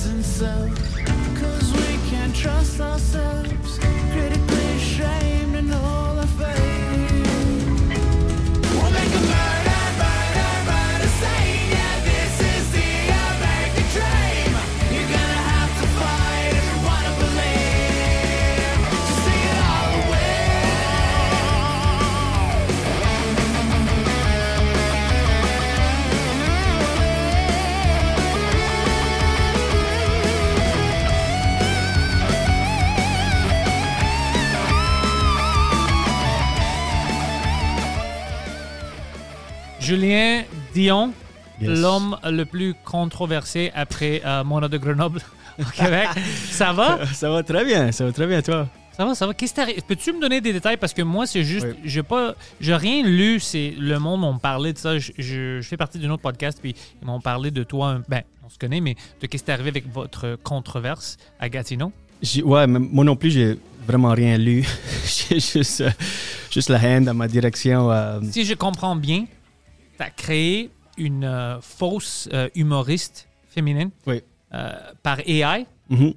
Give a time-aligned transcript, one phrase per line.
[0.00, 0.70] isn't so.
[1.38, 3.79] Cause we can't trust ourselves.
[39.94, 41.12] Julien Dion,
[41.60, 41.78] Yes.
[41.80, 45.20] l'homme le plus controversé après euh, Mona de Grenoble
[45.58, 46.08] au Québec.
[46.50, 47.04] ça va?
[47.12, 48.68] Ça va très bien, ça va très bien, toi.
[48.96, 49.34] Ça va, ça va.
[49.34, 49.52] Qu'est-ce?
[49.82, 50.76] Peux-tu me donner des détails?
[50.76, 51.74] Parce que moi, c'est juste, Oui.
[51.84, 53.40] j'ai pas, j'ai rien lu.
[53.40, 54.96] C'est le monde m'ont parlé de ça.
[54.98, 57.98] Je, je- je fais partie d'un autre podcast, puis ils m'ont parlé de toi.
[58.08, 61.92] Ben, on se connaît, mais de qu'est-ce qui est arrivé avec votre controverse à Gatineau?
[62.44, 64.64] Ouais, mais moi non plus, j'ai vraiment rien lu.
[65.04, 65.90] j'ai juste, euh,
[66.50, 67.90] juste la haine dans ma direction.
[67.90, 69.24] euh, Si je comprends bien,
[70.00, 74.22] tu as créé une euh, fausse euh, humoriste féminine Oui.
[74.54, 75.66] euh, par AI.
[75.88, 76.14] mhm.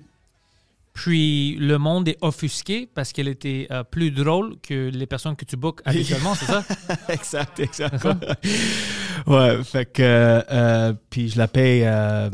[0.94, 5.44] Puis le monde est offusqué parce qu'elle était euh, plus drôle que les personnes que
[5.46, 6.64] tu bookes habituellement, c'est ça?
[7.10, 8.06] exact, exact.
[9.28, 10.02] ouais, fait que.
[10.04, 12.30] euh, puis je la paye euh,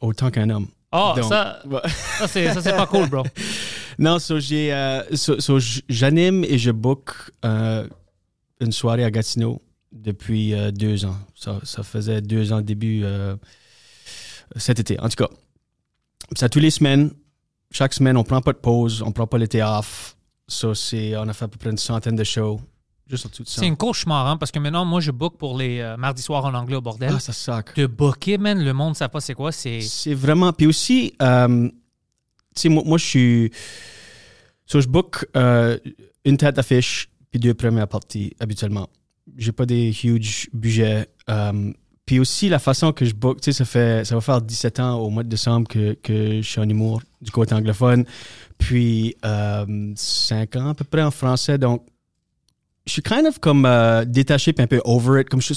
[0.00, 0.68] autant qu'un homme.
[0.92, 1.80] Oh, Donc, ça, ouais.
[2.28, 3.24] ça c'est pas cool, bro.
[3.98, 5.58] Non, so euh, so-
[5.88, 7.14] j'anime et je book
[8.60, 9.60] une soirée à Gatineau
[9.94, 11.16] depuis euh, deux ans.
[11.34, 13.36] Ça, ça faisait deux ans début euh,
[14.56, 14.98] cet été.
[15.00, 15.28] En tout cas,
[16.36, 17.10] ça tous les semaines.
[17.70, 20.16] Chaque semaine, on prend pas de pause, on prend pas l'été off.
[20.46, 22.60] So, c'est, on a fait à peu près une centaine de shows.
[23.08, 23.60] Juste de ça.
[23.60, 26.44] C'est un cauchemar, hein, parce que maintenant, moi, je book pour les euh, mardis soirs
[26.44, 27.12] en anglais au bordel.
[27.14, 27.74] Ah, ça sac.
[27.76, 29.52] De booker, man, le monde ne sait pas c'est quoi.
[29.52, 29.80] C'est.
[29.80, 30.52] C'est vraiment.
[30.52, 31.72] Puis aussi, euh, tu
[32.54, 33.50] sais, moi, moi, je suis.
[34.66, 38.88] So, je book une tête d'affiche puis deux premières parties habituellement.
[39.36, 41.08] J'ai pas des huge budgets.
[41.30, 41.72] euh,
[42.06, 44.78] puis aussi, la façon que je book, tu sais, ça, fait, ça va faire 17
[44.80, 48.04] ans au mois de décembre que, que je suis en humour du côté anglophone.
[48.58, 51.56] Puis euh, 5 ans à peu près en français.
[51.56, 51.86] Donc,
[52.86, 55.30] je suis kind of comme euh, détaché puis un peu over it.
[55.30, 55.54] Comme je-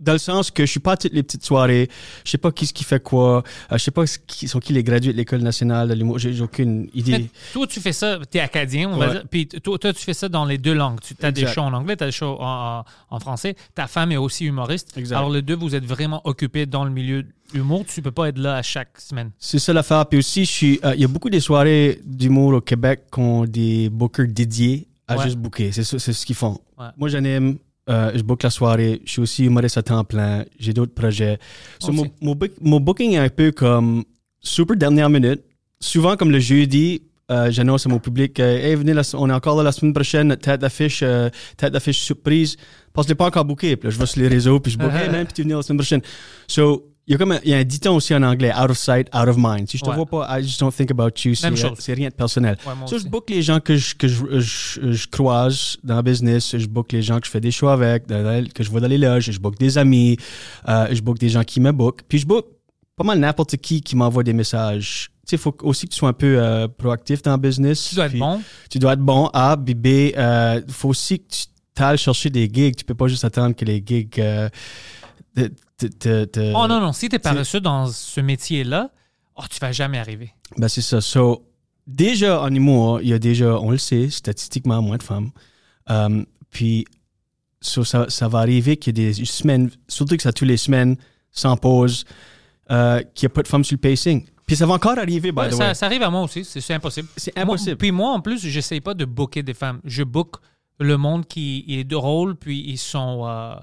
[0.00, 1.88] dans le sens que je suis pas à toutes les petites soirées.
[2.24, 3.42] Je sais pas qui ce qui fait quoi.
[3.70, 6.18] Euh, je sais pas qui, sont qui les gradués de l'école nationale de l'humour.
[6.18, 7.30] J'ai aucune Mais idée.
[7.52, 9.24] toi, tu fais ça, tu es acadien, on va dire.
[9.30, 10.98] Puis toi, toi, tu fais ça dans les deux langues.
[11.00, 13.54] Tu as des shows en anglais, tu as des shows en, en- français.
[13.74, 14.96] Ta femme est aussi humoriste.
[14.96, 15.16] Exact.
[15.16, 17.84] Alors, les deux, vous êtes vraiment occupés dans le milieu de l'humour.
[17.86, 19.30] Tu peux pas être là à chaque semaine.
[19.38, 20.06] C'est ça l'affaire.
[20.06, 20.80] Puis aussi, je suis.
[20.84, 24.88] euh, Il y a beaucoup des soirées d'humour au Québec qui ont des bookers dédiés
[25.08, 25.24] à Ouais.
[25.24, 25.70] juste booker.
[25.72, 26.58] C'est ce qu'ils font.
[26.78, 26.86] Ouais.
[26.96, 27.58] Moi, j'anime.
[27.88, 29.00] Euh, je book la soirée.
[29.04, 30.44] Je suis aussi humoriste à temps plein.
[30.58, 31.38] J'ai d'autres projets.
[31.80, 34.04] So, mon, mon book- mon booking est un peu comme
[34.40, 35.42] super dernière minute.
[35.80, 39.32] Souvent, comme le jeudi, euh, j'annonce à mon public euh, Hey, venez, la- on est
[39.32, 42.56] encore là la semaine prochaine, notre tête d'affiche, euh, tête d'affiche surprise.
[42.92, 43.76] Parce que je l'ai pas encore booké.
[43.76, 45.56] Puis là, je vais sur les réseaux, puis je book Hey, man, puis tu venir
[45.56, 46.02] la semaine prochaine.
[46.48, 48.70] So, il y a comme un, il y a un dicton aussi en anglais, out
[48.70, 49.68] of sight, out of mind.
[49.68, 49.96] Si je te Ouais.
[49.96, 51.34] vois pas, I just don't think about you.
[51.42, 51.76] Même C'est chose.
[51.80, 52.56] c'est rien de personnel.
[52.66, 56.02] Ouais, So, je book les gens que je, que je, je, je croise dans le
[56.02, 58.86] business, je book les gens que je fais des shows avec, que je vois dans
[58.88, 60.16] les loges, je book des amis,
[60.68, 62.02] euh, je book des gens qui me bookent.
[62.08, 62.46] Puis je book
[62.96, 65.10] pas mal n'importe qui qui m'envoie des messages.
[65.26, 67.88] Tu sais, il faut aussi que tu sois un peu euh, proactif dans le business.
[67.88, 68.40] Tu dois être bon.
[68.68, 69.26] Tu dois être bon.
[69.32, 69.86] A, B, B.
[69.86, 71.44] Il faut aussi que tu
[71.74, 72.76] t'ailles chercher des gigs.
[72.76, 74.20] Tu peux pas juste attendre que les gigs
[75.38, 76.92] euh, Oh non, non.
[76.92, 78.90] Si tu es paresseux dans ce métier-là,
[79.36, 80.32] oh, tu vas jamais arriver.
[80.56, 81.00] Ben, c'est ça.
[81.00, 81.46] So,
[81.86, 85.30] déjà, en humour, il y a déjà, on le sait, statistiquement, moins de femmes.
[85.88, 86.84] Um, puis,
[87.60, 90.56] so, ça, ça va arriver qu'il y ait des semaines, surtout que ça tous les
[90.56, 90.96] semaines,
[91.30, 92.04] sans pause,
[92.70, 94.26] euh, qu'il n'y a pas de femmes sur le pacing.
[94.46, 95.74] Puis ça va encore arriver, by Ouais, the ça, way.
[95.74, 96.44] ça arrive à moi aussi.
[96.44, 97.08] C'est c'est impossible.
[97.16, 97.76] C'est Moi- impossible.
[97.76, 99.80] puis moi, en plus, j'essaye pas de booker des femmes.
[99.84, 100.36] Je book
[100.80, 103.54] le monde qui est drôle, puis ils sont euh,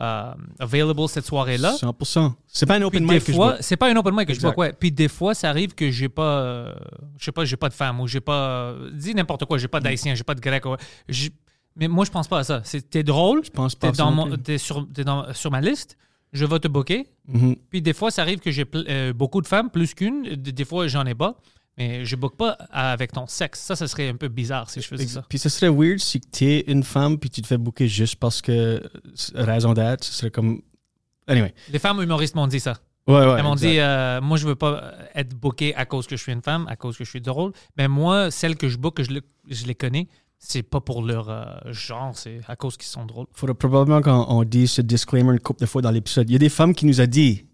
[0.00, 1.74] euh, available cette soirée-là.
[1.74, 2.32] 100%.
[2.46, 4.40] C'est pas un open mic que je fois, c'est pas un open mic que je
[4.40, 4.72] book, ouais.
[4.72, 6.74] Puis des fois, ça arrive que j'ai pas, euh,
[7.18, 9.68] je sais pas, j'ai pas de femme ou j'ai pas, euh, dis n'importe quoi, j'ai
[9.68, 10.64] pas d'haïtien, j'ai pas de grec.
[10.66, 10.76] ouais.
[11.76, 12.62] Mais moi, je pense pas à ça.
[12.90, 15.50] T'es drôle, Je pense pas t'es à ça dans mon, t'es sur, t'es dans- sur
[15.50, 15.96] ma liste,
[16.32, 17.06] je vais te booker.
[17.28, 17.56] Mhm.
[17.70, 18.64] Puis des fois, ça arrive que j'ai
[19.14, 20.22] beaucoup de femmes, plus qu'une.
[20.34, 21.36] Des, des fois, j'en ai pas.
[21.78, 23.60] Mais je book pas avec ton sexe.
[23.60, 25.24] Ça, ça serait un peu bizarre si je faisais ça.
[25.28, 28.16] Puis ce serait weird si tu es une femme puis tu te fais booker juste
[28.16, 28.82] parce que
[29.34, 30.60] raison d'être, ce serait comme.
[31.28, 31.54] Anyway.
[31.70, 32.74] Les femmes humoristes m'ont dit ça.
[33.06, 33.36] Ouais, ouais.
[33.38, 36.32] Elles m'ont dit, euh, moi, je veux pas être booké à cause que je suis
[36.32, 37.52] une femme, à cause que je suis drôle.
[37.78, 40.08] Mais moi, celles que je book, je, le- je les connais,
[40.38, 43.26] c'est pas pour leur euh, genre, c'est à cause qu'ils sont drôles.
[43.32, 46.28] faudrait probablement qu'on on dise ce disclaimer une couple de fois dans l'épisode.
[46.28, 47.46] Il y a des femmes qui nous a dit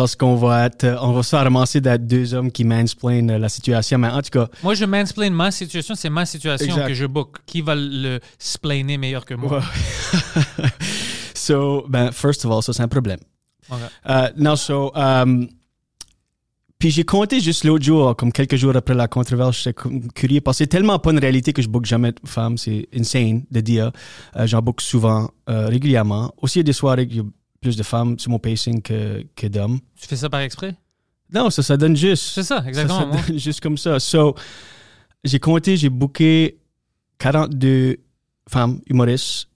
[0.00, 3.32] Parce qu'on va être, euh, on va se faire ramasser d'être deux hommes qui mansplainent
[3.32, 3.98] euh, la situation.
[3.98, 6.88] Mais en tout cas, Moi, je mansplain ma situation, c'est ma situation Exact.
[6.88, 7.36] que je book.
[7.44, 9.58] Qui va le splainer meilleur que moi?
[9.58, 10.64] Ouais.
[11.34, 13.18] so, ben, first of all, ça, c'est un problème.
[13.70, 13.76] Ok.
[14.08, 15.46] Euh, non, so, um,
[16.80, 19.78] puis j'ai compté juste l'autre jour, comme quelques jours après la controverse, j'étais
[20.14, 22.88] curieux parce que c'est tellement pas une réalité que je book jamais de femmes, c'est
[22.96, 23.92] insane de dire.
[24.36, 26.32] Euh, J'en book souvent, euh, régulièrement.
[26.40, 27.22] Aussi, il y a des soirées a
[27.60, 29.80] plus de femmes sur mon pacing que, que d'hommes.
[30.00, 30.74] Tu fais ça par exprès?
[31.32, 32.24] Non, ça, ça donne juste.
[32.34, 33.12] C'est ça, exactement.
[33.12, 34.00] Ça, donne juste comme ça.
[34.00, 34.34] So,
[35.22, 36.58] j'ai compté, j'ai booké
[37.18, 37.98] 42
[38.48, 39.48] femmes humoristes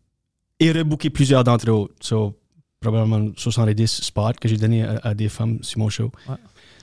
[0.60, 1.88] et rebooké plusieurs d'entre eux.
[2.00, 2.38] So,
[2.80, 6.12] probablement 70 spots que j'ai donné à, à des femmes sur mon show.
[6.28, 6.36] Ouais.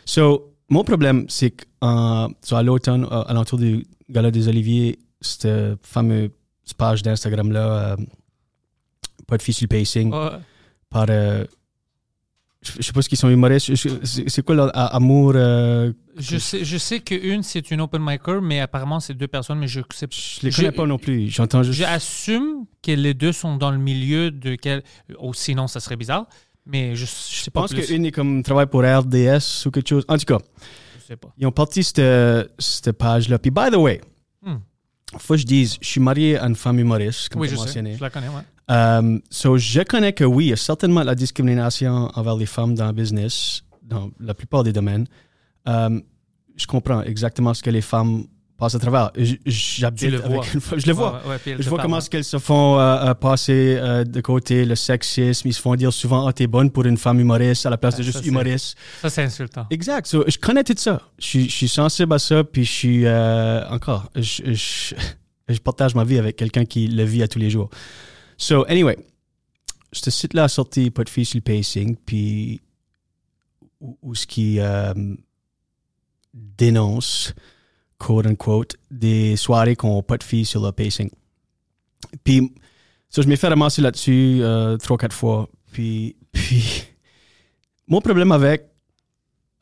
[0.04, 5.48] So, mon problème, c'est qu'à à l'automne, à, à l'entour du Gala des Oliviers, cette
[5.84, 6.32] fameuse
[6.78, 7.96] page d'Instagram-là, euh,
[9.28, 10.30] pas de sur le pacing, Ouais.
[10.92, 11.08] Par.
[11.10, 11.44] euh,
[12.62, 13.72] je sais pas ce qu'ils sont humoristes.
[14.06, 18.60] C'est quoi leur amour euh, Je sais, je sais qu'une, c'est une open micer, mais
[18.60, 21.28] apparemment, c'est deux personnes, mais je sais Je les connais Je- pas non plus.
[21.30, 21.80] J'entends juste.
[21.80, 24.84] J'assume que les deux sont dans le milieu de quel.
[25.18, 26.28] Oh, sinon, ça serait bizarre.
[26.68, 30.06] Mais je, je sais Je pense qu'une est comme travaille pour RDS ou quelque chose.
[30.08, 30.38] En tout cas,
[31.00, 31.34] Je sais pas.
[31.40, 32.02] ils ont parti cette,
[32.60, 33.40] cette page-là.
[33.40, 34.02] Puis, by the way,
[34.44, 34.58] Hmm.
[35.18, 37.60] faut que je dise, je suis marié à une femme humoriste, comme Oui, tu je
[37.60, 37.66] as sais.
[37.70, 37.96] mentionné.
[37.96, 38.42] Je la connais, ouais.
[38.72, 42.46] Euh, so, je connais que oui, il y a certainement de la discrimination envers les
[42.46, 45.08] femmes dans le business, dans la plupart des domaines.
[45.68, 46.00] Euh,
[46.56, 48.24] je comprends exactement ce que les femmes
[48.58, 49.12] passent à travers.
[49.46, 51.22] J'habite avec une femme- Je le vois.
[51.26, 53.76] Ouais, ouais, Je vois comment qu'elles se font euh, euh, passer
[54.06, 55.48] de côté le sexisme.
[55.48, 57.96] Ils se font dire souvent Ah, t'es bonne pour une femme humoriste à la place
[57.96, 58.78] Ah, de ça, juste humoriste.
[59.02, 59.66] Ça, c'est insultant.
[59.72, 60.06] Exact.
[60.08, 61.02] So, je connais tout ça.
[61.20, 63.06] Je suis, je suis sensible à ça, puis je suis
[63.70, 64.10] encore.
[64.16, 64.96] Je, je,
[65.50, 67.70] je partage ma vie avec quelqu'un qui le vit à tous les jours.
[68.42, 68.98] So, anyway,
[69.92, 72.60] ce site-là a sorti pas de filles sur le pacing, puis
[73.80, 74.96] où, ce qui euh,
[76.34, 77.36] dénonce,
[78.00, 81.12] quote unquote, des soirées qui n'ont pas de filles sur le pacing.
[82.24, 82.52] Puis,
[83.12, 85.48] so, je m'ai fait ramasser là-dessus euh, trois, quatre fois.
[85.72, 86.16] Puis,
[87.88, 88.71] mon problème avec,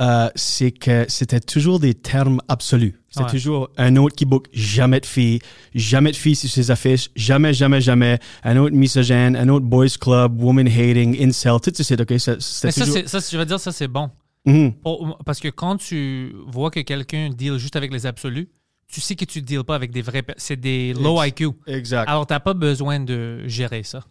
[0.01, 2.95] euh, c'est que c'était toujours des termes absolus.
[3.09, 3.29] C'était Ouais.
[3.31, 5.39] toujours un autre qui book jamais de filles,
[5.75, 8.19] jamais de filles sur ses affiches, jamais, jamais, jamais.
[8.43, 12.19] Un autre misogyne, un autre boys club, woman hating, incel, tout ça, c'est OK.
[12.19, 14.09] ça- Mais ça, je vais dire, ça, c'est bon.
[14.45, 14.73] Mhm.
[14.75, 18.47] Pour- parce que quand tu vois que quelqu'un deal juste avec les absolus,
[18.87, 20.23] tu sais que tu ne deals pas avec des vrais.
[20.37, 21.49] C'est des low IQ.
[21.67, 22.07] Exact.
[22.07, 24.03] Alors, tu n'as pas besoin de gérer ça.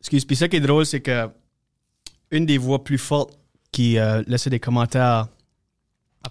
[0.00, 1.28] Excuse, puis ça qui est drôle, c'est que
[2.30, 3.38] une des voix plus fortes
[3.72, 5.26] qui euh, laissait des commentaires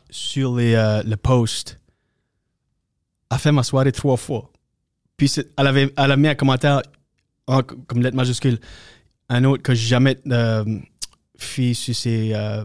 [0.09, 1.79] sur les, euh, le post
[3.29, 4.51] a fait ma soirée trois fois.
[5.17, 6.81] Puis elle, avait, elle a mis un commentaire
[7.47, 8.59] en, comme lettre majuscule.
[9.29, 10.63] Un autre que jamais euh,
[11.37, 12.63] fait sur ses, euh,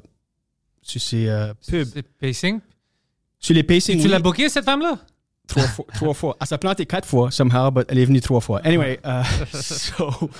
[0.83, 2.03] sur ses euh, pubs.
[2.21, 2.61] Pacing.
[3.39, 4.99] Sur les Et pacing, tu oui, l'as booké, cette femme-là?
[5.47, 5.85] trois fois.
[5.95, 6.37] trois fois.
[6.41, 8.61] Elle s'est plantée quatre fois, somehow, but elle est venue trois fois.
[8.65, 8.99] Anyway,
[9.55, 10.31] so,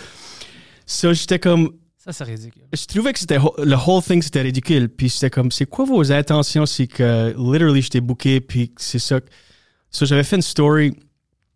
[0.85, 1.73] so j'étais comme,
[2.07, 2.63] Ça, c'est ridicule.
[2.73, 4.89] je trouvais que c'était le whole thing c'était ridicule.
[4.89, 6.65] Puis c'était comme c'est quoi vos intentions?
[6.65, 9.19] C'est que literally j'étais booké puis c'est ça
[9.91, 10.97] so, j'avais fait une story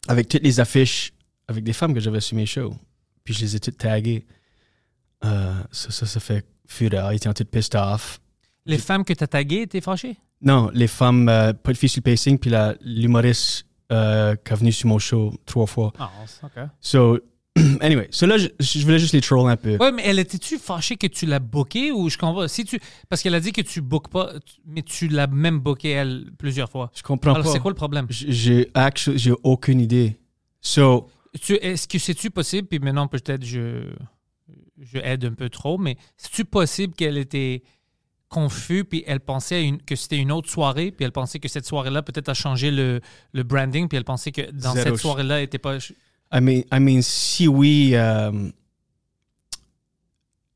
[0.09, 1.13] avec toutes les affiches
[1.47, 2.75] avec des femmes que j'avais sur mes shows.
[3.23, 4.27] Puis je les ai toutes taguées.
[5.25, 7.13] Euh, ça ça ça fait fureur.
[7.13, 8.21] Ils étaient toutes pissed off.
[8.67, 10.17] Les femmes que tu as taguées étaient fâchées?
[10.43, 14.53] non les femmes euh, pas de filles sur le pacing puis la- l'humoriste euh, qui
[14.53, 15.93] est venue sur mon show trois fois.
[15.99, 16.11] Ah,
[16.43, 16.51] OK.
[16.81, 17.19] so
[17.81, 20.59] anyway so là je, je voulais juste les troll un peu Ouais, mais elle était-tu
[20.59, 22.47] fâchée que tu l'as booké ou je comprends?
[22.47, 22.79] Si tu,
[23.09, 24.33] parce qu'elle a dit que tu bookes pas,
[24.67, 26.91] mais tu l'as même booké elle plusieurs fois.
[26.95, 28.07] je comprends Alors, pas c'est quoi le problème?
[28.11, 28.71] J'ai
[29.17, 30.19] j'ai aucune idée
[30.61, 33.85] so est-ce que c'est-tu possible, puis maintenant peut-être je,
[34.81, 37.63] je aide un peu trop, mais c'est-tu possible qu'elle était
[38.29, 41.49] confuse, puis elle pensait à une- que c'était une autre soirée, puis elle pensait que
[41.49, 43.01] cette soirée-là peut-être a changé le,
[43.33, 45.79] le branding, puis elle pensait que dans Zéro cette soirée-là, elle était pas...
[46.33, 48.31] I mean, I mean, si oui, euh,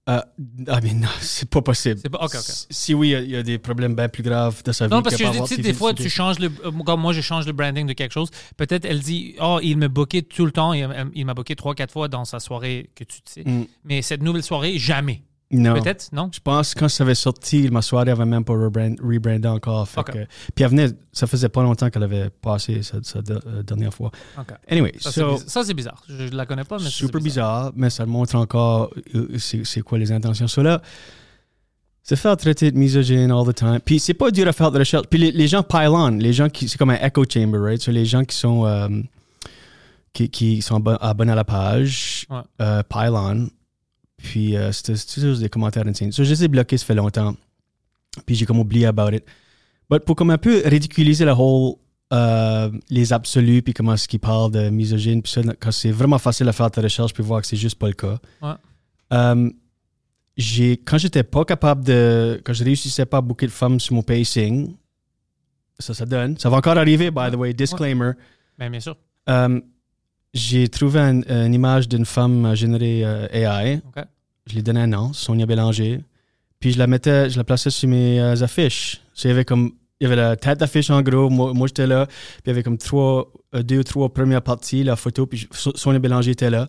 [0.09, 0.21] euh,
[0.69, 1.99] I mean, non, c'est pas possible.
[2.03, 2.29] C'est pas-.
[2.71, 4.87] Si- oui, il y a- il y, a des problèmes bien plus graves de sa
[4.87, 4.91] vie.
[4.95, 6.51] Non, parce que tu sais, des fois, tu changes le.
[6.65, 8.29] euh, Comme moi, je change le branding de quelque chose.
[8.57, 10.75] Peut-être elle dit, oh, il me bookait tout le temps.
[10.75, 13.45] Il, il m'a booké trois, quatre fois dans sa soirée que tu sais.
[13.45, 13.65] Mm.
[13.85, 15.23] Mais cette nouvelle soirée, jamais.
[15.59, 15.75] Non.
[15.75, 16.31] Peut-être, non?
[16.33, 19.89] Je pense que quand ça avait sorti, ma soirée avait même pas rebrand- rebrandé encore.
[19.89, 20.13] fait que-
[20.55, 23.93] puis elle venait, ça faisait pas longtemps qu'elle avait passé sa, sa de- euh, dernière
[23.95, 24.11] fois.
[24.39, 24.49] OK.
[24.69, 25.49] Anyway, Ça, c'est so, bizarre.
[25.51, 26.03] Ça, c'est bizarre.
[26.09, 29.81] Je, je la connais pas, mais super bizarre, mais ça montre encore euh, c'est c'est
[29.83, 30.49] quoi les intentions.
[30.49, 30.81] So là,
[32.03, 33.79] se faire traiter de misogyne all the time.
[33.85, 35.07] Puis c'est pas dur à faire de recherche.
[35.09, 36.09] Puis les, les gens pile on.
[36.11, 36.69] Les gens qui.
[36.69, 37.81] C'est comme un echo chamber, right?
[37.81, 38.67] So les gens qui sont.
[38.67, 38.89] euh,
[40.13, 42.41] qui, qui sont abo- abonnés à la page Ouais.
[42.61, 43.49] euh, pile on.
[44.25, 46.11] Puis euh, c'était toujours des commentaires insane.
[46.13, 47.35] So, je les ai bloqués, ça fait longtemps.
[48.25, 49.25] Puis j'ai comme oublié about it.
[49.91, 51.75] But pour comme un peu ridiculiser la whole,
[52.13, 56.17] euh, les absolus, puis comment est-ce qu'ils parlent de misogyne, puis ça, quand c'est vraiment
[56.19, 58.19] facile à faire ta recherche, puis voir que c'est juste pas le cas.
[58.41, 58.53] Ouais.
[59.13, 59.51] Euh,
[60.37, 62.41] j'ai, quand j'étais pas capable de.
[62.45, 64.75] Quand je réussissais pas à booker de femmes sur mon pacing,
[65.79, 66.39] ça, ça donne.
[66.39, 68.13] Ça va encore arriver, by the way, disclaimer.
[68.59, 68.97] Ben, bien sûr.
[69.29, 69.61] Euh,
[70.33, 73.81] j'ai trouvé un- une image d'une femme générée euh, AI.
[73.87, 74.05] OK.
[74.47, 76.01] Je lui donnais un nom, Sonia Bélanger.
[76.61, 79.01] Puis je la mettais, je la plaçais sur mes euh, affiches.
[79.13, 81.31] So, il y avait comme, il y avait la tête d'affiche en gros.
[81.31, 82.07] Moi, j'étais là.
[82.07, 85.27] Puis il y avait comme trois, euh, deux ou trois premières parties, la photo.
[85.27, 86.69] Puis Sonia Bélanger était là.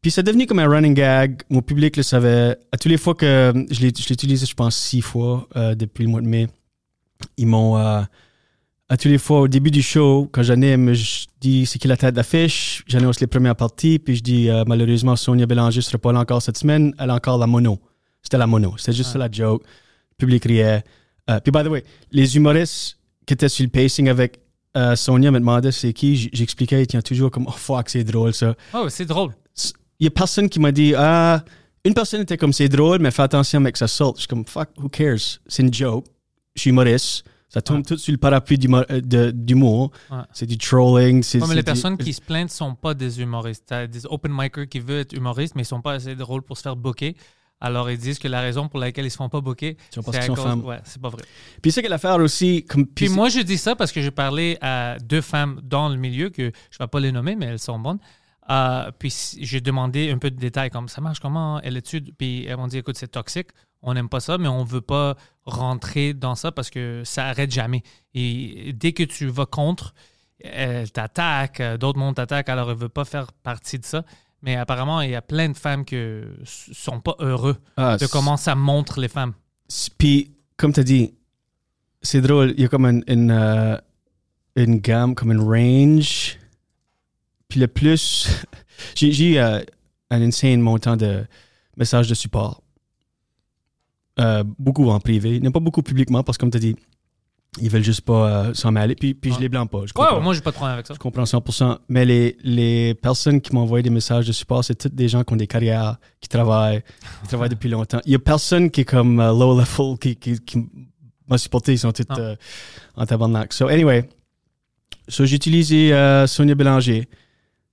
[0.00, 1.42] Puis c'est devenu comme un running gag.
[1.50, 2.56] Mon public le savait.
[2.72, 6.10] À toutes les fois que euh, je l'ai utilisé, je pense, six fois depuis le
[6.10, 6.48] mois de mai,
[7.36, 8.04] ils m'ont.
[8.88, 11.96] À tous les fois, au début du show, quand j'anime, je dis c'est qui la
[11.96, 15.98] tête d'affiche, j'annonce les premières parties, puis je dis euh, malheureusement Sonia Bélanger ne sera
[15.98, 17.80] pas là encore cette semaine, elle a encore la mono.
[18.22, 19.18] C'était la mono, c'était juste Ah.
[19.18, 19.62] la joke.
[19.64, 20.84] Le public riait.
[21.30, 24.40] Euh, puis by the way, les humoristes qui étaient sur le pacing avec
[24.76, 28.34] euh, Sonia me demandaient c'est qui, j'expliquais, ils tiennent toujours comme oh fuck, c'est drôle
[28.34, 28.54] ça.
[28.74, 29.30] Oh, c'est drôle.
[30.00, 31.42] Il y a personne qui m'a dit ah,
[31.84, 34.16] une personne était comme c'est drôle, mais fais attention mec, ça saute.
[34.16, 35.40] Je suis comme fuck, who cares?
[35.46, 36.04] C'est une joke.
[36.54, 37.24] Je suis humoriste.
[37.52, 37.82] Ça tombe Ouais.
[37.82, 39.90] tout sur le parapluie d'humo- euh, de- d'humour.
[40.10, 40.18] Ouais.
[40.32, 41.22] C'est du trolling.
[41.22, 43.64] C'est, Ouais, mais c'est les du- personnes qui se plaignent ne sont pas des humoristes.
[43.66, 46.56] T'as des open micers qui veulent être humoristes, mais ils sont pas assez drôles pour
[46.56, 47.14] se faire booker.
[47.60, 50.16] Alors, ils disent que la raison pour laquelle ils se font pas booker, C'est parce
[50.16, 50.44] c'est qu'ils sont cause...
[50.44, 50.64] femmes.
[50.64, 51.22] Ouais, c'est pas vrai.
[51.60, 54.10] Puis c'est que l'affaire aussi, comme Puis puis moi, je dis ça parce que j'ai
[54.10, 57.58] parlé à deux femmes dans le milieu, que je vais pas les nommer, mais elles
[57.60, 57.98] sont bonnes.
[58.50, 62.12] Euh, puis j'ai demandé un peu de détails, comme ça marche comment, elle étude.
[62.18, 63.48] Puis elles m'ont dit, écoute, c'est toxique,
[63.82, 67.50] on n'aime pas ça, mais on veut pas rentrer dans ça parce que ça arrête
[67.50, 67.82] jamais.
[68.14, 69.94] Et dès que tu vas contre,
[70.40, 74.04] elle t'attaque, euh, d'autres mondes t'attaquent, alors elle veut pas faire partie de ça.
[74.42, 75.96] Mais apparemment, il y a plein de femmes qui
[76.44, 79.34] sont pas heureux ah, de comment ça montre les femmes.
[79.98, 81.14] Puis comme tu as dit,
[82.02, 82.54] c'est drôle.
[82.56, 83.76] Il y a comme une, une, euh,
[84.56, 86.38] une gamme, comme une range.
[87.48, 88.28] Puis le plus,
[88.96, 89.60] j'ai, j'ai eu euh,
[90.10, 91.24] un insane montant de
[91.76, 92.62] messages de support.
[94.20, 96.76] Euh, beaucoup en privé, non pas beaucoup publiquement parce que comme tu as dit,
[97.60, 98.94] ils veulent juste pas euh, s'en mêler.
[98.94, 99.42] Puis, puis je Ouais.
[99.42, 99.78] les blâme pas.
[99.80, 100.20] Je Ouais, comprends.
[100.20, 100.94] moi, j'ai pas de problème avec ça.
[100.94, 101.78] Je comprends 100%.
[101.88, 105.22] Mais les, les personnes qui m'ont envoyé des messages de support, c'est toutes des gens
[105.24, 106.82] qui ont des carrières, qui travaillent,
[107.22, 108.00] qui travaillent depuis longtemps.
[108.06, 110.66] Il y a personne qui est comme euh, low level, qui, qui, qui
[111.28, 111.72] m'a supporté.
[111.72, 112.36] Ils sont tous euh,
[112.96, 113.52] en tabarnak.
[113.52, 114.08] So, anyway.
[115.08, 115.90] So, j'ai utilisé
[116.26, 117.08] Sonia Bélanger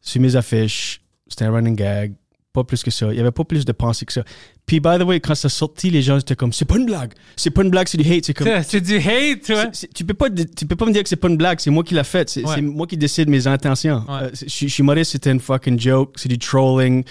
[0.02, 1.02] sur mes affiches.
[1.28, 2.14] C'était un running gag.
[2.52, 3.12] Pas plus que ça.
[3.12, 4.24] Il y avait pas plus de pensée que ça.
[4.66, 7.14] Puis, by the way, quand ça sortit, les gens étaient comme, c'est pas une blague.
[7.36, 8.26] C'est pas une blague, c'est du hate.
[8.26, 9.66] C'est comme, C'est du hate, tu vois.
[9.66, 11.60] c'est- c'est- tu peux pas tu peux pas me dire que c'est pas une blague,
[11.60, 12.60] c'est moi qui l'a fait, c'est Ouais.
[12.62, 14.04] moi qui décide mes intentions.
[14.08, 14.24] Ouais.
[14.24, 17.04] Euh, je suis- humoriste, c'était une fucking joke, c'est du trolling,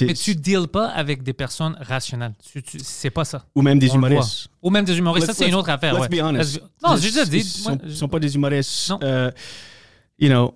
[0.00, 2.32] Mais tu deals pas avec des personnes rationnelles.
[2.82, 3.44] C'est pas ça.
[3.54, 4.48] ou même des on humoristes.
[4.62, 5.26] Ou même des humoristes.
[5.28, 5.92] Let's- ça, c'est une autre affaire.
[5.92, 6.20] Let's ouais.
[6.20, 6.58] be honest.
[6.82, 7.42] Non, j'ai déjà Ils dit.
[7.44, 8.88] sont, moi, sont pas des humoristes.
[8.88, 8.98] Non.
[9.02, 9.30] Euh,
[10.18, 10.54] you know,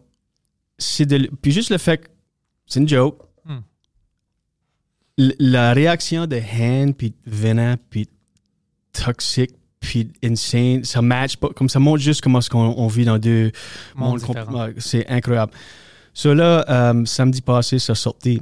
[0.78, 2.06] c'est de puis juste le fait que
[2.66, 3.18] c'est une joke.
[5.38, 8.08] La réaction de haine puis de vénin puis
[8.92, 9.50] toxique
[9.80, 13.50] puis insane, ça match pas comme ça montre juste comment qu'on on vit dans deux
[13.96, 14.52] Monde monde différent.
[14.52, 15.52] compl- ouais, C'est incroyable.
[16.12, 18.40] So là, euh, samedi passé, ça sortait.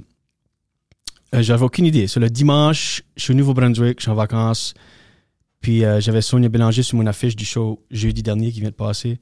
[1.35, 2.07] Euh, j'avais aucune idée.
[2.07, 4.75] Sur le dimanche, je suis au Nouveau-Brunswick, je suis en vacances.
[5.61, 8.75] Puis euh, j'avais Sonia Bélanger sur mon affiche du show jeudi dernier qui vient de
[8.75, 9.19] passer.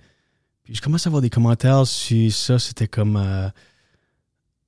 [0.63, 2.59] Puis je commence à avoir des commentaires sur ça.
[2.59, 3.49] C'était comme euh,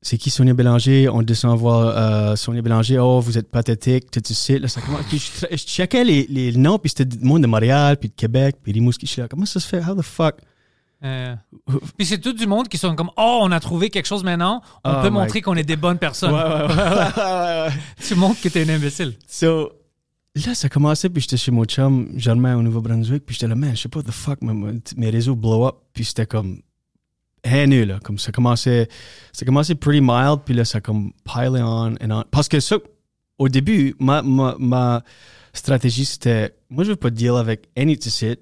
[0.00, 1.08] C'est qui Sonia Bélanger?
[1.08, 2.98] On descend voir euh, Sonia Bélanger.
[2.98, 4.10] Oh, vous êtes pathétique.
[4.10, 4.58] Tu, sais.
[4.58, 5.02] Là, ça commence.
[5.08, 6.78] Puis je, je checkais les, les noms.
[6.78, 9.06] Puis c'était du monde de Montréal, puis de Québec, puis Rimouski.
[9.06, 9.82] Je suis là, comment ça se fait?
[9.84, 10.36] How the fuck?
[11.04, 11.34] Euh,
[11.96, 14.62] Puis c'est tout du monde qui sont comme Oh, on a trouvé quelque chose maintenant.
[14.84, 16.32] On Oh peut montrer qu'on est des bonnes personnes.
[16.32, 16.76] Ouais, ouais, ouais.
[16.76, 17.68] ouais, ouais.
[18.06, 19.14] Tu montres que t'es un imbécile.
[19.28, 19.72] So,
[20.34, 23.76] là, ça commençait, puis j'étais chez mon chum, Germain, au Nouveau-Brunswick, puis j'étais là, man,
[23.76, 26.62] je sais pas, the fuck, mes, mes réseaux blow up, puis c'était comme
[27.48, 28.88] haineux, là, comme ça commençait,
[29.32, 32.24] ça commençait pretty mild, puis là, ça comme pilé on and on.
[32.30, 32.76] Parce que ça,
[33.38, 35.02] au début, ma, ma, ma
[35.52, 38.40] stratégie, c'était, moi, je veux pas deal avec any de sites,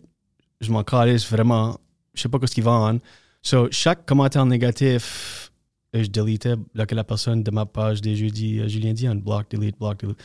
[0.60, 1.78] je m'en calisse vraiment,
[2.14, 3.00] je sais pas ce qu'ils vendent.
[3.42, 5.52] So, chaque commentaire négatif,
[5.94, 9.50] euh, je deletais, bloquais la personne de ma page des jeudis, euh, Julien Dion, block,
[9.50, 10.18] delete, block, delete.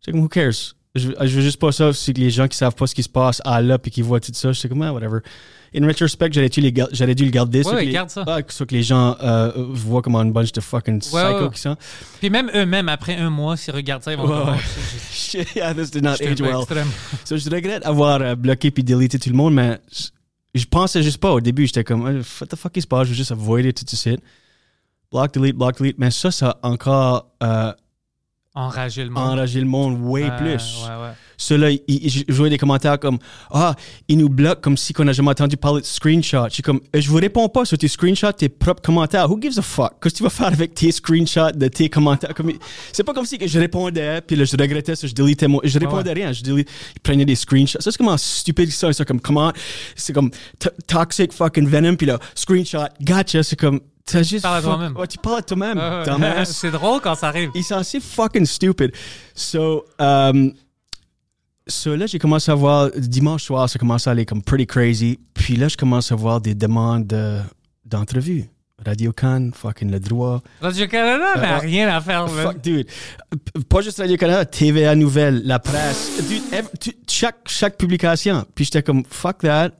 [0.00, 0.74] C'est comme, who cares?
[0.96, 3.02] Je, je veux juste pas ça, c'est que les gens qui savent pas ce qui
[3.04, 5.18] se passe à là puis qui voient tout ça, je sais comme, ah, whatever.
[5.72, 7.62] In retrospect, j'aurais dû, les gar- j'aurais dû le garder.
[7.64, 8.24] Ouais, ouais, les- garde ça.
[8.26, 11.50] Ah, que les gens euh, voient comme une bunch de fucking psychos ouais, ouais.
[11.54, 11.76] qui sont.
[12.18, 15.92] Puis même eux-mêmes, après un mois, s'ils regardent ça, ils vont c'est- Shit, yeah, this
[15.92, 16.66] did not c'est age un well.
[17.24, 20.08] So, je regrette avoir euh, bloqué puis deleté tout le monde, mais je-
[20.60, 21.30] je pensais juste pas.
[21.30, 23.84] Au début, j'étais comme, Euh, what the fuck is pas, je veux juste avoider tout
[23.84, 24.20] de suite.
[25.12, 25.98] Block, delete, block, delete.
[25.98, 27.72] Mais ça, ça a encore euh,
[28.54, 29.22] Enrager le monde.
[29.30, 30.84] enrager le monde way plus.
[30.84, 31.12] Ouais, ouais.
[31.36, 33.18] Ceux-là, ils, voyais des commentaires comme
[33.50, 33.74] Ah,
[34.08, 36.46] ils nous bloquent comme si on n'a jamais entendu parler de screenshot.
[36.48, 39.30] Je suis comme Je vous réponds pas sur tes screenshots, tes propres commentaires.
[39.30, 39.92] Who gives a fuck?
[40.02, 42.34] Qu'est-ce que tu vas faire avec tes screenshots de tes commentaires?
[42.34, 42.52] Comme,
[42.92, 45.62] c'est pas comme si je répondais, puis là, je regrettais ça, je délitais moi.
[45.64, 47.80] Je répondais rien, je delete, ils prenaient des screenshots.
[47.80, 48.92] Ça, c'est comment stupide ça.
[48.92, 49.52] C'est comme comment,
[49.94, 53.42] c'est comme to- toxic fucking venom, puis là, screenshot, gotcha.
[53.44, 54.42] C'est comme, t'as juste.
[54.42, 54.98] Parles fuck-.
[54.98, 57.50] Ouais, tu parles à toi-même, c'est drôle quand ça arrive.
[57.54, 58.92] Ils sont assez fucking stupid.
[59.34, 60.52] So, um,
[61.66, 65.18] so là, j'ai commencé à voir, dimanche soir, ça commence à aller comme pretty crazy.
[65.34, 67.40] Puis là, je commence à voir des demandes de-
[67.84, 68.48] d'entrevues.
[68.84, 70.40] Radio Can, fucking le droit.
[70.62, 71.58] Radio-Canada n'a ouais.
[71.58, 72.26] rien à faire.
[72.28, 72.46] man.
[72.46, 72.86] Fuck, dude.
[73.68, 76.10] Pas juste Radio-Canada, TVA Nouvelles, la presse.
[76.26, 76.42] Dude,
[76.80, 78.46] tu- chaque, chaque publication.
[78.54, 79.72] Puis j'étais comme, fuck that.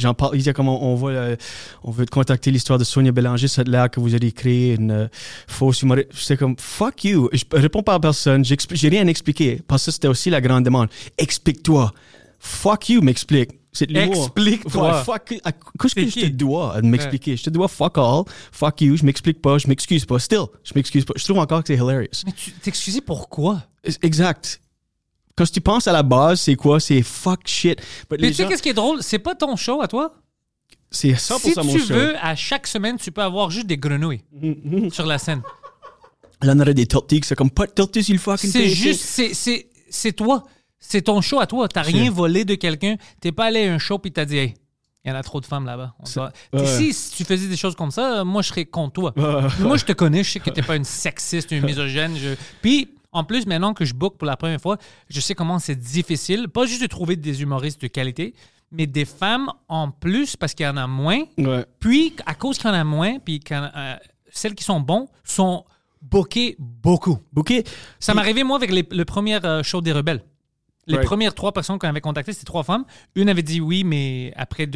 [0.00, 1.36] J'en parle, il disait comme on, on va, euh,
[1.84, 4.74] on veut te contacter l'histoire de Sonia Bélanger, c'est de l'air que vous avez créé
[4.74, 5.08] une euh,
[5.46, 6.08] fausse humoriste.
[6.14, 7.28] J'étais comme, fuck you.
[7.32, 9.60] Je réponds pas à personne, j'ai rien à expliquer.
[9.68, 10.88] Parce que c'était aussi la grande demande.
[11.18, 11.92] Explique-toi.
[12.38, 13.50] Fuck you, m'explique.
[13.72, 13.90] C'est.
[13.94, 15.04] Explique-toi.
[15.06, 17.36] Ouais, qu'est-ce que C'est je te dois de m'expliquer?
[17.36, 20.18] Je te dois fuck all, fuck you, je m'explique pas, je m'excuse pas.
[20.18, 21.14] Still, je m'excuse pas.
[21.16, 22.24] Je trouve encore que c'est hilarious.
[22.26, 23.62] Mais tu t'excuses pourquoi?
[24.02, 24.60] Exact.
[25.36, 26.80] Quand tu penses à la base, c'est quoi?
[26.80, 27.80] C'est fuck shit.
[28.10, 29.02] Mais tu sais qu'est-ce qui est drôle?
[29.02, 30.14] C'est pas ton show à toi?
[30.92, 31.94] c'est 100% Si mon tu show.
[31.94, 34.22] veux, à chaque semaine, tu peux avoir juste des grenouilles
[34.92, 35.40] sur la scène.
[36.42, 40.12] Là, on aurait des tortillas, c'est comme pas de sur le fucking C'est juste, c'est-
[40.12, 40.42] toi.
[40.80, 41.68] C'est ton show à toi.
[41.68, 42.96] T'as rien volé de quelqu'un.
[43.20, 44.54] T'es pas allé à un show puis t'as dit, hey,
[45.04, 45.94] il y en a trop de femmes là-bas.
[46.14, 46.32] Doit-.
[46.66, 49.12] Si, si tu faisais des choses comme ça, moi, je serais contre toi.
[49.60, 50.24] Moi, je te connais.
[50.24, 52.16] Je sais que t'es pas une sexiste, une misogyne.
[52.16, 52.34] Je...
[52.62, 55.76] Puis, en plus, maintenant que je book pour la première fois, je sais comment c'est
[55.76, 58.34] difficile, pas juste de trouver des humoristes de qualité,
[58.72, 61.24] mais des femmes en plus parce qu'il y en a moins.
[61.38, 61.64] Ouais.
[61.80, 63.96] Puis, à cause qu'il y en a moins, puis euh,
[64.30, 65.64] celles qui sont bons sont
[66.02, 67.18] bookées beaucoup.
[67.32, 67.64] Bouquet.
[67.98, 70.22] Ça m'est arrivé, moi, avec les- le premier euh, show des Rebelles.
[70.86, 71.06] Les Right.
[71.06, 72.84] premières trois personnes qu'on avait contactées, c'était trois femmes.
[73.14, 74.66] Une avait dit oui, mais après,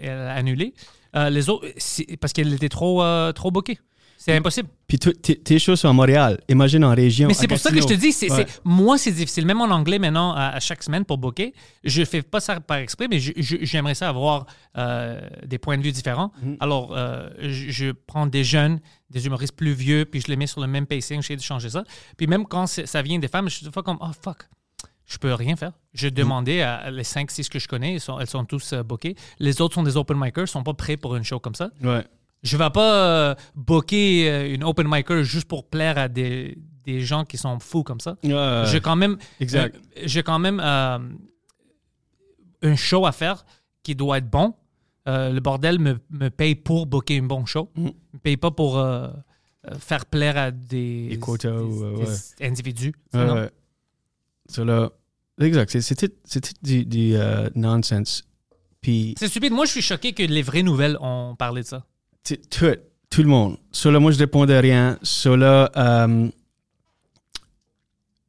[0.00, 0.72] elle a annulé.
[1.14, 3.78] Euh, les autres, c'est parce qu'elle était trop, euh, trop bookée.
[4.24, 4.68] C'est impossible.
[4.86, 6.38] Puis tes, shows sont à Montréal.
[6.48, 7.26] Imagine en région.
[7.26, 8.46] Mais c'est pour ça que je te dis, c'est, Ouais.
[8.48, 9.46] c'est- moi, c'est difficile.
[9.46, 12.76] Même en anglais, maintenant, à, à chaque semaine pour booker, je fais pas ça par
[12.76, 14.46] exprès, mais j'aimerais ça avoir
[14.78, 16.30] euh, des points de vue différents.
[16.44, 16.56] Mm-hmm.
[16.60, 18.78] Alors, euh, je, je prends des jeunes,
[19.10, 21.70] des humoristes plus vieux, puis je les mets sur le même pacing, j'essaie de changer
[21.70, 21.82] ça.
[22.16, 24.48] Puis même quand ça vient des femmes, je suis des fois comme, oh fuck,
[25.06, 25.72] je peux rien faire.
[25.94, 26.10] Je Mm-hmm.
[26.12, 29.16] demandais à les 5-6 que je connais, ils sont, elles sont tous euh, bookées.
[29.40, 31.70] Les autres sont des open micers, sont pas prêts pour une show comme ça.
[31.82, 32.04] Ouais.
[32.42, 37.00] Je vais pas euh, booker euh, une open micer juste pour plaire à des, des
[37.00, 38.16] gens qui sont fous comme ça.
[38.24, 38.64] Ouais.
[38.66, 39.76] J'ai quand même, Exact.
[39.76, 40.98] euh, j'ai quand même euh,
[42.62, 43.44] un show à faire
[43.82, 44.54] qui doit être bon.
[45.08, 47.70] Euh, le bordel me, me paye pour booker un bon show.
[47.76, 47.86] Mm.
[48.14, 49.08] me paye pas pour euh,
[49.68, 52.06] euh, faire plaire à des, Des quotas des- ou, euh,
[52.38, 52.92] des individus.
[53.14, 53.50] Ouais, ouais.
[54.64, 54.90] Là,
[55.40, 55.70] exact.
[55.70, 58.22] C'est- C'était du, du euh, nonsense.
[58.80, 59.52] Puis C'est stupide.
[59.52, 61.84] Moi, je suis choqué que les vraies nouvelles ont parlé de ça.
[62.24, 62.66] Tout,
[63.10, 63.56] tout le monde.
[63.84, 64.98] Là, moi, je répondais rien.
[65.24, 66.28] Là, euh,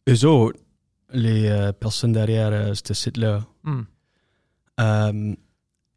[0.09, 0.59] eux autres,
[1.13, 3.83] les euh, personnes derrière euh, ce site-là, Hmm.
[4.81, 5.35] euh,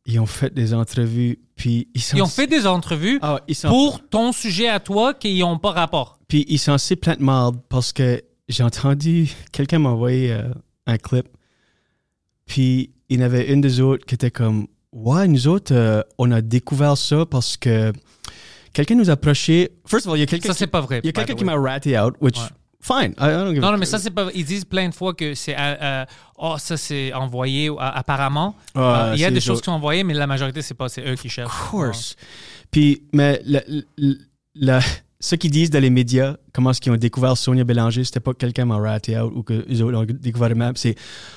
[0.05, 2.17] ils ont fait des entrevues, puis ils sont...
[2.17, 3.69] Ils ont fait des entrevues Ah, ils sont...
[3.69, 6.21] pour ton sujet à toi qui n'ont pas rapport.
[6.29, 10.45] Puis ils sont assez plein de marde parce que j'ai entendu, quelqu'un m'a envoyé euh,
[10.87, 11.27] un clip,
[12.45, 16.03] puis il y en avait une des autres qui était comme Ouais, nous autres, euh,
[16.19, 17.93] on a découvert ça parce que
[18.73, 19.73] quelqu'un nous a approché.
[19.87, 21.01] First of all, il y a quelqu'un Ça, qui, c'est pas vrai.
[21.03, 22.45] il y a quelqu'un qui m'a raté out, which, Ouais.
[22.81, 23.13] fine.
[23.19, 24.29] I, I don't give a- Non, non, mais ça, c'est pas.
[24.35, 25.55] Ils disent plein de fois que c'est.
[25.55, 26.05] euh, euh,
[26.39, 28.57] oh, ça, c'est envoyé euh, apparemment.
[28.77, 29.61] Euh, il y a des choses autres.
[29.63, 30.89] qui sont envoyées, mais la majorité, c'est pas.
[30.89, 31.51] C'est eux qui cherchent.
[31.53, 32.17] Of course.
[32.71, 33.61] Puis, mais la,
[33.99, 34.15] la,
[34.55, 34.81] la-
[35.21, 38.33] ce qu'ils disent dans les médias, comment est-ce qu'ils ont découvert Sonia Bélanger, c'était pas
[38.33, 40.77] que quelqu'un m'a raté out ou autres l'ont découvert eux-mêmes.
[40.77, 40.95] C'est,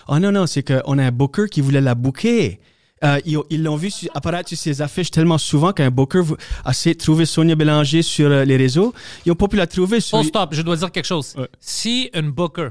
[0.07, 2.59] oh non, non, c'est qu'on a un booker qui voulait la booker.
[3.03, 6.21] Euh, ils ont- ils l'ont vu sur- apparaître sur ses affiches tellement souvent qu'un booker
[6.65, 8.93] a essayé de trouver Sonia Bélanger sur euh, les réseaux.
[9.25, 10.17] Ils n'ont pas pu la trouver sur.
[10.17, 11.33] Oh, stop, je dois dire quelque chose.
[11.37, 11.47] Ouais.
[11.59, 12.69] Si un booker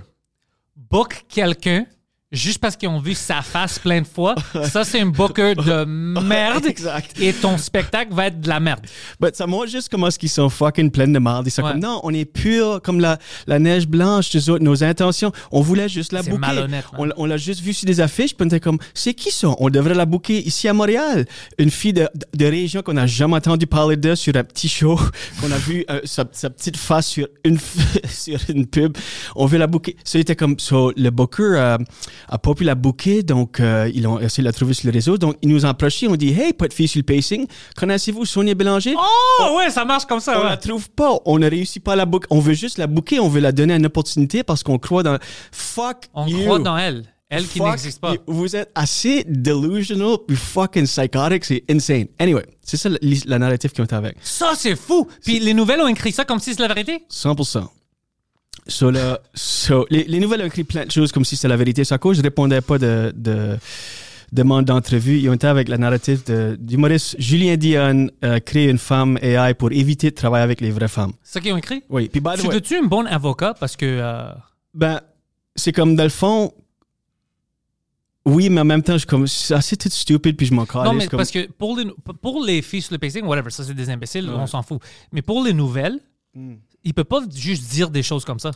[0.91, 1.87] book quelqu'un
[2.31, 5.85] juste parce qu'ils ont vu sa face plein de fois, ça, c'est un booker de
[6.23, 6.67] merde.
[6.67, 7.19] Exact.
[7.21, 8.81] Et ton spectacle va être de la merde.
[9.21, 11.47] But ça montre juste comment est-ce qu'ils sont fucking pleins de marde.
[11.47, 11.73] Ils sont Ouais.
[11.73, 15.33] comme, non, on est pur comme la, la neige blanche, autres, nos intentions.
[15.51, 16.39] On voulait juste la bouquer.
[16.39, 16.85] malhonnête.
[16.99, 19.31] On, l'a- on l'a juste vu sur des affiches, puis on était comme, c'est qui
[19.31, 19.49] ça?
[19.59, 21.25] On devrait la bouquer ici à Montréal.
[21.59, 24.69] Une fille de, de, de région qu'on n'a jamais entendu parler de sur un petit
[24.69, 25.01] show,
[25.41, 27.59] qu'on a vu euh, sa, sa petite face sur une,
[28.09, 28.97] sur une pub.
[29.35, 29.97] On veut la bouquer.
[30.05, 31.79] Ça était comme, so, le booker, euh,
[32.29, 34.93] a pas pu la booker, donc euh, ils ont essayé de la trouver sur le
[34.93, 35.19] réseau.
[35.19, 38.25] Donc, ils nous ont approché, on dit Hey, pas de fille sur le pacing, connaissez-vous
[38.25, 38.95] Sonia Bélanger?
[38.97, 40.39] Oh, ouais, ça marche comme ça.
[40.39, 40.49] On ouais.
[40.51, 42.27] la trouve pas, on ne réussit pas à la booker.
[42.31, 45.19] On veut juste la booker, on veut la donner une opportunité parce qu'on croit dans.
[45.53, 46.45] Fuck On you.
[46.45, 47.05] croit dans elle.
[47.31, 48.15] Elle qui n'existe pas.
[48.27, 52.07] Vous êtes assez delusional puis fucking psychotic, c'est insane.
[52.19, 54.17] Anyway, c'est ça la, la narrative qui ont avec.
[54.23, 55.07] Ça, c'est fou.
[55.23, 57.05] Puis les nouvelles ont écrit ça comme si c'était la vérité?
[57.11, 57.67] 100%.
[58.69, 61.57] So, là, so, les, les nouvelles ont écrit plein de choses comme si c'était la
[61.57, 61.85] vérité.
[61.85, 63.57] C'est à cause que je répondais pas de, de
[64.31, 65.19] demande d'entrevue.
[65.19, 69.55] Ils ont été avec la narrative de, d'humoriste Julien Dion, euh, créer une femme AI
[69.55, 71.13] pour éviter de travailler avec les vraies femmes.
[71.23, 71.83] C'est ça qu'ils ont écrit?
[71.89, 72.09] Oui.
[72.11, 73.87] Puis, by the Tu way, veux-tu un bon avocat parce que.
[73.87, 74.31] euh,
[74.75, 75.01] ben,
[75.57, 76.53] c'est comme dans le fond.
[78.27, 80.67] Oui, mais en même temps, je suis comme, c'est assez tout stupide puis je m'en
[80.67, 80.85] calais.
[80.85, 81.87] non, mais comme- parce que pour les,
[82.21, 84.81] pour les filles sur le pacing, whatever, ça c'est des imbéciles, on s'en fout.
[85.13, 85.99] Mais pour les nouvelles,
[86.35, 86.57] Hmm.
[86.85, 88.51] Il peut pas juste dire des choses comme ça.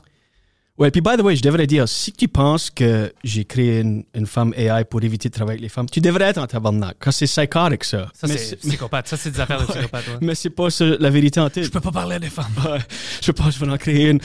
[0.79, 4.05] Ouais, puis by the way, je devrais dire, si tu penses que j'ai créé une,
[4.15, 6.97] une femme AI pour éviter de travailler avec les femmes, tu devrais être en tabarnak,
[6.99, 8.09] quand c'est psychotic, ça.
[8.15, 9.07] Ça, c'est psychopathe.
[9.07, 10.09] Ça, c'est des affaires de psychopathe.
[10.09, 10.19] ouais.
[10.23, 11.65] mais c'est pas ça, la vérité en tête.
[11.65, 12.47] Je peux pas parler des femmes.
[12.65, 12.79] Ouais,
[13.23, 14.21] je pense que je vais en créer une.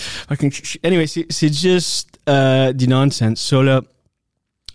[0.83, 3.39] Anyway, c'est juste euh, du nonsense.
[3.41, 3.81] So là,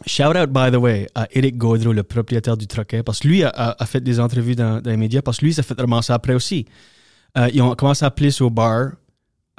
[0.06, 3.44] shout out by the way à Eric Gaudreau, le propriétaire du Troquet, parce que lui
[3.44, 5.80] a, a- a fait des entrevues dans, dans les médias, parce que lui, ça fait
[5.80, 6.66] ramasser après aussi.
[7.38, 8.90] Euh, ils ont commencé à appeler au bar.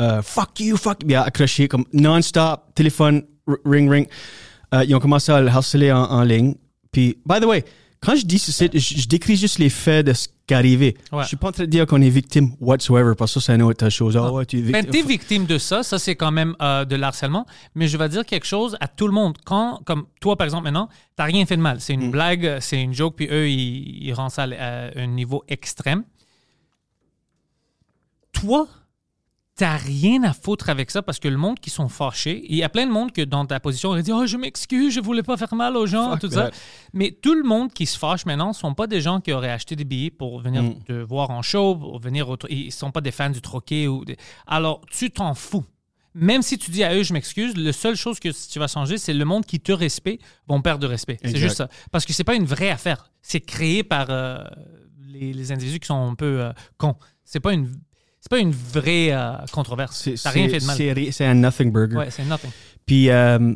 [0.01, 0.99] Euh, fuck you, fuck.
[0.99, 3.23] Puis il a accroché comme non-stop, téléphone,
[3.65, 4.07] ring, ring.
[4.73, 6.55] Euh, ils ont commencé à le harceler en, en ligne.
[6.91, 7.63] Puis, by the way,
[8.01, 10.97] quand je dis ceci, je, je décris juste les faits de ce qui est arrivé.
[11.11, 11.21] Ouais.
[11.23, 13.55] Je suis pas en train de dire qu'on est victime whatsoever, parce que ça, c'est
[13.55, 14.17] une autre chose.
[14.17, 14.91] Ah ouais, tu es Ben, victime.
[14.91, 18.25] t'es victime de ça, ça c'est quand même euh, de l'harcèlement, mais je vais dire
[18.25, 19.37] quelque chose à tout le monde.
[19.45, 22.81] Quand, comme toi par exemple maintenant, t'as rien fait de mal, c'est une blague, c'est
[22.81, 26.03] une joke, puis eux ils, ils rendent ça à un niveau extrême.
[28.33, 28.67] Toi,
[29.55, 32.63] t'as rien à foutre avec ça parce que le monde qui sont fâchés, il y
[32.63, 35.21] a plein de monde que dans ta position aurait dit oh je m'excuse, je voulais
[35.21, 36.35] pas faire mal aux gens, Fuck tout that.
[36.35, 36.51] ça.
[36.93, 39.75] Mais tout le monde qui se fâche maintenant sont pas des gens qui auraient acheté
[39.75, 40.83] des billets pour venir Mm.
[40.85, 44.05] te voir en show, pour venir au, ils sont pas des fans du troquet ou
[44.05, 45.63] des- alors tu t'en fous.
[46.15, 48.97] Même si tu dis à eux je m'excuse, la seule chose que tu vas changer,
[48.97, 51.17] c'est le monde qui te respecte vont perdre de respect.
[51.23, 51.69] C'est juste ça.
[51.91, 53.11] Parce que c'est pas une vraie affaire.
[53.21, 54.43] C'est créé par euh,
[55.07, 56.95] les, les individus qui sont un peu euh, cons.
[57.23, 57.71] C'est pas une
[58.23, 59.97] c'est pas une vraie euh, controverse.
[60.01, 61.11] C'est- T'as rien fait de mal.
[61.11, 61.97] C'est un nothing burger.
[61.97, 62.51] Ouais, c'est nothing.
[62.85, 63.53] Puis, euh,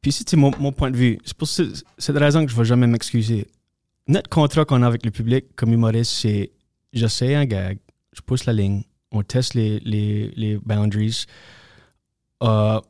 [0.00, 1.18] puis c'est mon, mon point de vue.
[1.24, 3.48] C'est pour ce- cette raison que je ne vais jamais m'excuser.
[4.06, 6.52] Notre contrat qu'on a avec le public comme humoriste, c'est
[6.92, 7.78] j'essaie un gag,
[8.12, 11.24] je pousse la ligne, on teste les, les, les boundaries.
[12.44, 12.80] Euh,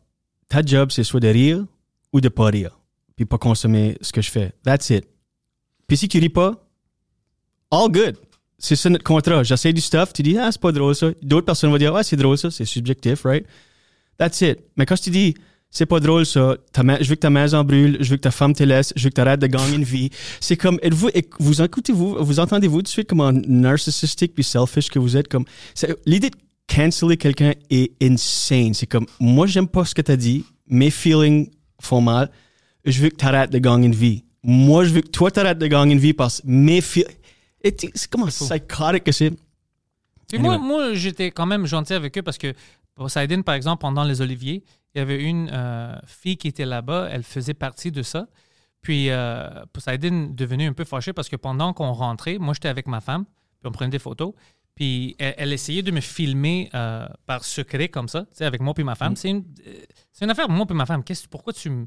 [0.48, 1.64] ta job, c'est soit de rire
[2.12, 2.78] ou de pas rire,
[3.16, 4.52] puis pas consommer ce que je fais.
[4.64, 5.06] That's it.
[5.86, 6.52] Puis si tu ris pas,
[7.70, 8.18] all good.
[8.64, 9.42] C'est ça notre contrat.
[9.42, 11.08] J'essaie du stuff, tu dis, ah, c'est pas drôle ça.
[11.22, 13.44] D'autres personnes vont dire, ah, c'est drôle ça, c'est subjectif, right?
[14.16, 14.58] That's it.
[14.76, 15.34] Mais quand tu dis,
[15.70, 18.54] c'est pas drôle ça, je veux que ta maison brûle, je veux que ta femme
[18.54, 20.08] te laisse, je veux que tu arrêtes de gagner une vie,
[20.40, 24.98] c'est comme, éc- vous écoutez-vous, vous entendez-vous tout de suite comment narcissistique puis selfish que
[24.98, 25.28] vous êtes?
[25.28, 25.44] comme
[26.06, 26.36] L'idée de
[26.74, 28.72] canceller quelqu'un est insane.
[28.72, 31.50] C'est comme, moi, j'aime pas ce que tu as dit, mes feelings
[31.82, 32.30] font mal,
[32.84, 34.24] je veux que tu arrêtes de gagner une vie.
[34.42, 37.10] Moi, je veux que toi, tu arrêtes de gagner une vie parce que mes feelings.
[37.64, 39.32] C'est comment psychotic que c'est.
[40.32, 40.42] Anyway.
[40.42, 42.52] moi, moi j'étais quand même gentil avec eux parce que
[42.94, 47.08] Poseidon, par exemple, pendant les Oliviers, il y avait une euh, fille qui était là-bas,
[47.10, 48.26] elle faisait partie de ça.
[48.80, 52.86] Puis euh, Poseidon devenait un peu fâché parce que pendant qu'on rentrait, moi j'étais avec
[52.86, 54.34] ma femme, puis on prenait des photos,
[54.74, 58.60] puis elle, elle essayait de me filmer euh, par secret comme ça, tu sais, avec
[58.60, 59.16] moi puis ma femme.
[59.16, 59.72] C'est une, euh,
[60.12, 61.02] c'est une affaire, moi puis ma femme.
[61.02, 61.86] Qu'est-ce, pourquoi tu me,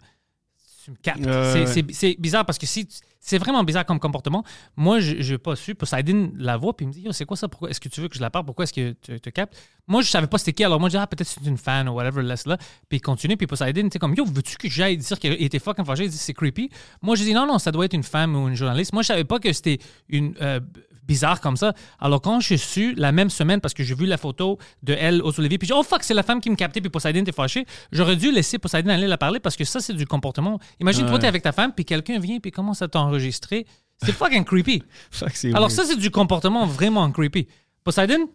[0.88, 1.92] tu me captes?
[1.92, 2.16] C'est- ouais.
[2.18, 2.88] bizarre parce que si
[3.20, 4.46] c'est vraiment bizarre comme comportement.
[4.78, 5.76] Moi, je n'ai pas su.
[5.76, 7.50] Poseidon la voit puis il me dit Yo, c'est quoi ça?
[7.50, 8.46] Pourquoi est-ce que tu veux que je la parle?
[8.46, 9.58] Pourquoi est-ce que tu te captes?
[9.86, 10.64] Moi, je savais pas c'était qui.
[10.64, 12.58] Alors moi, je dis ah peut-être c'est une fan ou whatever, laisse-la.
[12.88, 13.36] Puis il continue.
[13.36, 16.18] Puis Poseidon, tu comme Yo, veux-tu que j'aille dire qu'il était fucking fâché Il dit
[16.18, 16.70] c'est creepy.
[17.02, 18.94] Moi, je dis non non, ça doit être une femme ou une journaliste.
[18.94, 20.62] Moi, je savais pas que c'était une euh,
[21.08, 21.74] bizarre comme ça.
[22.00, 25.22] Alors quand je suis la même semaine parce que j'ai vu la photo de elle
[25.22, 27.22] aux Olivier puis j'ai dit, oh fuck c'est la femme qui me captait puis Poseidon
[27.22, 27.66] était fâché.
[27.92, 30.60] J'aurais dû laisser Poseidon aller la parler parce que ça c'est du comportement.
[30.80, 33.66] Imagine toi t'es avec ta femme puis quelqu'un vient puis commence à t'enregistrer.
[34.04, 34.84] C'est fucking creepy.
[35.12, 35.72] Fuck, Alors weird.
[35.72, 37.48] ça, c'est du comportement vraiment creepy.
[37.84, 38.30] Poseidon,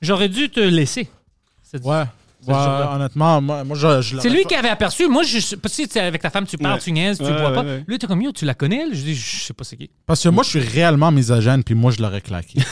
[0.00, 1.08] j'aurais dû te laisser.
[1.62, 2.04] C'est Ouais.
[2.46, 5.06] Ouais, honnêtement, moi, moi je, je c'est lui pas- qui avait aperçu.
[5.08, 6.80] Moi, je, sais- si tu es avec ta femme, tu parles, Ouais.
[6.80, 7.62] tu niaises, tu Ouais, vois ouais, pas.
[7.62, 7.84] ouais.
[7.86, 8.94] Lui, t'es comme, yo, tu la connais, elle?
[8.94, 9.90] Je dis, je sais pas c'est qui.
[10.06, 12.60] Parce que moi, je suis réellement misogène, puis moi, je l'aurais claqué.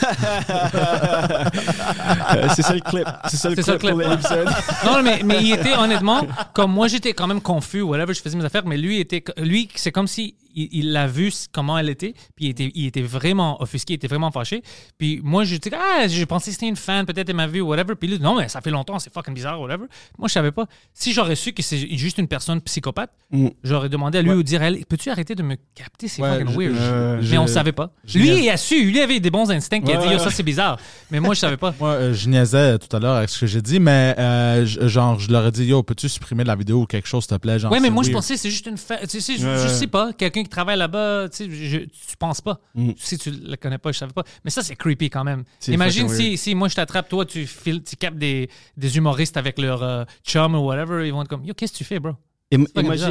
[2.33, 3.07] Euh, c'est ça le clip.
[3.29, 3.91] C'est ça le C'est ça le clip.
[3.91, 4.11] pour clip.
[4.11, 4.47] l'épisode.
[4.85, 6.21] Non, mais, mais il était honnêtement,
[6.53, 9.67] comme moi, j'étais quand même confus, whatever, je faisais mes affaires, mais lui, était, lui
[9.75, 13.61] c'est comme si il l'a vu comment elle était, puis il était, il était vraiment
[13.61, 14.61] offusqué, il était vraiment fâché.
[14.97, 17.61] Puis moi, je disais, ah, j'ai pensé que c'était une fan, peut-être elle m'a vu,
[17.61, 17.95] whatever.
[17.95, 19.85] Puis lui, non, mais ça fait longtemps, c'est fucking bizarre, whatever.
[20.17, 20.65] Moi, je savais pas.
[20.93, 23.47] Si j'aurais su que c'est juste une personne psychopathe, Mm.
[23.63, 26.57] j'aurais demandé à lui ou dire, peux-tu arrêter de me capter, c'est Ouais, fucking je-
[26.59, 26.75] weird.
[26.77, 27.91] euh, mais je- on savait pas.
[28.05, 30.19] je Lui, il a su, lui avait des bons instincts, il a Ouais, dit, ouais,
[30.19, 30.31] ça ouais.
[30.31, 30.77] c'est bizarre.
[31.11, 31.73] Mais moi, je savais pas.
[31.79, 34.87] Moi, euh, je niaisais tout à l'heure avec ce que j'ai dit, mais euh, je-
[34.87, 37.41] genre, je leur ai dit, yo, peux-tu supprimer la vidéo ou quelque chose, s'il te
[37.41, 37.57] plaît?
[37.59, 38.97] Genre, Ouais, mais moi, je pensais que c'est juste une fa...
[39.07, 39.69] tu sais, je, Ouais, je ouais.
[39.69, 42.59] sais pas, quelqu'un qui travaille là-bas, tu tu penses pas.
[42.75, 42.91] Mm.
[42.97, 44.23] Si tu la connais pas, je savais pas.
[44.43, 45.43] Mais ça, c'est creepy quand même.
[45.67, 49.59] Imagine si, si moi, je t'attrape, toi, tu, files, tu captes des, des humoristes avec
[49.59, 52.11] leur euh, chum ou whatever, ils vont être comme, yo, qu'est-ce que tu fais, bro?
[52.53, 52.65] Im-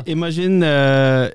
[0.06, 1.30] imagine, euh,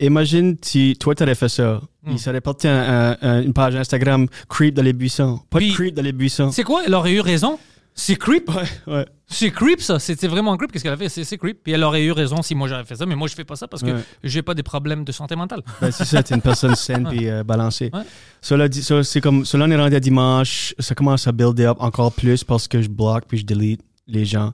[0.00, 1.80] imagine si toi t'aurais fait ça.
[2.02, 2.12] Hmm.
[2.12, 5.40] Il serait parti un- un- un- une page Instagram creep dans les buissons.
[5.50, 6.52] Pas Puis- de creep dans les buissons.
[6.52, 6.82] C'est quoi?
[6.86, 7.58] Elle aurait eu raison?
[7.98, 8.50] C'est creep?
[8.54, 9.06] Ouais, ouais.
[9.26, 9.98] C'est creep, ça.
[9.98, 10.70] C'était vraiment creep.
[10.70, 11.08] Qu'est-ce qu'elle a fait?
[11.08, 11.60] C'est creep.
[11.64, 13.56] Puis elle aurait eu raison si moi j'avais fait ça, mais moi, je fais pas
[13.56, 14.02] ça parce que Ouais.
[14.22, 15.62] j'ai pas des problèmes de santé mentale.
[15.80, 17.90] Ben, c'est ça, t'es une personne saine puis euh, balancée.
[17.94, 18.02] Ouais.
[18.42, 21.58] Cela dit, ça, c'est comme, cela on est rendu à dimanche, ça commence à build
[21.60, 24.52] up encore plus parce que je bloque puis je delete les gens.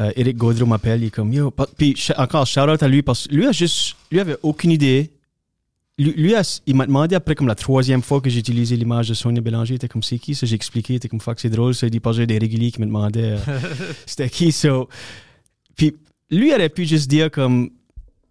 [0.00, 2.88] Euh, Eric Gaudreau m'appelle, il est comme, yo, pa- puis sh- encore, shout out à
[2.88, 5.10] lui parce que lui a juste, lui avait aucune idée.
[5.98, 6.32] Lui,
[6.66, 9.74] il m'a demandé après comme la troisième fois que j'ai utilisé l'image de Sonia Bélanger,
[9.74, 11.88] il était comme c'est qui ça, j'ai expliqué, il était comme fuck c'est drôle, ça,
[11.88, 13.60] il dit que j'ai des réguliers qui me demandaient euh,
[14.06, 14.88] c'était qui, so.
[15.76, 15.96] Puis
[16.30, 17.70] lui aurait pu juste dire comme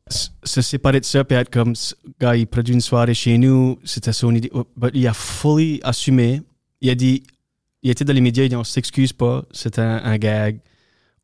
[0.10, 1.73] se séparer de ça puis être comme
[2.21, 6.41] gars il produit une soirée chez nous c'était son idée Oh, il a fully assumé.
[6.80, 7.23] Il a dit
[7.84, 10.60] il était dans les médias il a dit on s'excuse pas c'est un, un gag.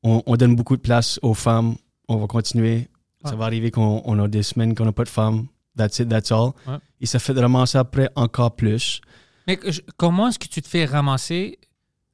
[0.04, 1.76] On, on donne beaucoup de place aux femmes
[2.10, 2.90] on va continuer.
[3.24, 6.10] Ça va arriver qu'on on a des semaines qu'on n'a pas de femmes that's it
[6.10, 6.78] that's all Ouais.
[7.02, 9.02] il s'est fait ramasser après encore plus
[9.48, 11.60] Mais je- comment est-ce que tu te fais ramasser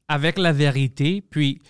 [0.08, 1.22] avec la vérité?
[1.30, 1.62] Puis,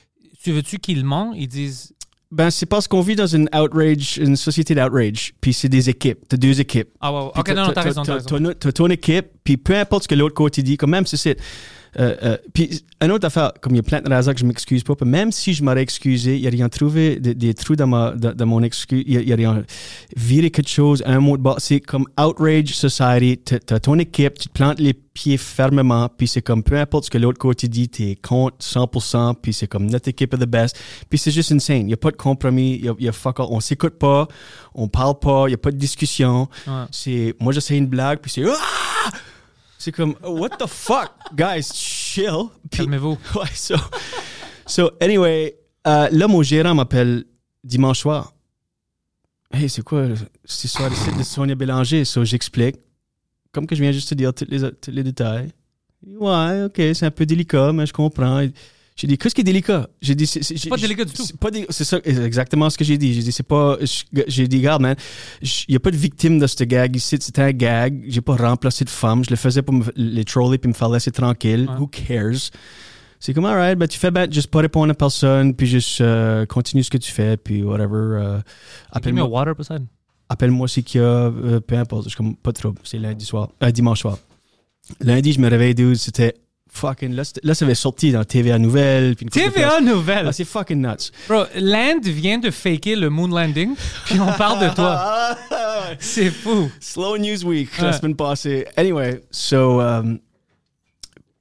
[0.41, 1.35] tu veux-tu qu'ils mentent?
[1.37, 1.93] Ils disent.
[2.31, 6.19] ben c'est parce qu'on vit dans une outrage une société d'outrage puis c'est des équipes
[6.29, 8.03] t'as deux équipes Ah, ouais, ok, non, non, t'as raison.
[8.03, 8.27] t'as raison.
[8.37, 11.37] ton- t'as ton équipe, puis peu importe ce que l'autre côté dit, comme même c'est.
[11.97, 14.45] Euh, euh, puis, une autre affaire, comme il y a plein de raisons que je
[14.45, 17.75] m'excuse pas, même si je m'aurais excusé, il y a rien trouvé des, des trous
[17.75, 19.63] dans, ma, dans, dans mon excuse, il y a, rien
[20.15, 21.55] viré quelque chose, un mot de bas.
[21.57, 26.27] C'est comme outrage society, t'as t'as ton équipe, tu te plantes les pieds fermement, puis
[26.27, 29.87] c'est comme peu importe ce que l'autre côté dit, t'es contre 100%, puis c'est comme
[29.87, 30.77] notre équipe est the best,
[31.09, 31.81] puis c'est juste insane.
[31.81, 33.47] Il n'y a pas de compromis, il y a, y a fuck all.
[33.49, 34.27] On s'écoute pas,
[34.75, 36.47] on parle pas, il n'y a pas de discussion.
[36.67, 36.85] Ouais.
[36.91, 38.88] C'est moi j'essaie une blague puis c'est Ah!
[39.79, 41.11] C'est comme what the fuck?
[41.33, 42.49] Guys chill.
[42.69, 43.17] Calmez-vous.
[43.35, 43.75] ouais so
[44.67, 45.55] so anyway
[45.87, 47.23] euh, là mon gérant m'appelle
[47.63, 48.33] dimanche soir.
[49.51, 50.05] Hey c'est quoi
[50.43, 52.75] cette histoire de Sonia Bélanger so j'explique.
[53.53, 55.49] Comme que je viens juste te dire tous les, tous les détails.
[56.05, 58.45] Ouais ok c'est un peu délicat mais je comprends
[58.99, 59.87] j'ai dit qu'est-ce qui est délicat?
[60.01, 61.23] J'ai dit c'est pas délicat du tout.
[61.69, 63.77] c'est ça exactement ce que j'ai dit j'ai dit c'est pas
[64.27, 64.95] j'ai dit regarde man
[65.41, 67.17] il n'y a pas de victime de ce gag ici.
[67.19, 68.03] C'était un gag.
[68.07, 69.23] J'ai pas remplacé de femme.
[69.23, 71.67] Je le faisais pour me, les troller puis me faire laisser tranquille.
[71.69, 71.77] Ouais.
[71.79, 72.51] Who cares?
[73.21, 76.45] C'est comme, alright, ben, tu fais bien, juste pas répondre à personne, puis juste euh,
[76.45, 77.95] continue ce que tu fais, puis whatever.
[77.95, 78.39] euh,
[78.93, 79.87] appelle-moi water, Poseidon.
[80.29, 82.05] appelle-moi si qu'il y a, euh, peu importe.
[82.05, 82.79] Je suis comme, pas de trouble.
[82.85, 84.17] C'est lundi soir, euh, dimanche soir.
[85.01, 86.33] Lundi, je me réveille, dude, c'était
[86.71, 89.15] fucking, là, ça avait sorti dans TVA Nouvelle.
[89.15, 89.25] puis.
[89.25, 90.27] TVA Nouvelle?
[90.27, 91.11] Ah, c'est fucking nuts.
[91.27, 95.35] Bro, Land vient de faker le moon landing, puis on parle de toi.
[95.99, 96.69] C'est fou.
[96.79, 97.85] Slow News Week Ouais.
[97.85, 98.65] la semaine passée.
[98.77, 99.81] Anyway, so.
[99.81, 100.19] um,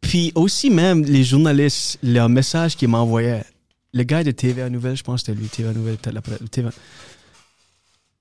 [0.00, 3.44] puis aussi, même, les journalistes, leurs messages qu'ils m'envoyaient.
[3.92, 5.98] Le gars de TVA Nouvelle, je pense que c'était lui, TVA Nouvelle.
[5.98, 6.70] TVA.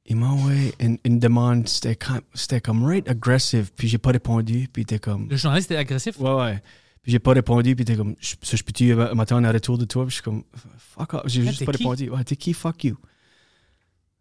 [0.10, 4.12] Il m'a envoyé une, une demande, c'était comme, c'était comme right aggressive, puis j'ai pas
[4.12, 5.28] répondu, puis il était comme.
[5.30, 6.18] Le journaliste est agressif?
[6.20, 6.62] Ouais, ouais.
[7.08, 9.78] Puis j'ai pas répondu, puis t'es comme, je, je peux-tu euh, m'attendre à un retour
[9.78, 10.04] de toi?
[10.04, 10.44] Puis je suis comme,
[10.78, 11.22] fuck off.
[11.28, 11.78] J'ai juste pas qui?
[11.78, 12.10] répondu.
[12.10, 12.52] Ouais, t'es qui?
[12.52, 12.98] Fuck you.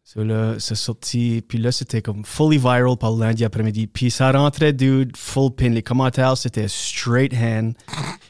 [0.05, 3.88] So là, ça sorti, puis là, c'était comme fully viral par lundi après-midi.
[3.88, 5.70] Puis ça rentrait, dude, full pin.
[5.70, 7.75] Les commentaires, c'était straight hand.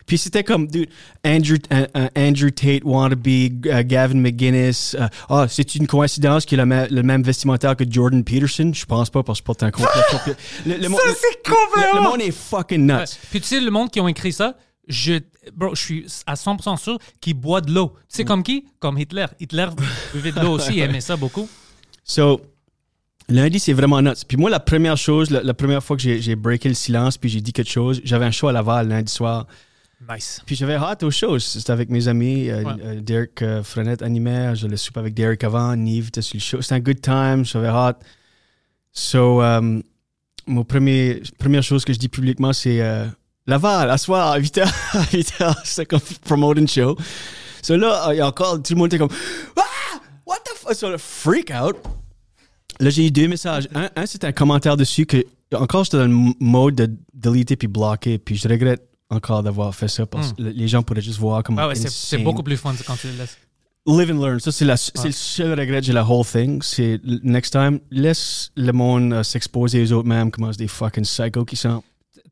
[0.06, 0.88] Puis c'était comme, dude,
[1.24, 3.26] Andrew, euh, euh, Andrew Tate, wannabe,
[3.66, 4.94] euh, Gavin McGuinness.
[4.98, 8.70] euh, Ah, c'est une coïncidence qu'il a le, le même vestimentaire que Jordan Peterson?
[8.72, 9.90] Je pense pas, parce que c'est un complet.
[10.66, 12.92] le, le, monde- c'est le- le monde est fucking nuts.
[12.92, 13.04] Ouais.
[13.30, 15.14] Puis tu sais, le monde qui ont écrit ça, je,
[15.52, 17.92] bro, je suis à 100% sûr qu'ils boivent de l'eau.
[18.08, 18.64] Tu sais comme qui?
[18.78, 19.26] Comme Hitler.
[19.40, 19.66] Hitler
[20.14, 21.48] buvait de l'eau aussi, il aimait ça beaucoup.
[22.04, 22.40] So,
[23.28, 24.10] lundi, c'est vraiment nuts.
[24.28, 27.18] Puis moi, la première chose, la, la première fois que j'ai, j'ai breaké le silence,
[27.18, 29.46] puis j'ai dit quelque chose, j'avais un show à Laval lundi soir.
[30.12, 30.40] Nice.
[30.44, 31.44] Puis j'avais hâte aux choses.
[31.44, 32.50] C'était avec mes amis.
[32.50, 32.72] euh, Ouais.
[32.84, 34.54] euh, Derek euh, Frenette animait.
[34.54, 35.74] Je le soupe avec Derek avant.
[35.74, 36.60] Nive était sur le show.
[36.60, 37.44] C'était un good time.
[37.44, 38.02] J'avais hâte.
[38.92, 39.82] So, um,
[40.46, 43.06] mon premier, première chose que je dis publiquement, c'est euh,
[43.46, 44.62] Laval, à soir, à 8h.
[44.92, 46.96] À 8h, c'était comme promote une show.
[47.62, 49.10] So là, il y a encore, tout le monde était comme
[49.56, 49.98] Ah!
[50.26, 50.74] What the fuck?
[50.74, 51.76] So, le freak out.
[52.80, 53.66] Là, j'ai eu deux messages.
[53.74, 57.68] Un, un c'était un commentaire dessus que, encore, j'étais dans le mode de deleter puis
[57.68, 58.18] bloquer.
[58.18, 61.64] Puis je regrette encore d'avoir fait ça parce que les gens pourraient juste voir comment.
[61.64, 61.68] Hmm.
[61.68, 63.36] Ouais, c'est- c'est beaucoup plus fun quand tu le laisses.
[63.88, 64.40] Live and learn.
[64.40, 65.04] Ça, c'est, c'est Ouais.
[65.06, 66.60] le seul regret de la whole thing.
[66.60, 71.44] C'est next time, laisse le monde euh, s'exposer aux autres mêmes comme des fucking psychos
[71.44, 71.84] qui sont.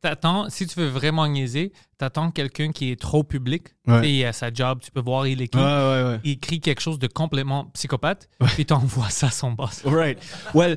[0.03, 3.69] T'attends, si tu veux vraiment niaiser, t'attends quelqu'un qui est trop public.
[3.87, 4.11] Ouais.
[4.13, 5.41] Il a sa job, tu peux voir, il
[6.21, 6.21] ouais.
[6.25, 9.81] Écrit quelque chose de complètement psychopathe, puis t'envoies ça à son boss.
[9.85, 10.19] Right.
[10.55, 10.77] Well,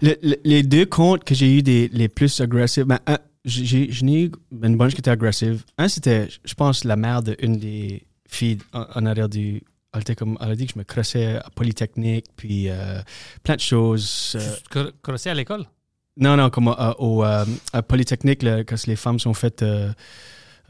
[0.00, 3.64] le- le- les deux comptes que j'ai eu des les plus agressifs, ben, un, j'ai,
[3.64, 5.64] j'ai- j'en ai eu une bunch qui était agressive.
[5.78, 9.62] Un, c'était, je pense, la mère d'une des filles en, en arrière du.
[9.94, 13.00] Elle, était comme, elle a dit que je me crossais à Polytechnique, puis euh,
[13.42, 14.32] plein de choses.
[14.36, 15.66] euh, Tu te cro- crossais à l'école?
[16.16, 19.62] non, non, comme euh, au, euh, à Polytechnique, là, quand les femmes sont faites.
[19.62, 19.92] euh,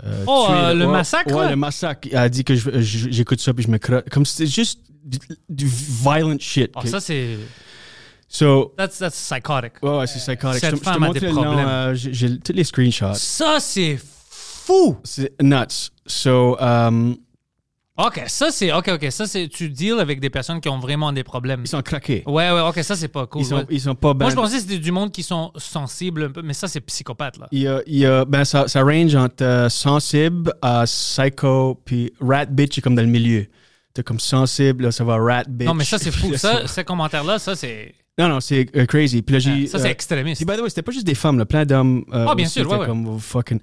[0.05, 2.09] euh, Oh, tuer, euh, le Ouais, massacre, Ouais, le massacre.
[2.11, 4.03] Elle a dit que j'écoute ça puis je me crosse.
[4.11, 6.73] Comme c'était juste du, du violent shit.
[6.75, 7.37] Oh, que- ça, c'est.
[8.33, 9.75] So, That's, that's psychotic.
[9.83, 10.61] Ouais, ouais, c'est psychotic.
[10.61, 11.59] Cette Je te- je te femme a des problèmes.
[11.69, 13.15] euh, J'ai tous les screenshots.
[13.15, 13.99] Ça, c'est
[14.31, 14.97] fou!
[15.05, 15.91] C'est nuts.
[16.07, 17.17] So, um,
[17.99, 18.73] OK, ça, c'est.
[18.73, 19.07] OK, OK.
[19.11, 19.49] Ça, c'est.
[19.49, 21.61] Tu deals avec des personnes qui ont vraiment des problèmes.
[21.63, 22.23] ils sont craqués.
[22.27, 23.43] Ouais, ouais, OK, ça, c'est pas cool.
[23.43, 23.67] Ils sont, ouais.
[23.69, 24.25] ils sont pas bien.
[24.27, 26.81] Moi, je pensais que c'était du monde qui sont sensibles un peu, mais ça, c'est
[26.81, 27.49] psychopathe, là.
[27.53, 31.81] Il y a, il y a- ben, ça, ça range entre euh, sensible à psycho,
[31.85, 33.47] puis rat bitch est comme dans le milieu.
[33.93, 35.67] T'es comme sensible, là, ça va rat bitch.
[35.69, 36.31] Non, mais ça, c'est fou.
[36.31, 37.95] là, Ça, ces commentaires-là, ça, c'est.
[38.19, 39.23] Non, non, c'est euh, crazy.
[39.23, 39.67] Puis là, j'ai.
[39.67, 40.45] Ça, c'est euh, extrémiste.
[40.45, 42.05] Puis, by the way, c'était pas juste des femmes, là, plein d'hommes.
[42.13, 43.59] euh, Ah, bien aussi sûr, ouais, comme oh, fucking.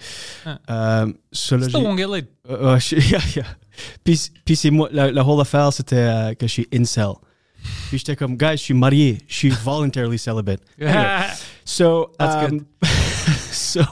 [0.67, 1.05] Ah.
[1.31, 2.25] Ça, là, j'ai-.
[2.49, 3.45] Euh, je- yeah, yeah.
[4.03, 7.11] Puis, puis c'est moi, la, la whole affaire, c'était euh, que je suis incel.
[7.89, 10.61] Puis j'étais comme, guys, je suis marié, je suis voluntarily celibate.
[10.81, 11.27] Anyway,
[11.63, 12.65] so, That's um,
[13.51, 13.83] so,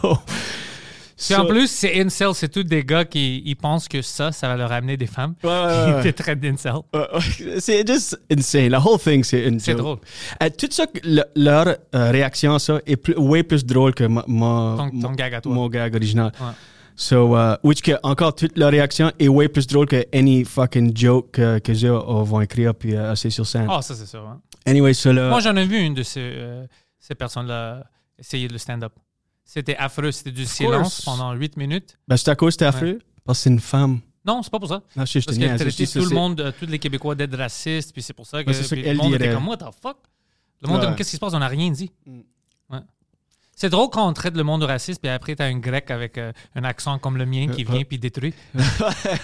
[1.17, 4.47] Puis en plus, c'est incel, c'est tous des gars qui ils pensent que ça, ça
[4.47, 5.33] va leur amener des femmes.
[5.43, 6.01] Ouais, ouais, ouais.
[6.05, 6.73] Ils te traitent d'incel.
[7.59, 8.69] C'est juste insane.
[8.69, 9.97] La whole thing, c'est une C'est drôle.
[10.43, 14.03] Euh, tout ça, le- leur euh, réaction à ça est plus, way plus drôle que
[14.03, 15.53] ma, ma- Ton, ton mon- gag à toi.
[15.53, 16.31] mon gag original.
[16.99, 20.97] So, uh, which que encore toute leur réaction est way plus drôle que any fucking
[20.97, 23.67] joke que, que eux euh, vont écrire puis euh, c'est sur scène.
[23.69, 24.21] Ah, ça, c'est sûr.
[24.27, 24.41] hein.
[24.65, 25.29] Anyway, ça là.
[25.29, 26.65] Moi, j'en ai vu une de ces, euh,
[26.99, 27.83] ces personnes-là
[28.17, 28.93] essayer le stand-up.
[29.49, 30.11] C'était affreux.
[30.11, 31.05] C'était du silence course.
[31.05, 31.97] pendant 8 minutes.
[32.07, 32.99] Ben, c'est à cause que c'était affreux?
[33.25, 34.01] Parce que c'est une femme.
[34.25, 34.81] Non, c'est pas pour ça.
[34.95, 38.01] Non, je Parce qu'elle traitait tout le monde, euh, tous les Québécois d'être racistes, puis
[38.03, 39.97] c'est pour ça que, Ouais, ça qu'elle le monde était comme, what the fuck?
[40.61, 40.93] Le monde, Ouais.
[40.97, 41.33] qu'est-ce qui se passe?
[41.33, 41.89] On n'a rien dit.
[42.05, 42.19] Mm.
[42.71, 42.79] Ouais.
[43.55, 46.17] C'est drôle quand on traite le monde de raciste, puis après, t'as un grec avec
[46.17, 48.33] euh, un accent comme le mien qui Euh, vient puis détruit.
[48.53, 48.61] ouais,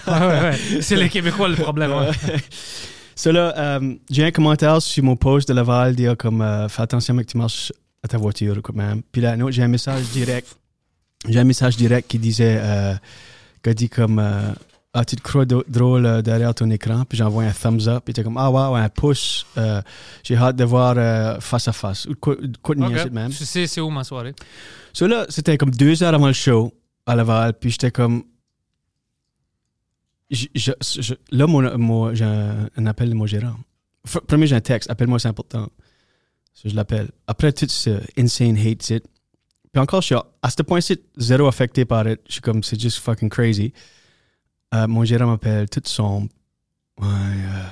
[0.08, 0.82] ouais, ouais.
[0.82, 1.92] C'est les Québécois le problème.
[1.92, 2.12] ouais.
[3.16, 6.82] Ça là, euh, j'ai un commentaire sur mon post de Laval dire comme euh, fais
[6.82, 7.72] attention mec tu marches
[8.04, 9.02] à ta voiture quand même.
[9.12, 10.56] Puis là, non, j'ai un message direct.
[11.28, 12.94] J'ai un message direct qui disait euh,
[13.64, 14.52] qui a dit comme euh,
[14.94, 18.14] ah tu te crois drôle euh, derrière ton écran puis j'envoie un thumbs up puis
[18.14, 19.82] t'es comme ah wow un pouce euh,
[20.22, 23.32] j'ai hâte de voir euh, face à face ou quoi, de même.
[23.32, 24.34] Tu sais, c'est où ma soirée?
[24.92, 26.74] So là, c'était comme deux heures avant le show
[27.06, 28.24] à Laval, puis j'étais comme.
[30.30, 33.56] je- je- je- là, mon, mon- j'ai un, un appel de mon gérant.
[34.08, 35.70] F- premier, j'ai un texte, appelle-moi, c'est important.
[36.54, 37.10] So, je l'appelle.
[37.28, 39.04] Après tout ce insane hate it.
[39.72, 42.20] Puis encore, je suis à à ce point-ci, zéro affecté par it.
[42.28, 43.74] Je suis comme, c'est just fucking crazy.
[44.74, 46.28] Euh, mon gérant m'appelle, tout sombre.
[47.00, 47.64] Ouais, euh,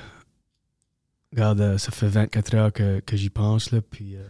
[1.32, 4.16] regarde, euh, ça fait 24 heures que, que j'y pense, là, puis.
[4.16, 4.22] euh,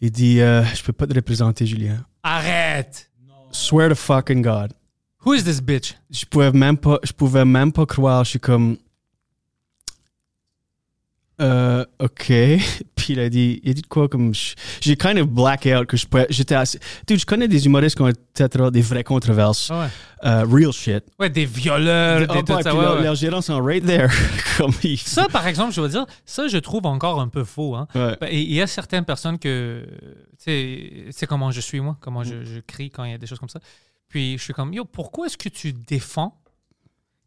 [0.00, 2.04] il dit, je peux pas te représenter, Julien.
[2.22, 3.08] Arrête!
[3.52, 4.72] Swear to fucking God.
[5.24, 5.94] Who is this bitch?
[6.10, 8.24] Je pouvais même pas, je pouvais même pas croire.
[8.24, 8.78] Je suis comme,
[11.42, 12.26] euh, ok.
[12.96, 14.32] Puis il a dit, il a dit quoi comme,
[14.80, 18.02] j'ai kind of black out que je j'étais assez, dude, je connais des humoristes qui
[18.02, 19.88] ont peut-être des vraies controverses, Ouais,
[20.24, 21.02] euh, real shit.
[21.18, 22.70] ouais des violeurs, Ah, des tout ouais, ça.
[22.70, 23.02] puis ouais, leurs- ouais.
[23.02, 24.08] leurs gérants sont right there.
[24.56, 27.74] comme ils, Ça, par exemple, je veux dire, ça, je trouve encore un peu faux.
[27.74, 27.88] Hein.
[27.96, 28.16] Ouais.
[28.20, 29.84] Ben, et Il y a certaines personnes que,
[30.38, 32.24] tu sais, c'est comment je suis moi, comment Mm.
[32.24, 33.58] je, je crie quand il y a des choses comme ça.
[34.08, 36.38] Puis je suis comme, yo, pourquoi est-ce que tu défends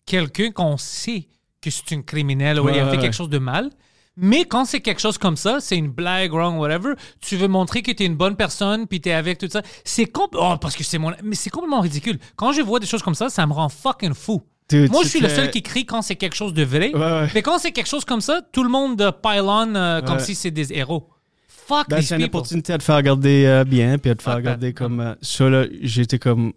[0.06, 1.28] quelqu'un qu'on sait
[1.62, 3.70] que c'est une criminelle ou il a fait quelque chose de mal?
[4.18, 7.82] Mais quand c'est quelque chose comme ça, c'est une blague, wrong, whatever, tu veux montrer
[7.82, 9.62] que tu es une bonne personne, puis tu es avec tout ça.
[9.84, 11.12] C'est oh, parce que c'est mon.
[11.24, 12.18] Mais c'est complètement ridicule.
[12.38, 14.42] Quand je vois des choses comme ça, ça me rend fucking fou.
[14.70, 16.92] Dude, Moi, je suis le seul qui crie quand c'est quelque chose de vrai.
[16.94, 17.28] Ouais, ouais.
[17.36, 20.18] Mais quand c'est quelque chose comme ça, tout le monde euh, pile on euh, comme
[20.18, 20.24] Ouais.
[20.24, 21.08] si c'est des héros.
[21.48, 22.38] Fuck Ben, these c'est une people.
[22.38, 24.50] opportunité de faire regarder euh, bien, puis de faire Fuck that.
[24.50, 25.00] regarder comme.
[25.02, 26.54] euh, ça, là, j'étais comme.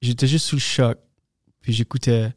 [0.00, 0.98] J'étais juste sous le choc.
[1.62, 2.32] Puis j'écoutais.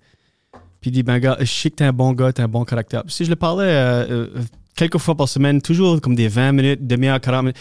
[0.81, 2.63] Puis il dit, ben, gars, je sais que t'es un bon gars, t'as un bon
[2.63, 3.03] caractère.
[3.07, 4.41] Si je le parlais euh, euh,
[4.75, 7.57] quelques fois par semaine, toujours comme des 20 minutes, demi-heure, 40 minutes.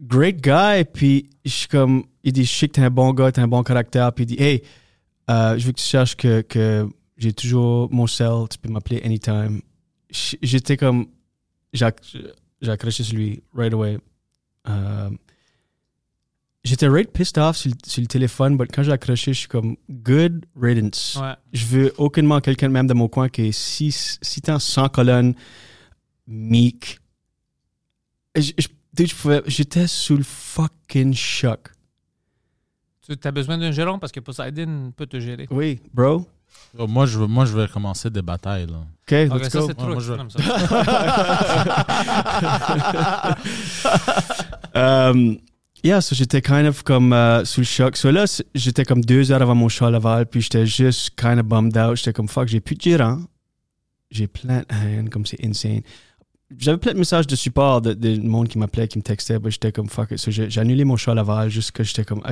[0.00, 0.84] Great guy.
[0.92, 2.04] Puis je suis comme.
[2.22, 4.12] Il dit, je sais que t'es un bon gars, t'as un bon caractère.
[4.12, 4.62] Puis il dit, hey,
[5.30, 6.86] euh, je veux que tu saches que, que
[7.16, 9.60] j'ai toujours mon cell, tu peux m'appeler anytime.
[10.10, 11.06] J'étais comme
[11.72, 12.16] j'ai acc-
[12.62, 13.98] j'ai accroché sur lui right away.
[16.68, 19.48] J'étais right pissed off sur, le- sur le téléphone, mais quand j'ai accroché, je suis
[19.48, 21.18] comme good riddance.
[21.20, 21.32] Ouais.
[21.54, 25.34] Je veux aucunement quelqu'un même de mon coin qui est six, six temps sans colonne,
[26.26, 26.98] meek.
[28.36, 31.70] J'étais sous le fucking choc.
[33.06, 35.46] Tu as besoin d'un gérant parce que Poseidon peut te gérer.
[35.50, 36.26] Oui, bro.
[36.78, 38.66] Oh, Moi, je veux, moi, je vais commencer des batailles.
[38.66, 38.80] Là.
[39.30, 39.70] OK, let's ça, go.
[39.78, 40.38] moi, je- ça.
[45.10, 45.38] Um,
[45.82, 47.96] yeah, so j'étais kind of comme euh, sous le choc.
[47.96, 48.24] So là,
[48.54, 51.76] j'étais comme deux heures avant mon show à Laval, puis j'étais juste kind of bummed
[51.76, 51.96] out.
[51.96, 53.20] J'étais comme fuck, j'ai plus de gérant.
[54.10, 55.82] J'ai plein de haine, comme c'est insane.
[56.58, 59.50] J'avais plein de messages de support de, de monde qui m'appelait, qui me textait, mais
[59.50, 60.08] j'étais comme fuck.
[60.16, 62.22] So j'ai annulé mon show à Laval juste que j'étais comme.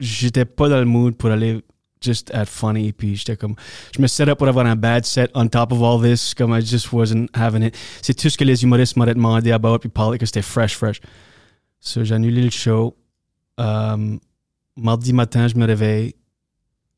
[0.00, 1.60] J'étais pas dans le mood pour aller
[2.00, 3.56] just at funny, puis j'étais comme.
[3.96, 6.54] Je me set up pour avoir un bad set on top of all this, comme
[6.54, 7.76] I just wasn't having it.
[8.02, 11.00] C'est tout ce que les humoristes m'auraient demandé about, puis parler que c'était fresh, fresh.
[11.84, 12.96] So, j'ai le show.
[13.58, 14.18] Um,
[14.74, 16.14] mardi matin, je me réveille.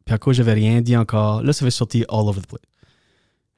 [0.04, 1.42] Puis à cause, j'avais rien dit encore.
[1.42, 2.60] Là, ça avait sorti all over the place.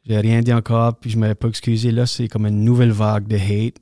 [0.07, 1.93] J'ai rien dit encore, puis je m'avais pas excusé.
[1.93, 3.77] Là, c'est comme une nouvelle vague de hate.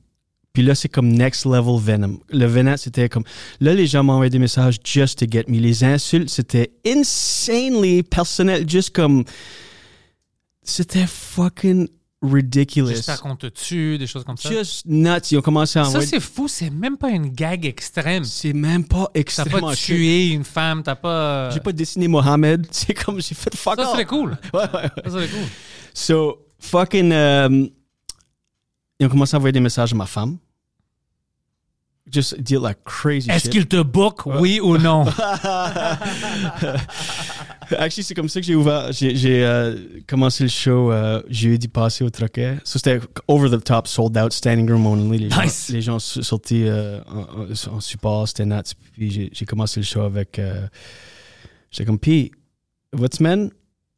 [0.51, 2.19] Puis là, c'est comme next level Venom.
[2.29, 3.23] Le Venom, c'était comme.
[3.61, 5.59] Là, les gens m'envoyaient des messages just to get me.
[5.59, 8.69] Les insultes, c'était insanely personnel.
[8.69, 9.23] Juste comme.
[10.63, 11.87] C'était fucking
[12.21, 12.87] ridiculous.
[12.87, 14.49] J'espère qu'on te tue, des choses comme ça.
[14.49, 15.19] Just nuts.
[15.31, 16.07] Ils ont commencé à Ça, envoyer.
[16.07, 16.47] c'est fou.
[16.47, 18.23] C'est même pas une gag extrême.
[18.23, 19.95] C'est même pas T'as extrêmement pas chill.
[19.95, 21.49] tué une femme, t'as pas.
[21.51, 22.65] J'ai pas dessiné Mohamed.
[22.71, 23.91] C'est comme j'ai fait fuck Ça off.
[23.93, 24.37] serait cool.
[24.53, 24.89] Ouais, ouais, ouais.
[25.05, 25.45] Ça serait cool.
[25.93, 27.11] So, fucking.
[27.11, 27.67] euh,
[28.99, 30.37] ils ont commencé à envoyer des messages à ma femme.
[32.11, 33.51] Just deal like crazy Est-ce shit.
[33.51, 35.03] qu'il te book, oui ou non?
[37.77, 38.91] Actually, c'est comme ça que j'ai ouvert.
[38.91, 42.57] J'ai euh, commencé le show euh, jeudi passé au Troquet.
[42.63, 45.17] Ça, c'était over the top, sold out, standing room only.
[45.17, 45.67] Les Nice.
[45.67, 46.99] gens, les gens sont sortis euh,
[47.69, 48.73] en, support, c'était nuts.
[48.93, 50.39] Puis j'ai commencé le show avec.
[50.39, 50.67] euh,
[51.71, 52.31] J'étais comme, Puis,
[52.93, 53.51] votre semaine?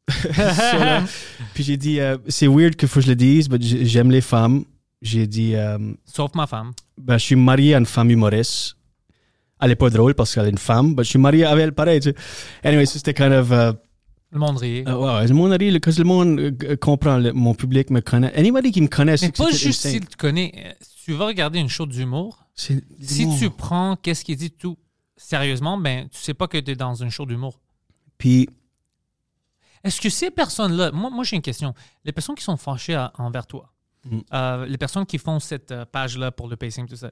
[1.54, 1.98] Puis j'ai dit,
[2.28, 4.64] c'est weird qu'il faut que je le dise, mais j'ai- j'aime les femmes.
[5.02, 5.54] J'ai dit,
[6.04, 6.72] Sauf ma femme.
[6.98, 8.76] ben, je suis marié à une femme humoriste.
[9.60, 11.72] Elle est pas drôle parce qu'elle est une femme, mais je suis marié avec elle
[11.74, 12.00] pareil.
[12.00, 12.16] Tu sais.
[12.64, 13.50] Anyway, c'était kind of.
[13.52, 13.72] euh,
[14.32, 14.84] Le monde riait.
[14.88, 18.00] euh, ouais, le monde arrive, parce que le monde euh, comprend, le- mon public me
[18.00, 18.32] connaît.
[18.36, 20.00] Anybody qui me connaît, c'est pas juste insane.
[20.00, 20.52] si tu connais.
[20.56, 22.80] Euh, Si tu vas regarder une show d'humour, si
[23.38, 24.76] tu prends qu'est-ce qu'il dit tout
[25.16, 27.60] sérieusement, ben tu sais pas que tu es dans une show d'humour.
[28.18, 28.48] Puis,
[29.82, 31.72] Est-ce que ces personnes-là, moi, moi j'ai une question.
[32.04, 33.72] Les personnes qui sont fâchées à- envers toi,
[34.04, 34.18] Mm.
[34.32, 37.10] euh, les personnes qui font cette page-là pour le pacing, tout ça,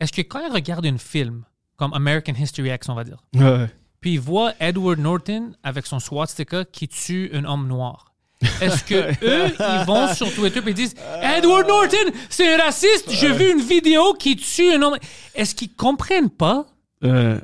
[0.00, 1.44] est-ce que quand ils regardent un film
[1.76, 3.68] comme American History X, on va dire, ouais,
[4.00, 8.14] puis ils voient Edward Norton avec son swastika qui tue un homme noir,
[8.60, 13.10] est-ce que eux, ils vont sur Twitter et ils disent Edward Norton, c'est un raciste,
[13.10, 14.96] j'ai vu une vidéo qui tue un homme.
[15.34, 16.66] Est-ce qu'ils comprennent pas?
[17.04, 17.40] Euh,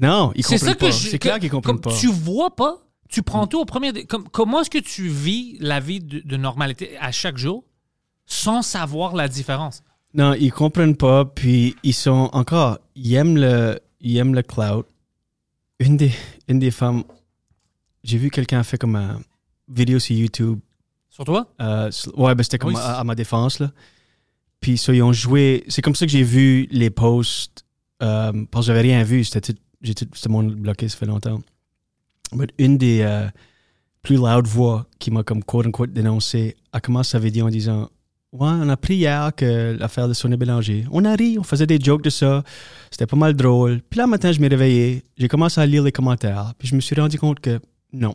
[0.00, 0.92] non, ils c'est comprennent ça que pas.
[0.92, 1.98] C'est clair qu'ils comprennent comme pas.
[1.98, 2.76] Tu vois pas,
[3.08, 3.92] tu prends tout au premier.
[4.04, 7.64] Comme, comment est-ce que tu vis la vie de, de normalité à chaque jour
[8.26, 9.82] sans savoir la différence?
[10.18, 14.84] Non, ils comprennent pas, puis ils sont encore, ils aiment le, ils aiment le cloud.
[15.78, 16.10] Une des,
[16.48, 17.04] une des femmes,
[18.02, 19.22] j'ai vu quelqu'un fait comme une
[19.68, 20.58] vidéo sur YouTube.
[21.08, 21.46] Sur toi?
[21.60, 23.70] Euh, ouais, ben c'était comme Oui, à, à ma défense, là.
[24.58, 27.64] Puis ça, ils ont joué, c'est comme ça que j'ai vu les posts,
[28.02, 31.06] euh, parce que j'avais rien vu, c'était tout, j'ai tout, c'était mon bloqué, ça fait
[31.06, 31.40] longtemps.
[32.34, 33.28] Mais une des euh,
[34.02, 37.88] plus loud voix qui m'a comme quote-unquote dénoncé, a commencé sa vidéo en disant
[38.32, 40.86] Ouais, on a appris hier que l'affaire de Sonia Bélanger.
[40.90, 42.42] On a ri, on faisait des jokes de ça.
[42.90, 43.80] C'était pas mal drôle.
[43.88, 45.02] Puis là, matin, je m'ai réveillé.
[45.16, 46.52] J'ai commencé à lire les commentaires.
[46.58, 47.58] Puis je me suis rendu compte que
[47.92, 48.14] non.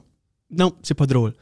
[0.51, 1.33] Non, c'est pas drôle.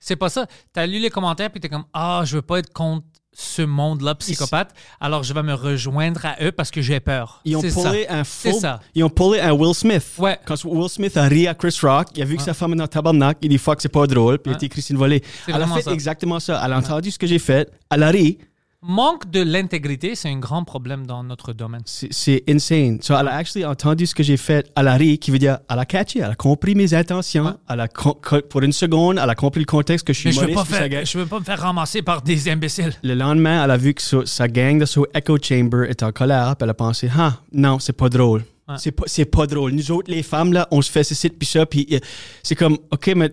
[0.00, 0.46] C'est pas ça.
[0.72, 3.06] Tu as lu les commentaires puis tu es comme Ah, je veux pas être contre
[3.34, 7.40] ce monde-là psychopathe, alors je vais me rejoindre à eux parce que j'ai peur.
[7.44, 7.90] Ils ont ça.
[7.90, 8.80] pullé un ça.
[8.94, 10.04] Ils ont pullé un Will Smith.
[10.18, 10.38] Ouais.
[10.46, 12.76] Quand Will Smith a ri à Chris Rock, il a vu que sa femme est
[12.76, 15.22] dans le tabarnak, il dit fuck, c'est pas drôle, puis il a été Christine Volée.
[15.48, 15.92] Elle a fait ça.
[15.92, 16.62] exactement ça.
[16.64, 18.38] Elle a entendu ce que j'ai fait, elle a ri.
[18.86, 21.80] Manque de l'intégrité, c'est un grand problème dans notre domaine.
[21.86, 22.98] C'est insane.
[23.00, 25.58] So, elle a actually entendu ce que j'ai fait, elle a ri, qui veut dire,
[25.70, 27.52] elle a catché, elle a compris mes intentions, Ouais.
[27.70, 30.40] elle a pour une seconde, elle a compris le contexte que je suis Mais je
[30.40, 32.92] veux, pas faire, je veux pas me faire ramasser par des imbéciles.
[33.02, 36.12] Le lendemain, elle a vu que sa, sa gang de son echo chamber est en
[36.12, 38.44] colère, puis elle a pensé, ah, non, c'est pas drôle.
[38.68, 38.76] Ouais.
[38.78, 39.72] C'est pas, pas drôle.
[39.72, 41.98] Nous autres, les femmes, là, on se fait ceci, puis ça, puis euh,
[42.42, 43.30] c'est comme, OK, mais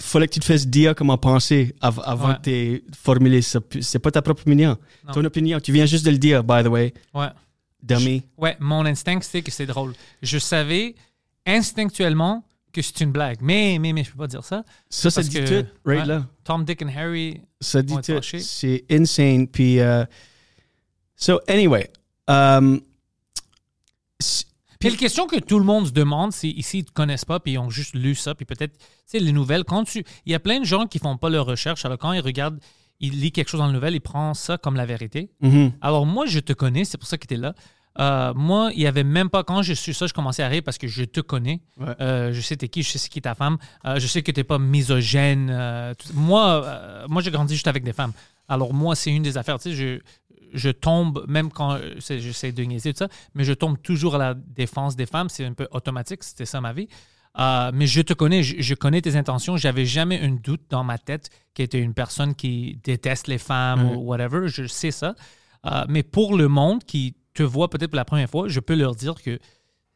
[0.00, 2.82] fallait que tu te fasses dire comment penser av- avant Ouais.
[3.00, 3.60] formuler ça.
[3.60, 4.76] Puis C'est pas ta propre opinion.
[5.06, 5.12] Non.
[5.12, 7.28] Ton opinion, tu viens juste de le dire, by the way, Ouais.
[7.82, 8.22] dummy.
[8.36, 9.92] Ouais, mon instinct, c'est que c'est drôle.
[10.22, 10.94] Je savais
[11.46, 12.42] instinctuellement
[12.72, 13.38] que c'est une blague.
[13.40, 14.64] Mais, mais, mais, je peux pas dire ça.
[14.90, 16.06] Ça, ça dit que- tout, right ouais.
[16.06, 16.26] là.
[16.42, 18.20] Tom, Dick and Harry, Ça dit tout.
[18.40, 19.46] C'est insane.
[19.46, 20.04] Puis, euh,
[21.16, 21.88] So, anyway.
[22.28, 22.80] um,
[24.84, 27.24] Puis la question que tout le monde se demande, c'est ici, ils ne te connaissent
[27.24, 30.04] pas, puis ils ont juste lu ça, puis peut-être, tu sais, les nouvelles, quand tu.
[30.26, 32.58] Il y a plein de gens qui font pas leur recherche, alors quand ils regardent,
[33.00, 35.30] ils lisent quelque chose dans la nouvelle, ils prennent ça comme la vérité.
[35.40, 35.72] mhm.
[35.80, 37.54] Alors moi, je te connais, c'est pour ça que tu es là.
[38.00, 40.62] Euh, moi, il y avait même pas, quand je suis ça, je commençais à rire
[40.64, 41.60] parce que je te connais.
[41.78, 41.94] Ouais.
[42.00, 43.56] Euh, je sais t'es qui, je sais qui ta femme.
[43.84, 45.94] Euh, je sais que t'es pas misogène.
[45.98, 48.12] tout- moi, moi j'ai grandi juste avec des femmes.
[48.48, 49.58] Alors moi, c'est une des affaires.
[49.58, 50.00] Tu sais, je,
[50.54, 54.18] je tombe, même quand euh, j'essaie de niaiser tout ça, mais je tombe toujours à
[54.18, 55.28] la défense des femmes.
[55.28, 56.88] C'est un peu automatique, c'était ça ma vie.
[57.38, 59.56] Euh, mais je te connais, je, je connais tes intentions.
[59.56, 63.90] J'avais jamais un doute dans ma tête que tu une personne qui déteste les femmes
[63.90, 64.48] ou whatever.
[64.48, 65.14] Je sais ça.
[65.66, 68.74] Euh, mais pour le monde qui te voit peut-être pour la première fois, je peux
[68.74, 69.38] leur dire que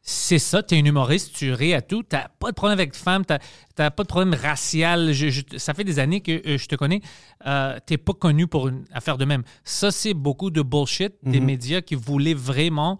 [0.01, 2.93] c'est ça, tu es un humoriste, tu ris à tout, tu pas de problème avec
[2.93, 3.33] les femmes, tu
[3.77, 5.11] n'as pas de problème racial.
[5.11, 7.01] Je- je- ça fait des années que euh, je te connais.
[7.45, 9.43] Euh, tu pas connu pour une affaire de même.
[9.63, 11.45] Ça, c'est beaucoup de bullshit des Mhm.
[11.45, 12.97] médias qui voulaient vraiment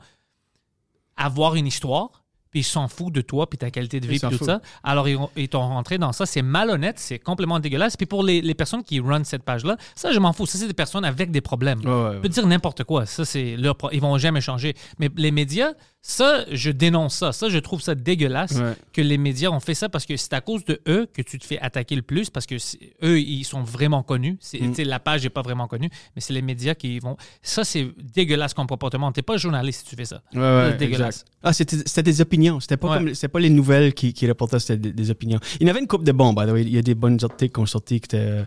[1.17, 4.37] avoir une histoire, puis ils s'en foutent de toi, puis ta qualité de vie, puis
[4.37, 4.61] tout ça.
[4.83, 6.25] Alors, ils, ont- ils t'ont rentré dans ça.
[6.25, 7.95] C'est malhonnête, c'est complètement dégueulasse.
[7.97, 10.45] Puis pour les, les personnes qui run cette page-là, ça, je m'en fous.
[10.47, 11.79] Ça, c'est des personnes avec des problèmes.
[11.81, 13.05] Ouais, ouais, Je peux dire n'importe quoi.
[13.05, 14.73] Ça, c'est leur pro- Ils vont jamais changer.
[14.97, 17.33] Mais les médias, ça, je dénonce ça.
[17.33, 18.73] Ça, je trouve ça dégueulasse Ouais.
[18.93, 21.37] que les médias ont fait ça parce que c'est à cause de eux que tu
[21.37, 22.55] te fais attaquer le plus parce que
[23.03, 24.37] eux, ils sont vraiment connus.
[24.39, 24.73] C'est, Mm.
[24.85, 27.17] La page n'est pas vraiment connue, mais c'est les médias qui vont.
[27.41, 29.11] Ça, c'est dégueulasse comme comportement.
[29.11, 30.21] Tu n'es pas journaliste si tu fais ça.
[30.33, 31.21] Ouais, ouais, C'est dégueulasse.
[31.21, 31.31] exact.
[31.43, 32.59] Ah, c'était des opinions.
[32.61, 35.39] C'était pas, comme- pas les nouvelles qui, qui reportaient, c'était des, des opinions.
[35.59, 36.11] Il y avait une coupe de
[36.53, 36.61] way.
[36.63, 38.45] Il y a des bonnes articles qui ont sorti euh,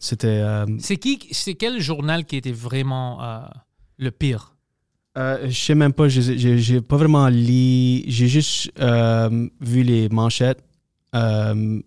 [0.00, 0.26] c'était.
[0.28, 3.40] euh, C'est qui C'est quel journal qui était vraiment euh,
[3.98, 4.51] le pire?
[5.18, 8.02] Euh, je sais même pas, j'ai- pas vraiment lu.
[8.06, 10.64] J'ai juste euh, vu les manchettes.
[11.14, 11.80] euh,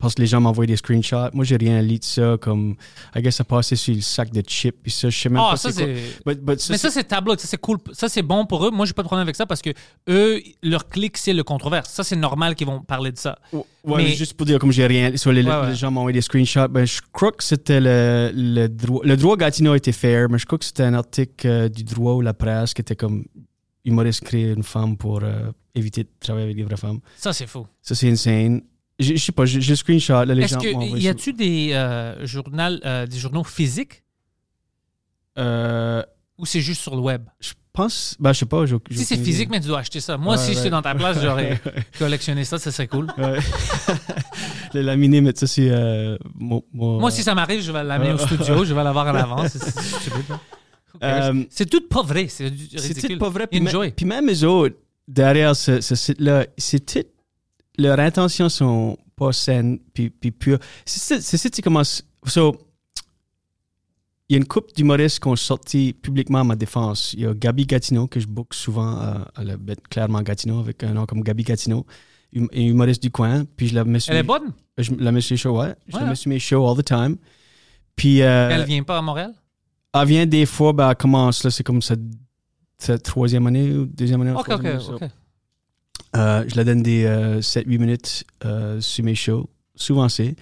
[0.00, 1.30] parce que les gens m'envoyaient des screenshots.
[1.32, 2.36] Moi, j'ai rien lu de ça.
[2.40, 2.76] Comme,
[3.16, 4.76] I guess, ça passait sur le sac de chips.
[4.80, 5.94] Puis ça, je sais même Ah, pas ça, c'est quoi.
[5.94, 6.24] c'est.
[6.36, 7.36] But- but ça, Mais ça, c'est- tableau.
[7.36, 7.78] Ça, c'est cool.
[7.92, 8.70] Ça, c'est bon pour eux.
[8.70, 9.70] Moi, j'ai pas de problème avec ça parce que
[10.08, 11.90] eux, leur clic, c'est le controverse.
[11.90, 13.38] Ça, c'est normal qu'ils vont parler de ça.
[13.52, 13.64] Ouais,
[14.04, 15.70] Mais- juste pour dire, comme j'ai rien, sur les, Ouais, ouais.
[15.70, 19.00] les gens envoyé des screenshots, ben, je crois que c'était le, le droit.
[19.04, 22.12] Le droit Gatineau était fair, mais je crois que c'était un article euh, du droit
[22.12, 23.24] ou la presse qui était comme
[23.84, 27.00] humoriste créer une femme pour euh, éviter de travailler avec des vraies femmes.
[27.16, 27.66] Ça, c'est fou.
[27.82, 28.60] Ça, c'est insane.
[28.98, 32.26] Je sais pas, j'ai le screenshot, là, les Est-ce gens que y a-tu des euh,
[32.26, 34.02] journaux, euh, des journaux physiques?
[35.38, 36.02] Euh,
[36.36, 37.22] ou c'est juste sur le web?
[37.40, 38.66] je pense, ben, je sais pas.
[38.66, 40.16] j'ai- j'ai Si c'est physique, mais tu dois acheter ça.
[40.16, 40.56] Moi, Ouais, si ouais.
[40.56, 41.60] j'étais dans ta place, j'aurais
[42.00, 42.58] collectionné ça.
[42.58, 43.06] Ça serait cool.
[43.16, 43.38] Ouais.
[44.74, 45.70] le laminé, mais ça, c'est.
[45.70, 48.64] euh, mon- mon- Moi, si ça m'arrive, je vais l'amener au studio.
[48.64, 49.52] Je vais l'avoir en avance.
[49.52, 49.70] C'est-
[51.50, 52.26] c'est tout pas vrai.
[52.28, 53.46] C'est tout pas vrai.
[53.54, 53.92] Enjoy.
[53.92, 54.74] puis même les autres,
[55.06, 57.08] derrière ce, ce site-là, c'est tout.
[57.78, 60.58] Leurs intentions sont pas saines, puis, puis pures.
[60.84, 62.02] C'est ça qui commence.
[62.26, 62.56] So,
[64.28, 67.14] il y a une couple d'humoristes qui ont sorti publiquement à ma défense.
[67.14, 70.60] Il y a Gabi Gatineau, que je book souvent à, à la bête clairement Gatineau,
[70.60, 71.86] avec un nom comme Gabi Gatineau,
[72.36, 73.44] hum- un humoriste du coin.
[73.56, 74.52] Puis je la mets sur, Elle est bonne?
[74.76, 75.74] je la mets sur les shows, ouais.
[75.86, 76.02] Je Ouais.
[76.02, 77.16] la mets sur mes shows all the time.
[77.96, 79.32] Puis euh, Elle vient pas à Montréal?
[79.94, 81.94] elle vient des fois, ben, elle commence, là, c'est comme sa,
[82.76, 84.32] sa troisième année ou deuxième année.
[84.32, 85.02] Ok, ok, ok.
[86.18, 87.04] Euh, je la donne des
[87.40, 89.48] 7-8 minutes euh, sur mes shows.
[89.76, 90.34] Souvent, c'est.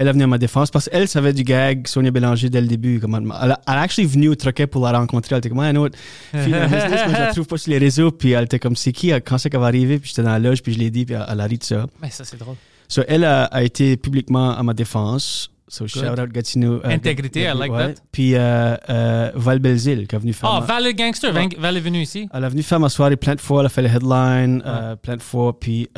[0.00, 2.68] Elle a venu à ma défense parce qu'elle savait du gag, Sonia Bélanger, dès le
[2.68, 3.00] début.
[3.00, 5.34] Comme elle, elle, a- elle a actually venu au troquet pour la rencontrer.
[5.34, 5.88] Elle était comme, ah, non,
[6.32, 8.12] fille dans le business, mais je la trouve pas sur les réseaux.
[8.12, 9.08] Puis elle était comme, c'est qui?
[9.10, 9.98] Quand c'est qu'elle va arriver?
[9.98, 11.64] Puis j'étais dans la loge, puis je l'ai dit, puis elle, elle a ri de
[11.64, 11.86] ça.
[12.00, 12.54] Mais ça, c'est drôle.
[12.86, 15.50] So, elle a, a été publiquement à ma défense.
[15.68, 16.80] So, shout out Gatineau.
[16.84, 17.94] euh, Intégrité, I like that.
[18.10, 20.50] Puis euh, euh, Val Belzile, qui est venu faire.
[20.50, 21.32] Ah, ma- Val le Gangster.
[21.32, 22.28] Val est venu ici.
[22.32, 23.60] elle est venue faire ma soirée plein de fois.
[23.60, 25.58] Elle a fait le headline euh, plein de fois.
[25.58, 25.88] Puis,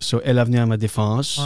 [0.00, 1.38] so, elle est venue à ma défense.
[1.38, 1.44] Ouais.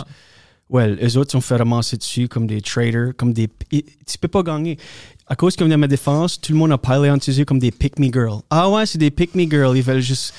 [0.71, 3.49] Ouais, les autres sont fait ramasser dessus comme des traders, comme des.
[3.71, 4.79] Tu peux pas gagner.
[5.27, 7.59] À cause qu'ils venaient à ma défense, tout le monde a pilé en dessus comme
[7.59, 8.41] des pick me girls.
[8.51, 9.77] Ah ouais, c'est des pick me girls.
[9.77, 10.33] Ils veulent juste.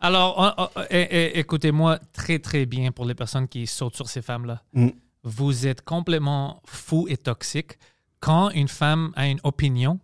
[0.00, 4.08] Alors, on- on- é- é- écoutez-moi très, très bien pour les personnes qui sautent sur
[4.08, 4.60] ces femmes-là.
[4.74, 4.88] Mm.
[5.24, 7.78] Vous êtes complètement fou et toxique
[8.20, 10.00] quand une femme a une opinion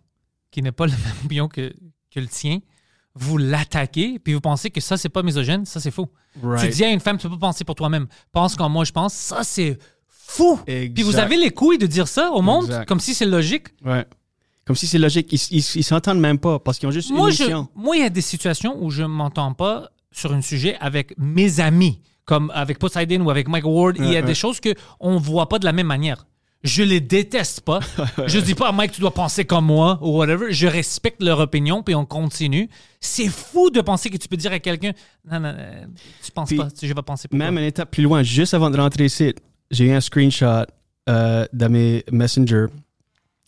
[0.51, 1.73] qui n'est pas la même opinion que,
[2.13, 2.59] que le tien.
[3.15, 5.65] Vous l'attaquez, puis vous pensez que ça, c'est pas misogyne.
[5.65, 6.07] Ça, c'est fou.
[6.59, 8.07] Tu dis à une femme, tu peux pas penser pour toi-même.
[8.31, 9.13] Pense comme moi, je pense.
[9.13, 10.57] Ça, c'est fou.
[10.65, 11.23] Puis vous Exact.
[11.23, 12.87] avez les couilles de dire ça au monde, Exact.
[12.87, 13.67] comme si c'est logique.
[13.83, 14.05] Ouais.
[14.63, 15.27] Comme si c'est logique.
[15.51, 18.09] Ils s'entendent même pas parce qu'ils ont juste Moi, une je- moi, il y a
[18.09, 21.99] des situations où je m'entends pas sur un sujet avec mes amis,
[22.29, 23.95] comme avec Poseidon ou avec Mike Ward.
[23.97, 26.27] il y a des choses que on voit pas de la même manière.
[26.63, 27.79] Je les déteste pas.
[28.27, 30.51] je dis pas, Mike, tu dois penser comme moi ou whatever.
[30.51, 32.69] Je respecte leur opinion puis on continue.
[32.99, 34.91] C'est fou de penser que tu peux dire à quelqu'un,
[35.31, 35.85] non, non, euh,
[36.23, 37.61] tu penses Puis, pas, je vais penser pour Même toi.
[37.61, 39.33] une étape plus loin, juste avant de rentrer ici,
[39.71, 40.65] j'ai eu un screenshot
[41.09, 42.65] euh, dans mes Messenger.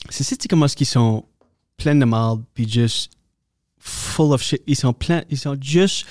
[0.09, 1.23] C'est comment est-ce qu'ils sont
[1.77, 3.11] pleins de marde, puis juste
[3.77, 4.63] full of shit.
[4.65, 6.07] Ils sont pleins, ils sont juste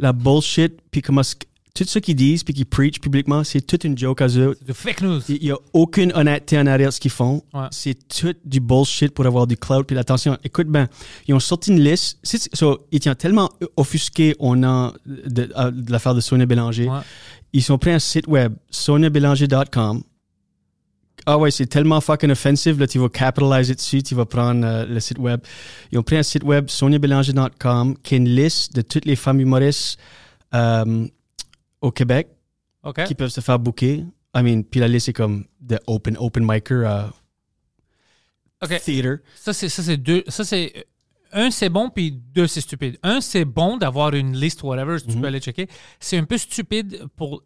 [0.00, 1.36] la bullshit, puis comment ce-
[1.84, 4.56] tout ce qu'ils disent, puis qu'ils preach publiquement, c'est toute une joke à eux.
[4.66, 5.20] De fake news.
[5.28, 7.42] Il n'y a aucune honnêteté en arrière de ce qu'ils font.
[7.54, 7.66] Ouais.
[7.70, 9.86] C'est tout du bullshit pour avoir du cloud.
[9.86, 10.88] Puis attention, écoute bien,
[11.28, 12.18] ils ont sorti une liste.
[12.54, 16.88] So, ils étaient tellement offusqués nom de, à- de l'affaire de Sonia Bélanger.
[16.88, 16.98] Ouais.
[17.52, 20.02] Ils sont pris un site web, soniabélanger.com.
[21.26, 24.86] Ah ouais, c'est tellement fucking offensive, là, tu vas capitaliser dessus, tu vas prendre euh,
[24.86, 25.40] le site web.
[25.92, 29.38] Ils ont pris un site web, soniabélanger.com, qui est une liste de toutes les femmes
[29.40, 29.98] humoristes
[30.54, 31.06] euh,
[31.80, 32.28] au Québec
[33.06, 34.04] qui peuvent se faire booker.
[34.34, 37.12] I mean, puis la liste est comme de open, open micer à
[38.62, 38.80] OK.
[38.84, 39.18] theater.
[39.36, 40.22] Ça, c'est, ça, c'est deux.
[40.28, 40.86] Ça, c'est.
[41.32, 42.98] Un, c'est bon, puis deux, c'est stupide.
[43.04, 45.20] Un, c'est bon d'avoir une liste, whatever, tu Mhm.
[45.20, 45.68] peux aller checker.
[46.00, 47.42] C'est un peu stupide pour.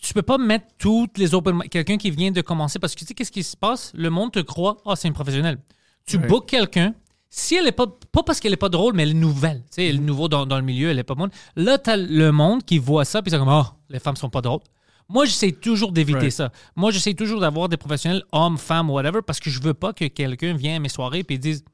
[0.00, 3.06] Tu peux pas mettre toutes les open Quelqu'un qui vient de commencer, parce que tu
[3.06, 3.90] sais, qu'est-ce qui se passe?
[3.94, 5.58] Le monde te croit, ah, c'est une professionnelle.
[6.06, 6.26] Tu Ouais.
[6.26, 6.94] bookes quelqu'un,
[7.36, 7.86] si elle est pas.
[8.12, 9.58] Pas parce qu'elle est pas drôle, mais elle est nouvelle.
[9.62, 10.04] Tu sais, elle est Mhm.
[10.06, 11.30] nouveau dans, dans le milieu, elle est pas bonne.
[11.56, 14.40] Là, t'as le monde qui voit ça, puis c'est comme, ah, les femmes sont pas
[14.40, 14.60] drôles.
[15.08, 16.32] Moi, j'essaie toujours d'éviter Right.
[16.32, 16.52] ça.
[16.76, 20.04] Moi, j'essaie toujours d'avoir des professionnels, hommes, femmes, whatever, parce que je veux pas que
[20.06, 21.64] quelqu'un vienne à mes soirées et dise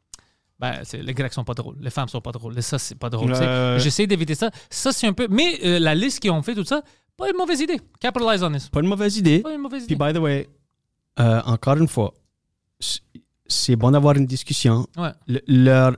[0.59, 3.35] ben, les Grecs sont pas drôles, les femmes sont pas drôles, ça, c'est pas drôle.
[3.79, 4.51] J'essaie d'éviter ça.
[4.69, 5.27] Ça, c'est un peu.
[5.31, 6.83] Mais euh, la liste qu'ils ont fait, tout ça,
[7.17, 7.81] pas une mauvaise idée.
[8.01, 8.69] Capitalize on this.
[8.69, 9.41] Pas une mauvaise idée.
[9.41, 10.05] Pas une mauvaise Puis, idée.
[10.05, 10.49] by the way,
[11.21, 12.13] euh, encore une fois,
[13.51, 14.87] c'est bon d'avoir une discussion.
[14.97, 15.11] Ouais.
[15.27, 15.97] Le- leur,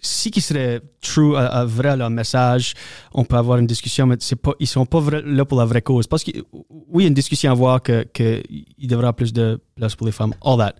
[0.00, 2.74] si qui serait true, à, à vrai leur message,
[3.12, 5.82] on peut avoir une discussion, mais c'est pas, ils sont pas là pour la vraie
[5.82, 6.06] cause.
[6.06, 6.30] Parce que,
[6.70, 9.60] oui, il y a une discussion à avoir que, que il devrait avoir plus de
[9.74, 10.74] place pour les femmes, all that.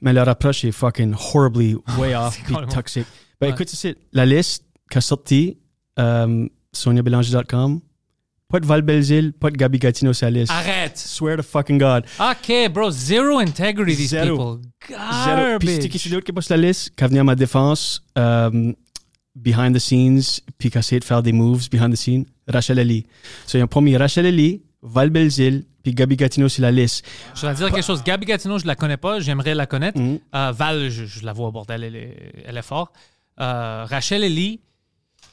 [0.00, 3.06] Mais leur approche est fucking horribly way off, puis toxic.
[3.40, 3.52] Ben Ouais.
[3.54, 5.56] écoute, c'est la liste qu'a sorti
[5.98, 7.80] euh, soniabélanger.com.
[8.52, 10.52] Pas de Val Belzile, pas de Gabi Gatineau sur la liste.
[10.52, 10.98] Arrête.
[10.98, 12.04] Swear to fucking God.
[12.20, 12.90] OK, bro.
[12.90, 14.58] Zero integrity, these Zéro.
[14.58, 14.70] people.
[15.24, 15.58] Zéro.
[15.58, 16.00] Puis c'était qui Garbage.
[16.02, 18.72] c'est d'autre qui est pas sur la liste, qui a venu à ma défense, euh,
[19.34, 20.20] behind the scenes,
[20.58, 23.06] puis qui a essayé de faire des moves behind the scenes, Rachel Ali.
[23.46, 27.06] So, ils ont promis Rachel Ali, Val Belzile, puis Gabi Gatineau sur la liste.
[27.34, 28.04] Je vais dire quelque chose.
[28.04, 29.18] Gabi Gatineau, je la connais pas.
[29.18, 29.98] J'aimerais la connaître.
[29.98, 30.18] Mhm.
[30.34, 31.84] Euh, Val, je, je la vois au bordel.
[31.84, 32.92] Elle est, elle est forte.
[33.40, 34.60] Euh, Rachel Ellie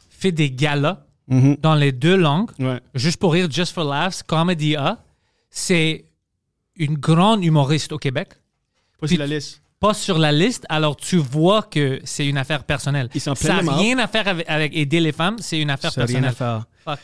[0.09, 1.57] fait des galas Mhm.
[1.61, 2.49] dans les deux langues.
[2.59, 2.79] Ouais.
[2.95, 4.97] Juste pour rire, Just for Laughs, Comedy A.
[5.49, 6.05] C'est
[6.75, 8.29] une grande humoriste au Québec.
[8.99, 9.61] Pas sur la liste.
[9.79, 13.09] Pas sur la liste, alors tu vois que c'est une affaire personnelle.
[13.15, 15.91] Ils sont Ça n'a rien à faire avec, avec aider les femmes, c'est une affaire
[15.93, 16.63] Ça n'a rien à personnelle.
[16.85, 16.95] faire.
[16.97, 16.99] Fuck.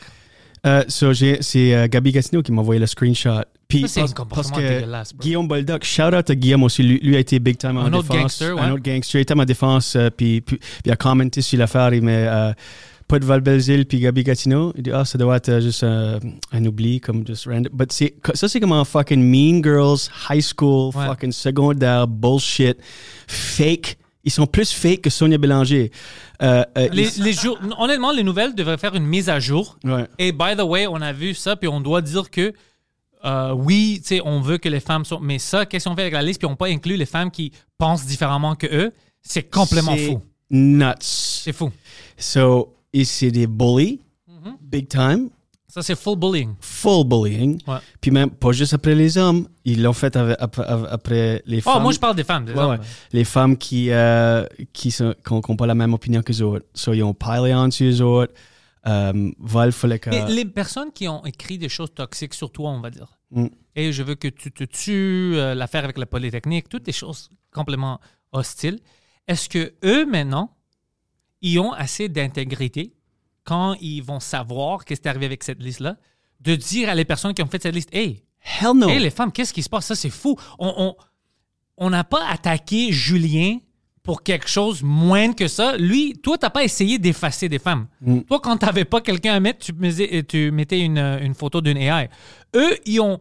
[0.66, 3.42] Euh, so, j'ai- c'est euh, Gabi Gatineau qui m'a envoyé le screenshot.
[3.68, 4.56] Puis, parce, un comportement
[4.90, 5.16] parce que.
[5.18, 6.82] Guillaume Boldoc, shout out à Guillaume aussi.
[6.82, 8.60] Lui, lui a été big time en Un autre gangster, ouais.
[8.60, 9.20] Un autre gangster.
[9.20, 9.94] Il était à ma défense.
[9.96, 11.90] euh, puis, puis, puis il a commenté sur l'affaire.
[11.92, 12.52] Euh,
[13.08, 14.72] pas de Val Belzile puis Gabi Gatineau.
[14.76, 16.18] Il dit, ah, ça doit être euh, juste euh,
[16.52, 17.70] un oubli, comme just random.
[17.72, 17.92] But
[18.34, 21.06] ça, c'est comme un fucking Mean Girls, high school, Ouais.
[21.06, 22.78] fucking secondaire, bullshit,
[23.26, 23.96] fake.
[24.24, 25.92] Ils sont plus fake que Sonia Bélanger.
[26.42, 29.78] Euh, euh, Les, ils- les jours, honnêtement, les nouvelles devraient faire une mise à jour.
[29.84, 30.06] Ouais.
[30.18, 32.52] Et by the way, on a vu ça, puis on doit dire que
[33.24, 35.18] euh, oui, tu sais, on veut que les femmes sont.
[35.20, 37.30] Mais ça, qu'est-ce qu'on fait avec la liste, puis on n'a pas inclus les femmes
[37.30, 38.92] qui pensent différemment que eux,
[39.22, 40.20] c'est complètement fou.
[40.50, 40.84] Nuts.
[41.00, 41.70] C'est fou.
[42.18, 44.56] So, et c'est des bullies, Mm-hmm.
[44.60, 45.30] big time,
[45.68, 46.54] Ça, c'est full bullying.
[46.60, 47.60] full bullying.
[47.66, 47.78] Ouais.
[48.00, 51.82] Puis même, pas juste après les hommes, ils l'ont fait avec- après, les Oh, femmes.
[51.82, 52.44] moi, je parle des femmes.
[52.44, 52.70] des Ouais, hommes.
[52.80, 52.86] ouais.
[53.12, 56.30] Les femmes qui euh, qui sont- qui ont, qui ont pas la même opinion que
[56.32, 56.66] les autres.
[56.74, 58.34] So, ils ont pilé on sur les autres.
[58.86, 60.10] Euh, Val fallait que...
[60.32, 63.18] Les personnes qui ont écit des choses toxiques sur toi, on va dire.
[63.32, 63.46] Mm.
[63.74, 67.30] Et je veux que tu te tues, euh, l'affaire avec la Polytechnique, toutes des choses
[67.52, 67.98] complètement
[68.32, 68.78] hostiles.
[69.26, 70.52] Est-ce que eux, maintenant,
[71.42, 72.92] ils ont assez d'intégrité
[73.44, 75.96] quand ils vont savoir qu'est-ce qui est arrivé avec cette liste-là,
[76.40, 78.22] de dire à les personnes qui ont fait cette liste, hey,
[78.60, 78.88] Hell no!
[78.88, 79.86] hey les femmes, qu'est-ce qui se passe?
[79.86, 80.36] Ça, c'est fou.
[80.58, 80.96] On on-
[81.78, 83.58] on n'a pas attaqué Julien
[84.02, 85.76] pour quelque chose moins que ça.
[85.76, 87.86] Lui, toi, t'as pas essayé d'effacer des femmes.
[88.00, 88.20] Mm.
[88.20, 91.76] Toi, quand t'avais pas quelqu'un à mettre, tu, mettais- tu mettais une, une photo d'une
[91.76, 92.08] AI.
[92.54, 93.18] Eux, ils ont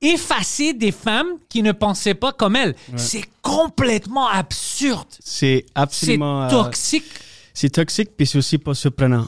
[0.00, 2.74] effacé des femmes qui ne pensaient pas comme elles.
[2.96, 5.06] C'est complètement absurde.
[5.20, 6.44] C'est C'est absolument...
[6.44, 7.04] euh, toxique.
[7.54, 9.26] c'est toxique, puis c'est aussi pas surprenant.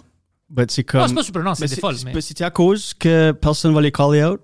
[0.69, 1.01] C'est comme...
[1.01, 1.99] Non, c'est pas surprenant, c'est des folles.
[1.99, 4.41] c'est- mais- C'est à cause que personne va les caller out,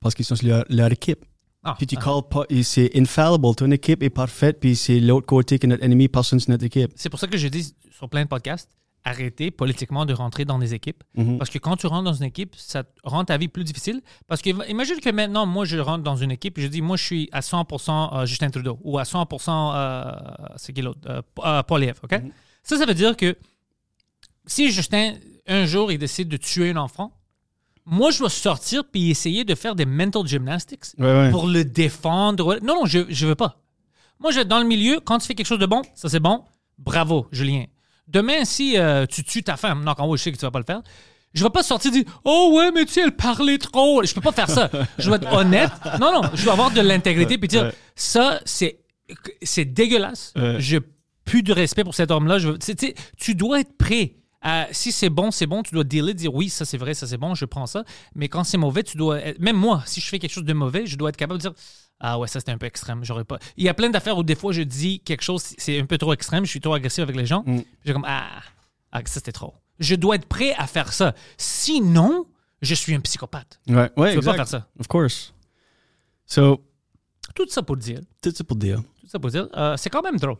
[0.00, 1.24] parce qu'ils sont sur leur, leur équipe.
[1.64, 2.04] Ah, Puis tu ah.
[2.04, 3.54] calls pas, c'est infallible.
[3.56, 6.92] Ton équipe est parfaite, puis c'est l'autre côté que notre ennemi, personne sur notre équipe.
[6.94, 8.70] C'est pour ça que je dis sur plein de podcasts,
[9.04, 11.02] arrêtez politiquement de rentrer dans des équipes.
[11.16, 11.38] Mhm.
[11.38, 14.02] Parce que quand tu rentres dans une équipe, ça rend ta vie plus difficile.
[14.26, 16.96] Parce que imagine que maintenant, moi, je rentre dans une équipe et je dis, moi,
[16.96, 20.12] je suis à 100% euh, Justin Trudeau ou à 100% euh,
[20.56, 21.00] c'est qui l'autre?
[21.08, 22.22] Euh, euh, OK?
[22.62, 23.36] Ça, ça veut dire que
[24.46, 25.14] si Justin,
[25.46, 27.12] un jour, il décide de tuer un enfant,
[27.86, 31.30] moi, je dois sortir puis essayer de faire des mental gymnastics Ouais, ouais.
[31.30, 32.58] pour le défendre.
[32.62, 33.56] Non, non, je ne veux pas.
[34.20, 36.44] Moi, je, dans le milieu, quand tu fais quelque chose de bon, ça c'est bon.
[36.78, 37.64] Bravo, Julien.
[38.08, 40.58] Demain, si euh, tu tues ta femme, non, quand je sais que tu vas pas
[40.58, 40.80] le faire,
[41.34, 44.02] je vais pas sortir et dire Oh ouais, mais tu sais, elle parlait trop.
[44.02, 44.70] Je peux pas faire ça.
[44.98, 45.70] Je dois être honnête.
[46.00, 48.80] Non, non, je dois avoir de l'intégrité puis dire ça, c'est
[49.42, 50.32] c'est dégueulasse.
[50.58, 50.80] J'ai
[51.24, 52.38] plus de respect pour cet homme-là.
[52.38, 52.58] Je veux-
[53.18, 54.14] tu dois être prêt.
[54.40, 55.62] à- si c'est bon, c'est bon.
[55.64, 57.82] Tu dois dealer, dire oui, ça c'est vrai, ça c'est bon, je prends ça.
[58.14, 59.20] Mais quand c'est mauvais, tu dois.
[59.20, 61.48] être- Même moi, si je fais quelque chose de mauvais, je dois être capable de
[61.48, 61.52] dire
[62.00, 63.04] ah ouais, ça c'était un peu extrême.
[63.04, 63.38] J'aurais pas.
[63.56, 65.98] Il y a plein d'affaires où des fois je dis quelque chose, c'est un peu
[65.98, 67.42] trop extrême, je suis trop agressif avec les gens.
[67.46, 67.60] Mm.
[67.84, 68.28] J'ai comme ah,
[68.92, 69.54] ah, ça c'était trop.
[69.80, 71.14] Je dois être prêt à faire ça.
[71.36, 72.26] Sinon,
[72.62, 73.60] je suis un psychopathe.
[73.68, 74.68] Ouais, ouais, Je veux pas faire ça.
[74.78, 75.32] Of course.
[76.26, 76.62] So,
[77.34, 78.82] Tout ça pour dire, tout ça pour dire.
[79.00, 80.36] tout ça pour dire, euh, c'est quand même drôle.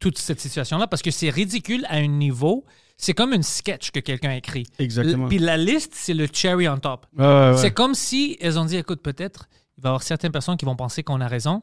[0.00, 2.64] Toute cette situation-là, parce que c'est ridicule à un niveau.
[2.96, 4.66] C'est comme une sketch que quelqu'un a écrit.
[4.78, 5.28] Exactement.
[5.28, 7.06] Puis la liste, c'est le cherry on top.
[7.16, 7.56] Ouais, ouais, ouais.
[7.56, 9.48] C'est comme si elles ont dit, écoute, peut-être,
[9.80, 11.62] il va y avoir certaines personnes qui vont penser qu'on a raison.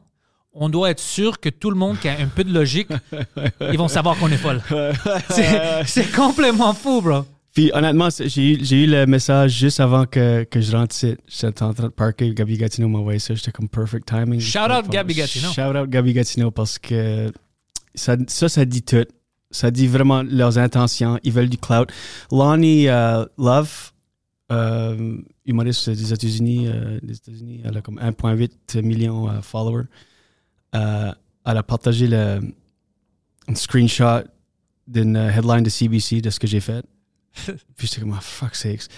[0.52, 2.88] On doit être sûr que tout le monde qui a un peu de logique,
[3.60, 4.60] ils vont savoir qu'on est folle.
[5.86, 7.24] C'est- complètement fou, bro.
[7.54, 11.16] Puis honnêtement, j'ai eu, j'ai eu le message juste avant que, que je rentre ici.
[11.28, 12.34] J'étais en train de parker.
[12.34, 13.34] Gabi Gatineau m'a envoyé ça.
[13.34, 14.40] J'étais comme perfect timing.
[14.40, 15.52] Shout out Gabi Gatineau.
[15.52, 17.32] Shout out Gabi Gatineau parce que
[17.94, 19.06] ça, ça, ça dit tout.
[19.52, 21.20] Ça dit vraiment leurs intentions.
[21.22, 21.86] Ils veulent du clout.
[22.32, 23.92] Lonnie euh, Love,
[24.50, 29.86] euh, humoriste des États-Unis, euh, des États-Unis, elle a comme 1,8 million de followers.
[30.74, 31.12] Euh,
[31.44, 32.40] elle a partagé le,
[33.48, 34.24] un screenshot
[34.86, 36.84] d'une euh, headline de CBC de ce que j'ai fait.
[37.76, 38.88] puis j'étais comme, oh, fuck sakes.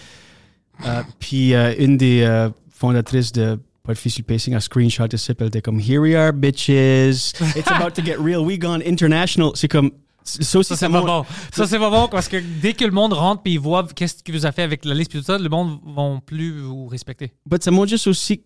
[0.86, 5.48] Euh, puis euh, une des euh, fondatrices de le pacing a screenshot de ça, elle
[5.48, 7.34] était comme, Here we are, bitches.
[7.56, 8.44] It's about to get real.
[8.44, 9.50] We gone international.
[9.54, 9.90] C'est comme,
[10.24, 11.24] ça aussi, Ça, c'est montre- bon.
[11.52, 14.34] Ça, c'est bon parce que dès que le monde rentre et ils voient qu'est-ce qu'il
[14.34, 17.32] vous a fait avec la liste et tout ça, le monde vont plus vous respecter.
[17.46, 18.42] But ça montre juste aussi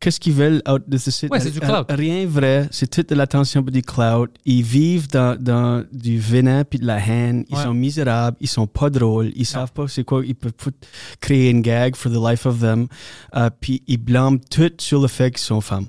[0.00, 1.30] qu'est-ce qu'ils veulent out de ce site.
[1.30, 1.86] Ouais, c'est du clout.
[1.88, 4.28] Rien vrai, c'est toute de l'attention pour du clout.
[4.44, 7.44] Ils vivent dans, dans du venin puis de la haine.
[7.48, 7.62] Ils Ouais.
[7.62, 10.22] sont misérables, ils sont pas drôles, ils savent pas c'est quoi.
[10.26, 10.52] Ils peuvent
[11.20, 12.86] créer une gag for the life of them.
[13.34, 15.86] Euh, puis ils blâment tout sur le fait qu'ils sont femmes.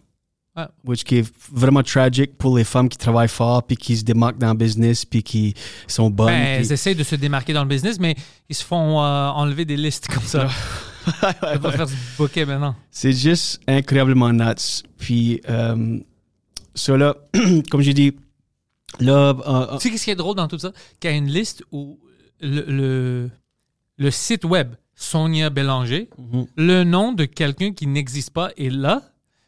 [0.56, 0.66] Ouais.
[0.86, 4.38] Which qui est vraiment tragique pour les femmes qui travaillent fort puis qui se démarquent
[4.38, 5.54] dans le business puis qui
[5.88, 6.28] sont bonnes.
[6.28, 8.16] Ben, puis- Ils essayent de se démarquer dans le business, mais
[8.48, 10.48] ils se font euh, enlever des listes comme ça.
[11.06, 12.76] Faire du bouquet maintenant.
[12.90, 14.84] C'est juste incroyablement nuts.
[14.98, 16.00] Puis, euh,
[16.74, 17.16] ça là,
[17.70, 18.14] comme j'ai dit,
[19.00, 20.72] là, euh, Tu sais qu'est-ce qui est drôle dans tout ça?
[21.00, 22.00] Qu'il y a une liste où
[22.40, 23.30] le, le,
[23.98, 26.46] le site web Sonia Bélanger, Mhm.
[26.56, 29.02] le nom de quelqu'un qui n'existe pas est là,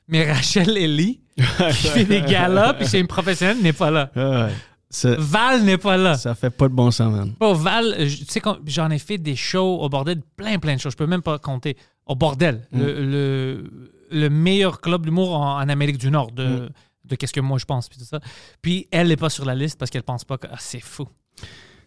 [0.07, 4.09] mais Rachel Ellie, qui fait des galas, puis c'est une professionnelle, n'est pas là.
[4.15, 4.51] ouais,
[4.89, 6.15] ça, Val n'est pas là.
[6.15, 7.33] ça fait pas de bon sens, man.
[7.41, 10.93] Oh, Val, tu sais, j'en ai fait des shows au bordel, plein, plein de choses.
[10.93, 11.75] Je peux même pas compter.
[12.05, 12.79] Au bordel, Mm.
[12.79, 13.71] le, le,
[14.11, 16.69] le meilleur club d'humour en, en Amérique du Nord, de, Mm.
[17.05, 18.21] de qu'est-ce que moi je pense, puis tout ça.
[18.61, 21.05] Puis elle n'est pas sur la liste parce qu'elle pense pas que ah, c'est fou.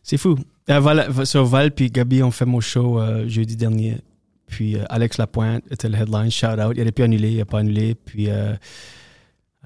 [0.02, 0.38] C'est fou.
[0.68, 3.96] Euh, Val, sur Val puis Gabi ont fait mon show euh, jeudi dernier.
[4.51, 6.72] Puis euh, Alex Lapointe était le headline, shout out.
[6.76, 7.94] Il aurait pu annuler, il n'a pas annulé.
[7.94, 8.55] Puis euh,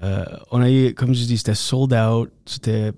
[0.03, 2.29] euh, on a eu, comme je dis, c'était sold out.
[2.45, 2.91] C'était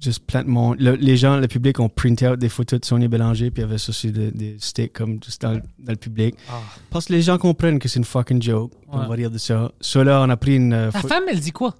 [0.00, 0.80] juste plein de monde.
[0.80, 3.66] Le- les gens, le public ont printé out des photos de Sonia Bélanger, puis il
[3.66, 6.34] y avait sur des, des sticks comme juste dans, le- dans le public.
[6.90, 8.72] Parce que les gens comprennent que c'est une fucking joke.
[8.88, 9.06] On Ouais.
[9.06, 9.70] va rire de ça.
[9.80, 10.72] Ça là, on a pris une.
[10.72, 11.74] euh, Ta femme, elle dit quoi?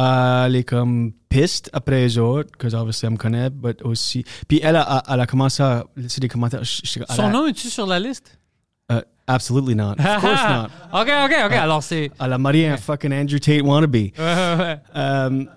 [0.00, 4.24] Elle est comme piste après les autres, que obviously elle me connaît, but aussi.
[4.46, 6.62] Puis elle a, elle a commencé à laisser des commentaires.
[6.64, 8.38] Je- Son a- nom est-tu sur la liste?
[8.90, 9.92] Uh, absolutely not.
[9.98, 10.68] Of course not.
[10.92, 11.52] ok, ok, ok.
[11.52, 12.10] Alors c'est.
[12.20, 14.12] Elle a marié un fucking Andrew Tate wannabe.
[14.94, 15.48] Um,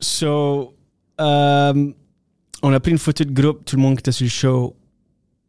[0.00, 0.74] so,
[1.18, 1.94] um,
[2.62, 4.76] on a pris une photo de groupe, tout le monde qui était sur le show,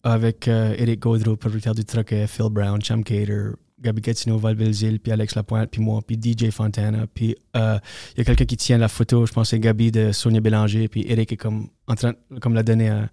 [0.03, 3.49] avec euh, Eric Gaudreau, producteur du Troquet, Phil Brown, Cham Cater,
[3.81, 7.07] Gabi Gatineau, Val Belzile, puis Alex Lapointe, puis moi, puis DJ Fontana.
[7.13, 7.77] Puis euh,
[8.13, 10.87] il y a quelqu'un qui tient la photo, je pense c'est Gabi de Sonia Bélanger,
[10.87, 13.09] puis Eric est comme en train comme la donner à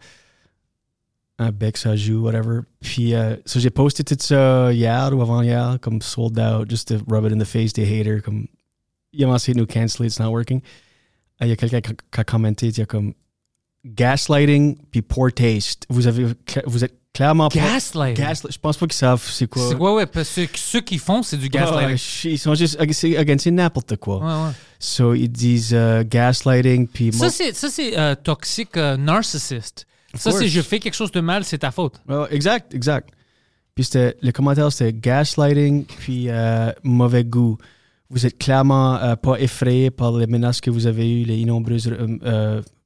[1.38, 2.60] un bec, ça joue, whatever.
[2.80, 6.98] Puis euh, so j'ai posté tout ça hier ou avant-hier, comme sold out, just to
[7.08, 8.46] rub it in the face des haters, comme
[9.12, 10.60] ils ont essayé de nous canceler, it's not working.
[11.40, 13.14] Euh, Il y a quelqu'un qui a commenté, il y a comme
[13.84, 15.86] gaslighting puis poor taste.
[15.88, 16.26] Vous avez,
[16.66, 18.16] vous êtes clairement pas- Gaslight.
[18.16, 18.52] Gaslight.
[18.54, 19.68] Je pense pas qu'ils savent c'est quoi.
[19.68, 22.32] C'est quoi, ouais, parce que ceux qui font, c'est du Ouais, gaslighting.
[22.32, 24.18] ils sont juste, c'est against n'importe quoi.
[24.18, 24.52] Ouais, ouais.
[24.78, 29.86] So ils disent euh, gaslighting puis Ça, c'est, ça, c'est euh, toxique euh, narcissiste.
[30.14, 31.94] Ça, c'est je fais quelque chose de mal, c'est ta faute.
[32.08, 33.08] Ouais, exact, exact.
[33.74, 36.28] Puis c'était, le commentaire, c'était gaslighting, puis
[36.82, 37.56] mauvais goût.
[38.10, 41.90] Vous êtes clairement pas effrayé par les menaces que vous avez eues, les innombreuses.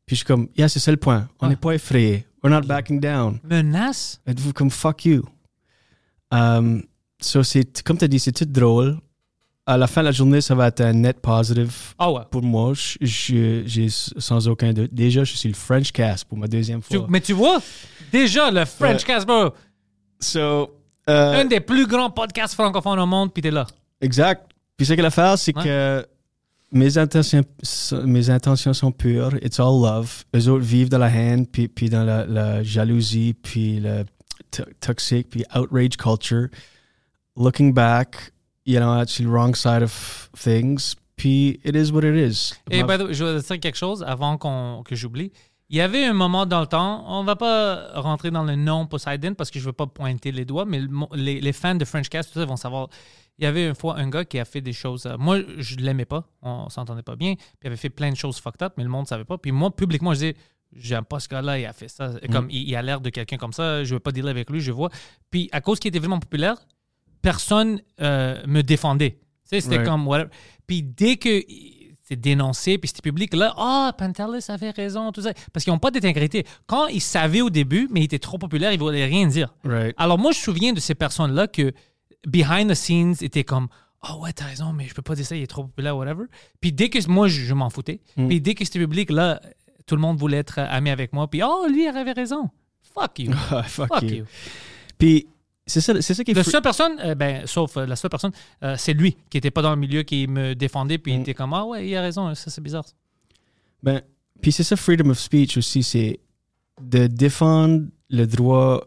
[0.07, 1.29] Puis je suis comme, yeah, c'est ça le point.
[1.41, 1.51] On Ouais.
[1.51, 2.25] n'est pas effrayé.
[2.43, 3.41] We're not backing down.
[3.45, 4.21] Menace?
[4.27, 5.25] Êtes-vous comme fuck you?
[6.31, 6.83] Um,
[7.21, 8.99] so c'est, comme tu as dit, c'est tout drôle.
[9.69, 12.21] à la fin de la journée, ça va être un net positive Ah ouais.
[12.31, 12.73] pour moi.
[12.75, 14.95] Je- je- J'ai sans aucun doute.
[14.95, 17.07] Déjà, je suis le French cast pour ma deuxième Tu- fois.
[17.11, 17.59] mais tu vois,
[18.13, 19.03] déjà, le French.
[19.03, 19.51] Cast, bro,
[20.21, 20.71] So,
[21.11, 23.67] euh, un des plus grands podcasts francophones au monde, puis t'es là.
[24.01, 24.49] Exact.
[24.77, 25.65] Puis ce que l'affaire, c'est Ouais.
[25.65, 26.07] que
[26.73, 27.45] mes intentions,
[28.05, 29.35] mes intentions sont pures.
[29.43, 30.25] It's all love.
[30.35, 34.05] Eux autres vivent dans la haine, puis, puis dans la, la jalousie, puis le
[34.51, 36.49] to- toxic, puis outrage culture.
[37.37, 38.33] Looking back,
[38.65, 40.95] you know, it's the wrong side of things.
[41.17, 42.53] Puis it is what it is.
[42.71, 45.33] Et Ma- by the way, je vais dire quelque chose avant qu'on, que j'oublie.
[45.69, 48.87] Il y avait un moment dans le temps, on va pas rentrer dans le nom
[48.87, 51.75] Poseidon parce que je veux pas pointer les doigts, mais le mo- les, les fans
[51.75, 52.89] de French Cast, tout ça, vont savoir.
[53.39, 55.05] Il y avait une fois un gars qui a fait des choses.
[55.07, 58.17] euh, moi, je l'aimais pas, on s'entendait pas bien, puis il avait fait plein de
[58.17, 59.37] choses fucked up, mais le monde savait pas.
[59.39, 60.37] Puis moi, publiquement, je disais,
[60.73, 62.13] j'aime pas ce gars-là, il a fait ça.
[62.33, 64.61] Comme il, il a l'air de quelqu'un comme ça, je veux pas dealer avec lui,
[64.61, 64.91] je vois.
[65.31, 66.57] Puis à cause qu'il était vraiment populaire,
[67.23, 69.13] personne euh, me défendait.
[69.13, 69.19] Tu
[69.51, 69.89] sais, c'était Right.
[69.89, 70.31] comme whatever.
[70.67, 71.43] Puis dès que
[72.03, 75.33] c'est dénoncé, puis c'était public, là, ah, Pantelis avait raison, tout ça.
[75.53, 76.45] Parce qu'ils n'ont pas d'intégrité.
[76.67, 79.55] Quand ils savaient au début, mais il était trop populaire, ils ne voulaient rien dire.
[79.65, 79.95] Right.
[79.99, 81.73] Alors moi, je me souviens de ces personnes-là que
[82.27, 83.69] behind the scenes étaient comme
[84.03, 86.25] Ah ouais, t'as raison, mais je peux pas dire ça, il est trop populaire, whatever.
[86.61, 88.01] Puis dès que moi, je, je m'en foutais.
[88.17, 89.41] Puis dès que c'était public, là,
[89.87, 91.29] tout le monde voulait être ami avec moi.
[91.31, 92.51] Puis oh, lui, il avait raison.
[92.95, 93.33] Fuck you.
[93.51, 94.09] Ah, fuck, Fuck you.
[94.19, 94.25] you.
[94.99, 95.27] Puis
[95.67, 98.11] c'est ça, c'est ça qui est La seule personne, euh, ben, sauf euh, la seule
[98.11, 98.31] personne,
[98.63, 101.23] euh, c'est lui qui était pas dans le milieu, qui me défendait, puis il Mm.
[101.23, 102.85] était comme Ah ouais, il a raison, ça c'est bizarre.
[103.83, 104.01] Ben,
[104.41, 106.21] puis c'est ça, freedom of speech aussi, c'est
[106.81, 108.85] de défendre le droit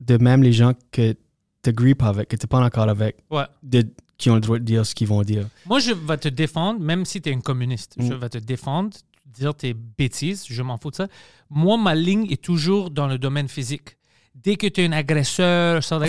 [0.00, 1.14] de même les gens que
[1.62, 3.44] tu pas avec, que tu pas en accord avec, Ouais.
[3.62, 3.86] de,
[4.18, 5.46] qui ont le droit de dire ce qu'ils vont dire.
[5.66, 7.94] Moi, je vais te défendre, même si tu es un communiste.
[7.98, 8.18] Je Mm.
[8.18, 8.96] vais te défendre,
[9.26, 11.08] dire tes bêtises, je m'en fous de ça.
[11.50, 13.96] Moi, ma ligne est toujours dans le domaine physique.
[14.34, 16.06] Dès que tu es un agresseur, ça, là,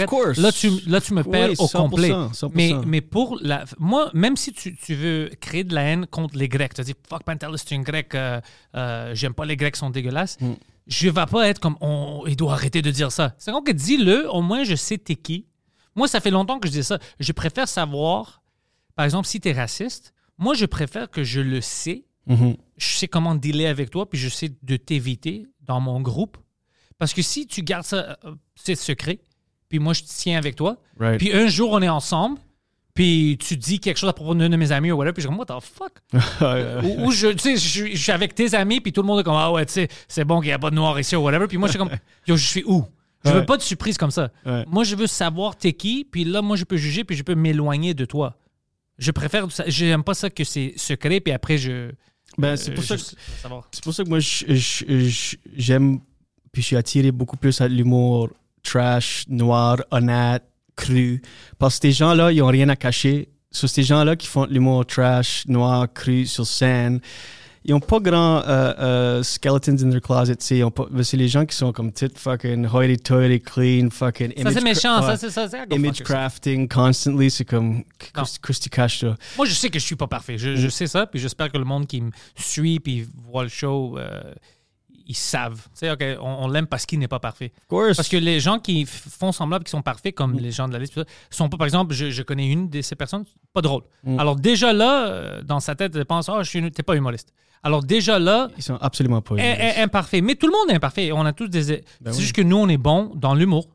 [0.54, 2.10] tu, là, tu me perds Oui, au 100%, complet.
[2.10, 2.52] 100%.
[2.54, 3.66] Mais, mais pour la.
[3.80, 6.94] Moi, même si tu, tu veux créer de la haine contre les Grecs, tu dis
[7.10, 8.40] fuck Pantelis, c'est un Grec, euh,
[8.76, 10.38] euh, j'aime pas les Grecs, ils sont dégueulasses.
[10.40, 10.54] Mm.
[10.88, 13.36] Je vais pas être comme on, il doit arrêter de dire ça.
[13.38, 15.46] C'est donc que dis-le, au moins je sais t'es qui.
[15.96, 17.00] Moi, ça fait longtemps que je dis ça.
[17.20, 18.42] Je préfère savoir,
[18.96, 22.56] par exemple, si tu es raciste, moi, je préfère que je le sais, Mhm.
[22.78, 26.38] je sais comment dealer avec toi, puis je sais de t'éviter dans mon groupe.
[26.98, 29.20] Parce que si tu gardes ça, euh, c'est secret,
[29.70, 31.20] puis moi, je tiens avec toi, Right.
[31.20, 32.40] puis un jour, on est ensemble,
[32.94, 35.28] puis tu dis quelque chose à propos d'un de mes amis ou whatever, puis je
[35.28, 35.94] suis comme, what the fuck?
[36.84, 39.08] ou, ou je, tu sais, je, suis- je suis avec tes amis, puis tout le
[39.08, 41.00] monde est comme, ah ouais, tu sais, c'est bon qu'il n'y a pas de noir
[41.00, 41.90] ici ou whatever, puis moi, je suis comme,
[42.28, 42.86] yo, je suis où?
[43.26, 43.46] Je veux Ouais.
[43.46, 44.32] pas de surprise comme ça.
[44.46, 44.66] Ouais.
[44.68, 47.36] Moi, je veux savoir t'es qui, puis là, moi, je peux juger, puis je peux
[47.36, 48.38] m'éloigner de toi.
[48.98, 49.48] Je préfère.
[49.68, 51.92] J'aime pas ça que c'est secret, puis après, je.
[52.38, 53.08] Ben, c'est euh, pour ça que veux
[53.42, 53.68] savoir.
[53.72, 54.20] C'est pour ça que moi,
[55.56, 56.00] j'aime,
[56.52, 58.30] puis je suis attiré beaucoup plus à l'humour
[58.62, 60.44] trash, noir, honnête,
[60.76, 61.22] cru.
[61.60, 63.30] Parce que ces gens-là, ils ont rien à cacher.
[63.52, 67.00] Sur ces gens-là qui font de l'humour trash, noir, cru sur scène,
[67.66, 70.36] ils ont pas grand euh, euh, skeletons in their closet.
[70.40, 70.64] C'est
[71.14, 75.30] les gens qui sont comme tit fucking hoity-toity, clean, fucking Ça, image c'est méchant, ça,
[75.48, 75.66] ça.
[75.66, 77.84] go Image crafting constantly, c'est comme.
[78.14, 79.14] Christy, Christy Castro.
[79.38, 80.38] Moi, je sais que je suis pas parfait.
[80.38, 80.56] Je, Mm.
[80.56, 83.98] je sais ça, puis j'espère que le monde qui me suit puis voit le show,
[83.98, 84.22] euh,
[85.06, 85.68] ils savent.
[85.82, 87.52] OK, on, on l'aime parce qu'il n'est pas parfait.
[87.62, 87.96] Of course.
[87.98, 90.80] Parce que les gens qui font semblant qu'ils sont parfaits, comme les gens de la
[90.80, 91.00] liste,
[91.30, 93.84] sont pas, par exemple, je, je connais une de ces personnes, pas drôle.
[94.04, 94.20] Mm.
[94.20, 97.34] Alors déjà là, euh, dans sa tête, elle pense, ah, je suis t'es pas humoriste.
[97.64, 99.62] Alors déjà là, Ils sont absolument pas humoristes.
[99.78, 100.22] im- imparfait.
[100.22, 101.12] Mais tout le monde est imparfait.
[101.14, 101.64] On a tous des.
[101.64, 102.14] c'est oui.
[102.20, 103.68] juste que nous, on est bon dans l'humour.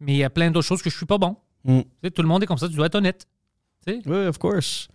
[0.00, 1.36] Mais il y a plein d'autres choses que je suis pas bon.
[1.64, 1.80] Mm.
[2.14, 3.26] Tout le monde est comme ça, tu dois être honnête.
[3.86, 4.88] Oui, of course.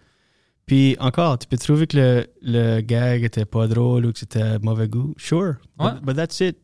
[0.66, 4.58] Puis encore, tu peux trouver que le, le gag était pas drôle ou que c'était
[4.60, 5.14] mauvais goût.
[5.18, 5.56] Sure.
[5.80, 5.92] Ouais.
[5.94, 6.58] But, but that's it.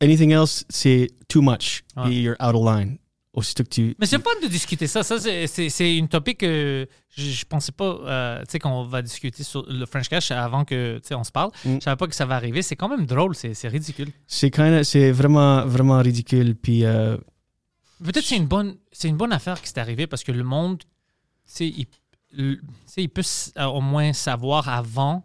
[0.00, 1.82] Anything else, c'est too much.
[1.96, 2.04] Ouais.
[2.04, 2.98] Puis you're out of line.
[3.34, 3.94] Aussitôt que tu.
[4.00, 5.02] Mais c'est fun de discuter ça.
[5.02, 9.44] Ça, c'est- une topic que je, je pensais pas, euh, tu sais, qu'on va discuter
[9.44, 11.50] sur le French Cash avant que, tu sais, on se parle.
[11.64, 11.74] Mm.
[11.76, 12.62] Je savais pas que ça va arriver.
[12.62, 13.34] C'est quand même drôle.
[13.36, 14.08] C'est ridicule.
[14.26, 16.56] C'est vraiment, vraiment ridicule.
[16.56, 17.16] Puis euh,
[18.02, 20.78] Peut-être c'est une bonne, c'est une bonne affaire qui s'est arrivée parce que le monde,
[20.80, 20.86] tu
[21.44, 21.86] sais, il,
[22.32, 25.24] le- tu sais, il peut s- euh, au moins savoir avant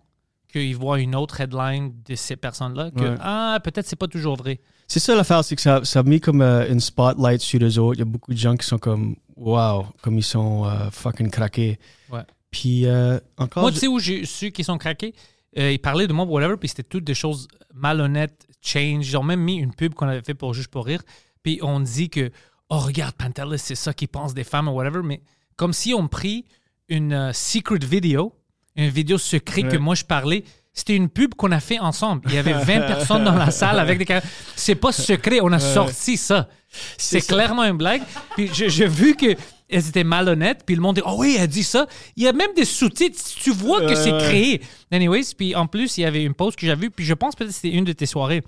[0.51, 3.15] qu'il voit une autre headline de ces personnes-là que Ouais.
[3.19, 4.59] ah peut-être c'est pas toujours vrai.
[4.87, 7.77] c'est ça l'affaire, c'est que ça, ça a mis comme euh, une spotlight sur les
[7.79, 7.95] autres.
[7.97, 11.29] Il y a beaucoup de gens qui sont comme, wow, comme ils sont euh, fucking
[11.31, 11.79] craqués.
[12.11, 12.21] Ouais.
[12.51, 13.63] Puis euh, encore.
[13.63, 15.15] Moi, tu sais où j'ai ceux qui sont craqués,
[15.55, 19.07] ils parlaient de moi whatever, puis c'était toutes des choses malhonnêtes, change.
[19.09, 21.01] Ils ont même mis une pub qu'on avait fait pour juste pour rire,
[21.41, 22.31] puis on dit que
[22.69, 25.21] oh regarde Pantelis, c'est ça qu'ils pensent des femmes ou whatever, mais
[25.55, 26.45] comme si on pris
[26.89, 28.33] une euh, secret vidéo,
[28.75, 30.43] une vidéo secrète que moi je parlais.
[30.75, 32.23] C'était une pub qu'on a fait ensemble.
[32.29, 34.25] Il y avait 20 personnes dans la salle avec des caméras.
[34.55, 36.49] C'est pas secret, on a sorti ça.
[36.97, 38.01] C'est clairement une blague.
[38.35, 39.35] Puis j'ai vu que
[39.69, 41.87] elles étaient malhonnêtes, puis le monde dit Oh oui, elle dit ça.
[42.15, 44.61] Il y a même des sous-titres, tu vois que c'est créé.
[44.91, 47.35] Anyways, puis en plus, il y avait une pause que j'avais vue, puis je pense
[47.35, 48.43] peut-être que c'était une de tes soirées.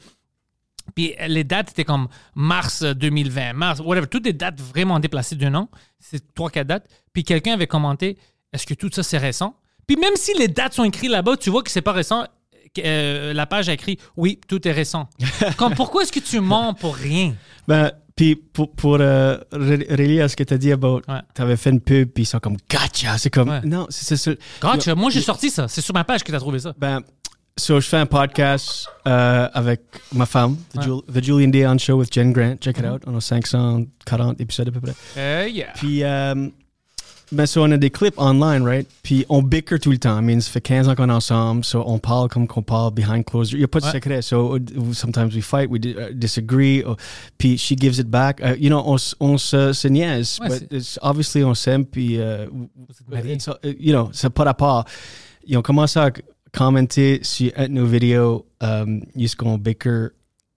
[0.93, 5.55] Puis les dates étaient comme mars 2020, mars, whatever, toutes des dates vraiment déplacées d'un
[5.55, 5.69] an.
[5.99, 6.87] C'est trois, quatre dates.
[7.13, 8.17] Puis quelqu'un avait commenté
[8.53, 9.55] Est-ce que tout ça c'est récent?
[9.87, 12.25] Puis même si les dates sont écrites là-bas, tu vois que c'est pas récent.
[12.79, 15.09] euh, la page a écrit Oui, tout est récent.
[15.57, 17.35] comme pourquoi est-ce que tu mens pour rien?
[17.67, 21.19] Ben, puis pour, pour euh, re- relier à ce que tu as dit about, Ouais.
[21.33, 23.17] t'avais fait une pub, puis ils sont comme gotcha.
[23.17, 23.61] C'est comme, Ouais.
[23.65, 24.31] non, c'est ça.
[24.61, 25.67] Gotcha, moi j'ai sorti ça.
[25.67, 26.73] C'est sur ma page que tu as trouvé ça.
[26.77, 27.01] Ben,
[27.57, 29.81] so je fais un podcast euh, avec
[30.13, 30.83] ma femme, The, Ouais.
[30.83, 32.57] Jul- The Julian Dion Show with Jen Grant.
[32.59, 33.03] Check it out.
[33.07, 34.93] On a 540 épisodes à peu près.
[35.17, 35.71] Euh, yeah.
[35.75, 36.49] Puis, euh,
[37.31, 38.85] ben, so on a des clips online, right?
[39.03, 40.19] Puis on bicker tout le temps.
[40.19, 42.93] I mean, ça fait 15 ans qu'on est ensemble, so on parle comme qu'on parle
[42.93, 43.55] behind closed doors.
[43.55, 43.91] Il n'y a pas de Ouais.
[43.93, 44.21] secret.
[44.21, 46.83] So uh, sometimes we fight, we uh, disagree.
[46.83, 46.97] or-
[47.37, 48.41] puis she gives it back.
[48.41, 50.39] Uh, you know, on, on se, se niaise.
[50.41, 51.85] Ouais, but c'est- it's, obviously, on s'aime.
[51.85, 52.49] Puis, uh, êtes
[53.09, 53.33] mariés.
[53.35, 54.83] it's, uh, you know, c'est pas rapport.
[55.47, 56.11] Ils ont commencé à
[56.55, 60.09] commenter sur un de nos vidéos, um, juste qu'on bicker.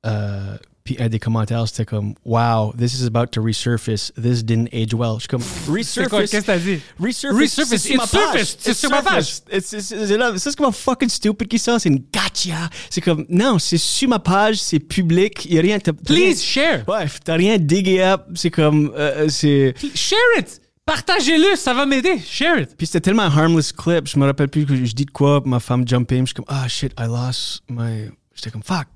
[0.06, 4.10] Uh, puis un des commentaires, c'était comme, wow, this is about to resurface.
[4.16, 5.16] This didn't age well.
[5.16, 6.30] Je suis comme, C'est resurface.
[6.30, 6.78] Qu'est-ce que t'as dit?
[6.98, 7.38] Resurface.
[7.38, 8.56] Resurface, c'est sur ma it's surfaced, page.
[8.58, 9.42] c'est It's sur ma page.
[9.52, 11.78] it's- là, Ça, c'est comme fucking stupid qui ça.
[11.78, 12.70] C'est une gotcha.
[12.88, 15.44] C'est comme, non, c'est sur ma page, c'est public.
[15.44, 15.78] Il n'y a rien.
[16.06, 16.88] Please share.
[16.88, 18.22] Ouais, t'as rien diggé up.
[18.34, 19.74] C'est comme, euh, euh, c'est.
[19.94, 20.58] Share it.
[20.88, 22.18] Partagez-le, ça va m'aider.
[22.18, 22.74] Share it.
[22.76, 24.06] Puis c'était tellement un harmless clip.
[24.08, 25.42] Je me rappelle plus que je dis de quoi.
[25.44, 26.20] Ma femme jump in.
[26.20, 28.08] Je suis comme, ah shit, I lost my.
[28.34, 28.86] J'étais comme, fuck.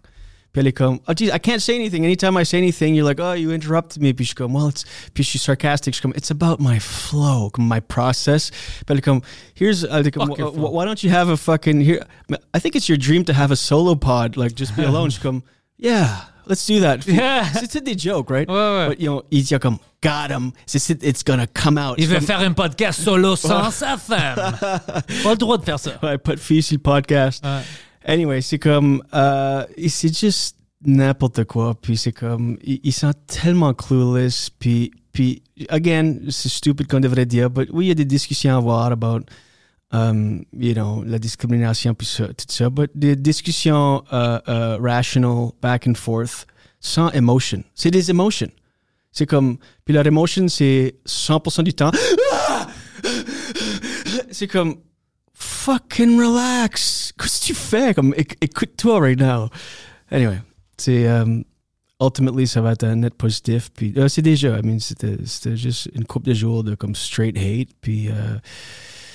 [0.52, 2.02] Puis elle est comme, oh geez, I can't say anything.
[2.04, 4.14] Anytime I say anything, you're like, oh, you interrupted me.
[4.14, 4.84] Puis je suis comme, well, it's.
[5.12, 5.92] Puis je suis sarcastic.
[5.92, 8.50] Je suis comme, it's about my flow, comme my process.
[8.50, 9.20] Puis elle est comme,
[9.54, 9.84] here's.
[9.84, 11.82] Elle est comme, Fuck your "Wh- flow." why don't you have a fucking.
[11.82, 12.00] Here,
[12.54, 15.10] I think it's your dream to have a solo pod, like just be alone.
[15.10, 15.42] je suis comme,
[15.78, 16.08] yeah,
[16.48, 16.98] let's do that.
[17.06, 17.44] Yeah.
[17.60, 18.48] C'était des jokes, right?
[18.48, 18.88] Ouais, ouais.
[18.90, 20.52] But, you know, il dit comme, got him.
[20.66, 21.94] C'est- It's gonna come out.
[21.98, 24.56] Il veut faire un podcast solo sans sa femme.
[24.60, 25.92] Pas le droit de faire ça.
[26.02, 27.44] Ouais, pas de filles sur le podcast.
[27.44, 27.60] Ouais.
[28.04, 31.74] Anyway, c'est comme, euh, c'est juste n'importe quoi.
[31.80, 34.50] Puis c'est comme, ils, ils sont tellement clueless.
[34.50, 38.54] Puis, puis again, c'est stupide qu'on devrait dire, but oui, il y a des discussions
[38.54, 39.20] à avoir about,
[39.92, 42.70] um, you know, la discrimination, puis tout ça.
[42.70, 46.46] But des discussions rational, back and forth,
[46.80, 47.62] sans emotion.
[47.74, 48.50] C'est des emotions.
[49.12, 51.90] C'est comme, puis leur emotion, c'est 100% du temps.
[54.30, 54.76] C'est comme,
[55.34, 57.12] fucking relax.
[57.18, 57.94] Qu'est-ce que tu fais?
[57.94, 59.48] Comme, éc- écoute-toi right now.
[60.10, 60.38] Anyway,
[60.76, 61.44] c'est, um,
[62.00, 63.70] ultimately, ça va être un net positif.
[63.74, 66.94] Puis, euh, c'est déjà, I mean, c'était, c'était juste une couple de jours de comme
[66.94, 67.68] straight hate.
[67.80, 68.38] Puis, euh,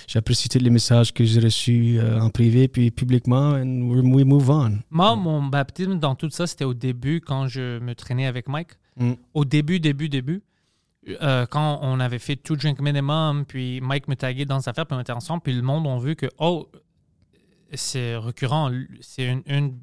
[0.08, 4.50] j'apprécie tous les messages que j'ai reçus euh, en privé puis publiquement, and we, move
[4.50, 4.80] on.
[4.90, 8.72] Moi, mon baptême dans tout ça, c'était au début quand je me traînais avec Mike.
[8.96, 9.14] Mm.
[9.34, 10.42] Au début, début, début.
[11.22, 14.86] Euh, quand on avait fait tout drink minimum, puis Mike me taguait dans sa affaire,
[14.86, 16.68] puis on était ensemble, puis le monde a vu que, oh,
[17.74, 19.80] c'est récurrent, c'est une, une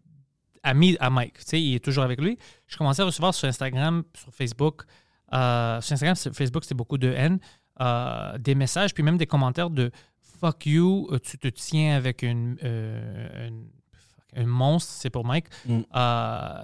[0.63, 2.39] amie à Mike, tu sais, il est toujours avec lui.
[2.67, 4.83] Je commençais à recevoir sur Instagram, sur Facebook,
[5.33, 7.39] euh, sur Instagram, sur Facebook, c'était beaucoup de haine,
[7.81, 9.91] euh, des messages, puis même des commentaires de
[10.45, 13.67] fuck you, euh, tu te tiens avec une, euh, une-
[14.37, 15.47] un monstre, c'est pour Mike.
[15.67, 15.81] Mm.
[15.95, 16.63] Euh,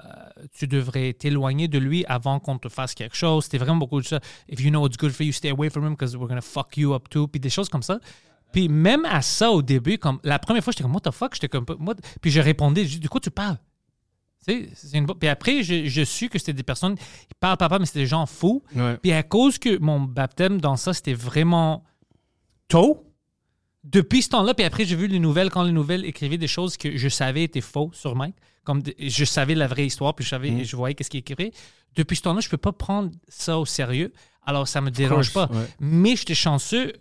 [0.59, 3.45] tu devrais t'éloigner de lui avant qu'on te fasse quelque chose.
[3.45, 4.19] C'était vraiment beaucoup de ça.
[4.49, 6.77] If you know what's good for you, stay away from him because we're gonna fuck
[6.77, 7.29] you up too.
[7.29, 8.01] Puis des choses comme ça.
[8.53, 11.35] Puis même à ça au début, comme la première fois, j'étais comme what the fuck,
[11.35, 11.95] j'étais comme what?
[12.21, 13.59] Puis je répondais, du coup tu parles?
[14.45, 15.07] C'est une...
[15.07, 18.07] Puis après, je, je suis que c'était des personnes qui parlent papa, mais c'était des
[18.07, 18.63] gens fous.
[18.75, 18.97] Ouais.
[18.97, 21.85] Puis à cause que mon baptême dans ça, c'était vraiment
[22.67, 23.05] tôt,
[23.85, 26.77] depuis ce temps-là, puis après, j'ai vu les nouvelles, quand les nouvelles écrivaient des choses
[26.77, 30.25] que je savais étaient faux sur Mike, comme de- je savais la vraie histoire, puis
[30.25, 30.65] je, savais, Mm.
[30.65, 31.53] je voyais qu'est-ce qu'il écrivait.
[31.97, 34.13] Depuis ce temps-là, je peux pas prendre ça au sérieux,
[34.47, 35.49] alors ça me dérange pas.
[35.51, 35.65] ouais.
[35.81, 36.93] Mais j'étais chanceux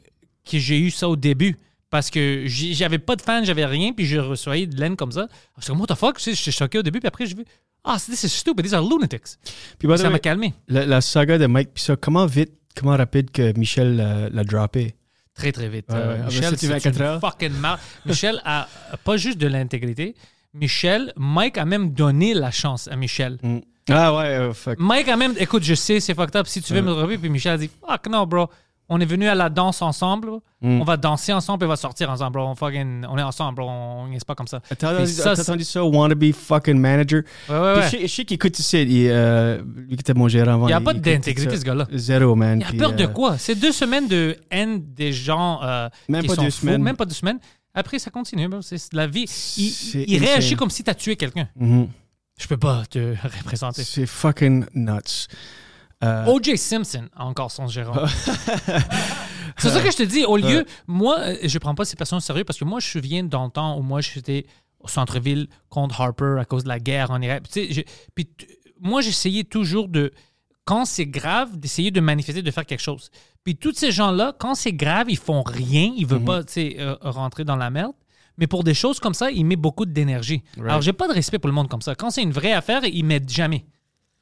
[0.50, 1.58] que j'ai eu ça au début.
[1.92, 5.28] Parce que j'avais pas de fans, j'avais rien, puis je recevais de l'aine comme ça.
[5.58, 6.18] Je suis comme, what the fuck?
[6.18, 7.44] Tu sais, J'étais choqué au début, puis après, j'ai vu,
[7.84, 9.38] ah, this is stupid, these are lunatics.
[9.80, 10.54] Puis, ça m'a calmé.
[10.68, 14.44] la, la saga de Mike, puis ça, comment vite, comment rapide que Michel l'a, l'a
[14.44, 14.94] droppé?
[15.36, 15.86] Très, très vite.
[15.90, 16.26] Ouais, Euh, ouais.
[16.26, 17.20] Michel, tu c'est 24 une heures.
[17.22, 17.80] fucking marre.
[18.06, 18.68] Michel a
[19.04, 20.16] pas juste de l'intégrité.
[20.54, 23.38] Michel, Mike a même donné la chance à Michel.
[23.44, 23.60] Mm.
[23.92, 24.78] Ah ouais, euh, fuck.
[24.80, 26.46] Mike a même, écoute, je sais, c'est fucked up.
[26.48, 28.48] Si tu veux me retrouver, puis Michel a dit, fuck no, bro.
[28.90, 30.32] On est venu à la danse ensemble.
[30.62, 30.82] Mm.
[30.82, 32.40] On va danser ensemble et on va sortir ensemble.
[32.40, 33.62] On, fucking- on est ensemble.
[33.62, 34.62] On n'est pas comme ça.
[34.68, 37.22] T'as Puis entendu ça, ça, wannabe fucking manager?
[37.48, 37.86] Ouais, ouais, Puis ouais.
[37.86, 40.66] je sais- je sais qu'il écoute ici, il, euh, lui qui était mon gérant avant.
[40.68, 41.88] Il n'y a pas d'intégrité, ce gars-là.
[41.94, 42.60] Zéro, man.
[42.60, 43.38] Il a Puis, peur de euh, quoi?
[43.38, 46.62] C'est deux semaines de haine des gens euh, Même qui pas sont deux fous.
[46.62, 46.82] semaines.
[46.82, 47.40] Même pas deux semaines.
[47.74, 48.50] Après, ça continue.
[48.62, 49.26] C'est la vie.
[49.96, 51.48] Il, réagit comme si tu as tué quelqu'un.
[51.56, 51.88] mhm.
[52.42, 53.84] Je peux pas te représenter.
[53.84, 55.28] C'est fucking nuts.
[56.04, 56.58] Euh, O.J.
[56.58, 58.06] Simpson a encore son gérant.
[59.58, 60.24] c'est ça que je te dis.
[60.26, 62.88] Au lieu, moi, euh, je prends pas ces personnes au sérieux parce que moi, je
[62.88, 64.46] me souviens dans le temps où moi, j'étais
[64.80, 67.44] au centre-ville contre Harper à cause de la guerre en Irak.
[67.52, 67.82] Puis, je-
[68.80, 70.12] moi, j'essayais toujours de,
[70.64, 73.10] quand c'est grave, d'essayer de manifester, de faire quelque chose.
[73.44, 75.92] Puis tous ces gens-là, quand c'est grave, ils font rien.
[75.98, 77.92] Ils veulent pas, sais, euh, rentrer dans la merde.
[78.38, 80.44] Mais pour des choses comme ça, ils mettent beaucoup d'énergie.
[80.70, 81.94] Alors, j'ai pas de respect pour le monde comme ça.
[81.96, 83.66] Quand c'est une vraie affaire, ils mettent jamais.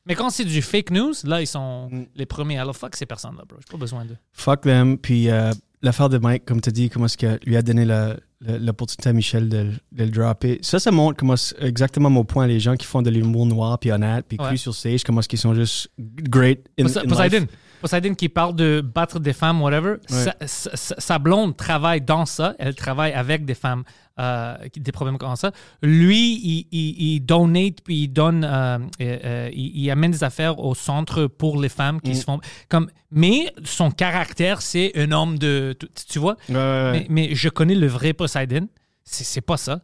[0.07, 2.57] Mais quand c'est du fake news, là, ils sont les premiers.
[2.59, 3.57] Alors, fuck ces personnes-là, bro.
[3.59, 4.17] J'ai pas besoin d'eux.
[4.33, 4.97] Fuck them.
[4.97, 5.51] Puis euh,
[5.81, 8.57] l'affaire de Mike, comme tu as dit, comment est-ce qu'il lui a donné la- la-
[8.59, 10.59] l'opportunité à Michel de, de le dropper.
[10.61, 12.47] Ça, ça montre comment exactement mon point.
[12.47, 14.45] Les gens qui font de l'humour noir, puis honnête, puis Ouais.
[14.47, 17.39] cru sur stage, comment est-ce qu'ils sont juste great in, in Poseidon.
[17.39, 17.47] life.
[17.81, 19.95] Poseidon qui parle de battre des femmes, whatever.
[20.07, 22.55] Sa, sa- sa- sa blonde travaille dans ça.
[22.59, 23.83] Elle travaille avec des femmes
[24.19, 25.51] euh, des problèmes comme ça.
[25.83, 30.57] Lui, il, il, il donate puis il donne, euh, euh, il, il amène des affaires
[30.59, 32.01] au centre pour les femmes Mm.
[32.01, 32.89] qui se font comme.
[33.11, 36.35] Mais son caractère, c'est un homme de, tu, tu vois?
[36.49, 36.91] Ouais, ouais, ouais.
[36.91, 38.67] Mais, mais je connais le vrai Poseidon.
[39.03, 39.81] C'est pas ça.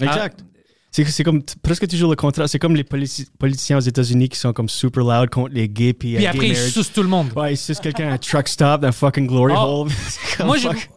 [0.00, 0.40] Exact.
[0.40, 0.57] C'est
[0.90, 2.48] c'est comme presque toujours le contraire.
[2.48, 6.16] C'est comme les politiciens aux États-Unis qui sont comme super loud contre les gays, puis,
[6.16, 6.72] Puis après, gay il marriage.
[6.72, 7.32] suce tout le monde.
[7.36, 9.84] Ouais, il suce quelqu'un à un truck stop dans fucking glory Oh.
[9.86, 9.90] hole.
[10.46, 10.90] Moi, fuck.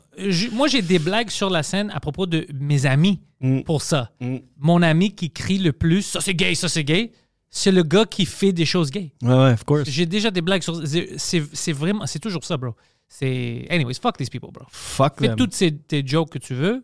[0.53, 3.61] moi, j'ai des blagues sur la scène à propos de mes amis Mm.
[3.63, 4.11] pour ça.
[4.19, 4.37] Mm.
[4.59, 7.11] Mon ami qui crie le plus, ça c'est gay, ça c'est gay,
[7.49, 9.11] c'est le gars qui fait des choses gays.
[9.23, 9.89] Ouais, ouais, of course.
[9.89, 10.79] J'ai déjà des blagues sur.
[10.85, 12.05] c'est- vraiment.
[12.05, 12.75] C'est toujours ça, bro.
[13.09, 13.65] C'est.
[13.71, 14.63] Anyways, fuck these people, bro.
[14.69, 15.35] Fuck Fais them.
[15.37, 16.83] toutes ces, tes jokes que tu veux.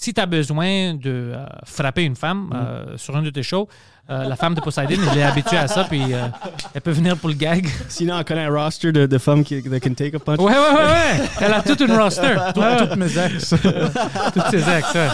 [0.00, 2.16] Si tu as besoin de euh, frapper une Mm.
[2.16, 3.66] femme euh, sur un de tes shows,
[4.10, 6.28] euh, la femme de Poseidon, elle est habituée à ça, puis euh,
[6.72, 7.66] elle peut venir pour le gag.
[7.88, 10.38] Sinon, on connaît un roster de, de femmes qui can take a punch.
[10.38, 11.28] Ouais, ouais, ouais, ouais.
[11.40, 12.36] Elle a toute une roster.
[12.56, 13.50] Ouais, Toutes mes ex.
[14.34, 15.08] toutes ses ex, ouais.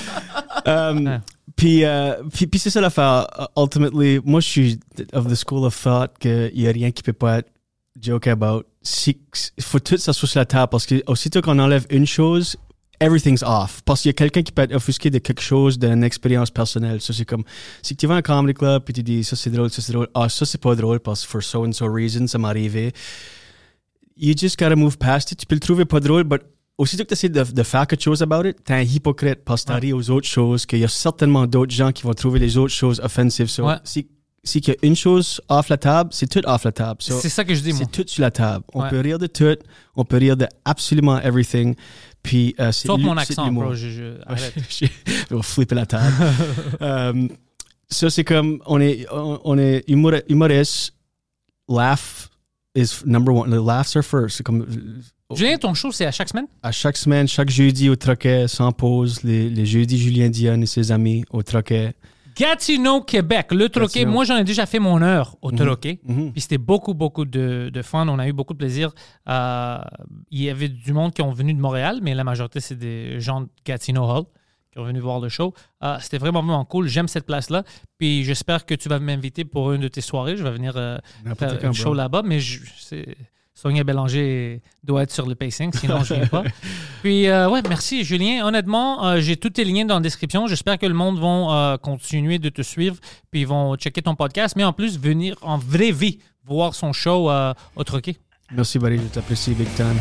[0.70, 1.20] Um, Ouais.
[1.56, 3.26] Puis, euh, puis, puis c'est ça l'affaire.
[3.56, 4.80] Ultimately, moi, je suis
[5.12, 7.48] of the school of thought qu'il n'y a rien qui peut pas être
[8.00, 8.64] joke about.
[8.82, 9.18] Si-
[9.56, 12.56] Il faut tout ça sur la table parce que aussitôt qu'on enlève une chose,
[13.00, 13.80] everything's off.
[13.84, 17.00] Parce qu'il y a quelqu'un qui peut être offusqué de quelque chose, d'une expérience personnelle.
[17.00, 17.44] Ça, c'est comme,
[17.82, 19.92] si tu vas à un comedy club puis tu dis, ça c'est drôle, ça c'est
[19.92, 20.08] drôle.
[20.14, 22.92] Ah, ça c'est pas drôle parce que for so and so reason, ça m'est arrivé.
[24.16, 25.38] You just gotta move past it.
[25.40, 26.42] Tu peux le trouver pas drôle, but
[26.78, 29.62] aussitôt que tu essaies de, de faire quelque chose about it, t'es un hypocrite parce
[29.62, 32.56] que t'arrives aux autres choses, qu'il y a certainement d'autres gens qui vont trouver les
[32.56, 33.48] autres choses offensives.
[33.48, 33.76] So, Ouais.
[33.84, 34.08] si,
[34.44, 37.00] si qu'il y a une chose off la table, c'est tout off la table.
[37.02, 37.80] So, C'est ça que je dis, moi.
[37.82, 38.64] c'est tout sur la table.
[38.72, 38.90] On Ouais.
[38.90, 39.56] peut rire de tout,
[39.96, 41.74] on peut rire de absolument everything.
[42.24, 43.74] Puis, euh, c'est Sauf mon accent, bro.
[43.74, 44.54] Je, je- arrête.
[45.30, 46.12] on va flipper la table.
[46.82, 47.28] Euh,
[47.88, 50.94] ça, c'est comme, on est, on, est humor- humoriste,
[51.68, 52.28] laugh
[52.74, 53.50] is number one.
[53.50, 54.38] The laughs are first.
[54.38, 54.66] C'est comme,
[55.34, 56.46] Julien, ton show, c'est à chaque semaine?
[56.62, 60.66] à chaque semaine, chaque jeudi au Troquet, sans pause, les, les jeudis, Julien Dion et
[60.66, 61.94] ses amis au Troquet.
[62.36, 63.52] Gatineau, Québec.
[63.52, 64.12] Le troquet, Gatineau.
[64.12, 66.00] moi, j'en ai déjà fait mon heure au troquet.
[66.04, 66.32] Mhm.
[66.32, 68.06] Puis c'était beaucoup, beaucoup de, de fun.
[68.08, 68.92] On a eu beaucoup de plaisir.
[69.28, 69.78] Euh,
[70.30, 73.20] il y avait du monde qui ont venu de Montréal, mais la majorité, c'est des
[73.20, 74.24] gens de Gatineau Hall
[74.72, 75.54] qui ont venu voir le show.
[75.84, 76.88] Euh, c'était vraiment, vraiment cool.
[76.88, 77.62] J'aime cette place-là.
[77.98, 80.36] Puis j'espère que tu vas m'inviter pour une de tes soirées.
[80.36, 80.98] Je vais venir euh,
[81.38, 82.60] faire un show là-bas, mais je,
[83.54, 86.42] Sonia Bélanger doit être sur le pacing, sinon je viens pas.
[87.02, 88.44] Puis, euh, ouais, merci Julien.
[88.44, 90.46] Honnêtement, euh, j'ai tous tes liens dans la description.
[90.48, 92.96] J'espère que le monde va euh, continuer de te suivre,
[93.30, 96.92] puis ils vont checker ton podcast, mais en plus, venir en vraie vie voir son
[96.92, 97.30] show
[97.76, 98.16] au Troquet.
[98.52, 99.96] Merci, Barry, je t'apprécie big time.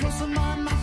[0.00, 0.73] Them on my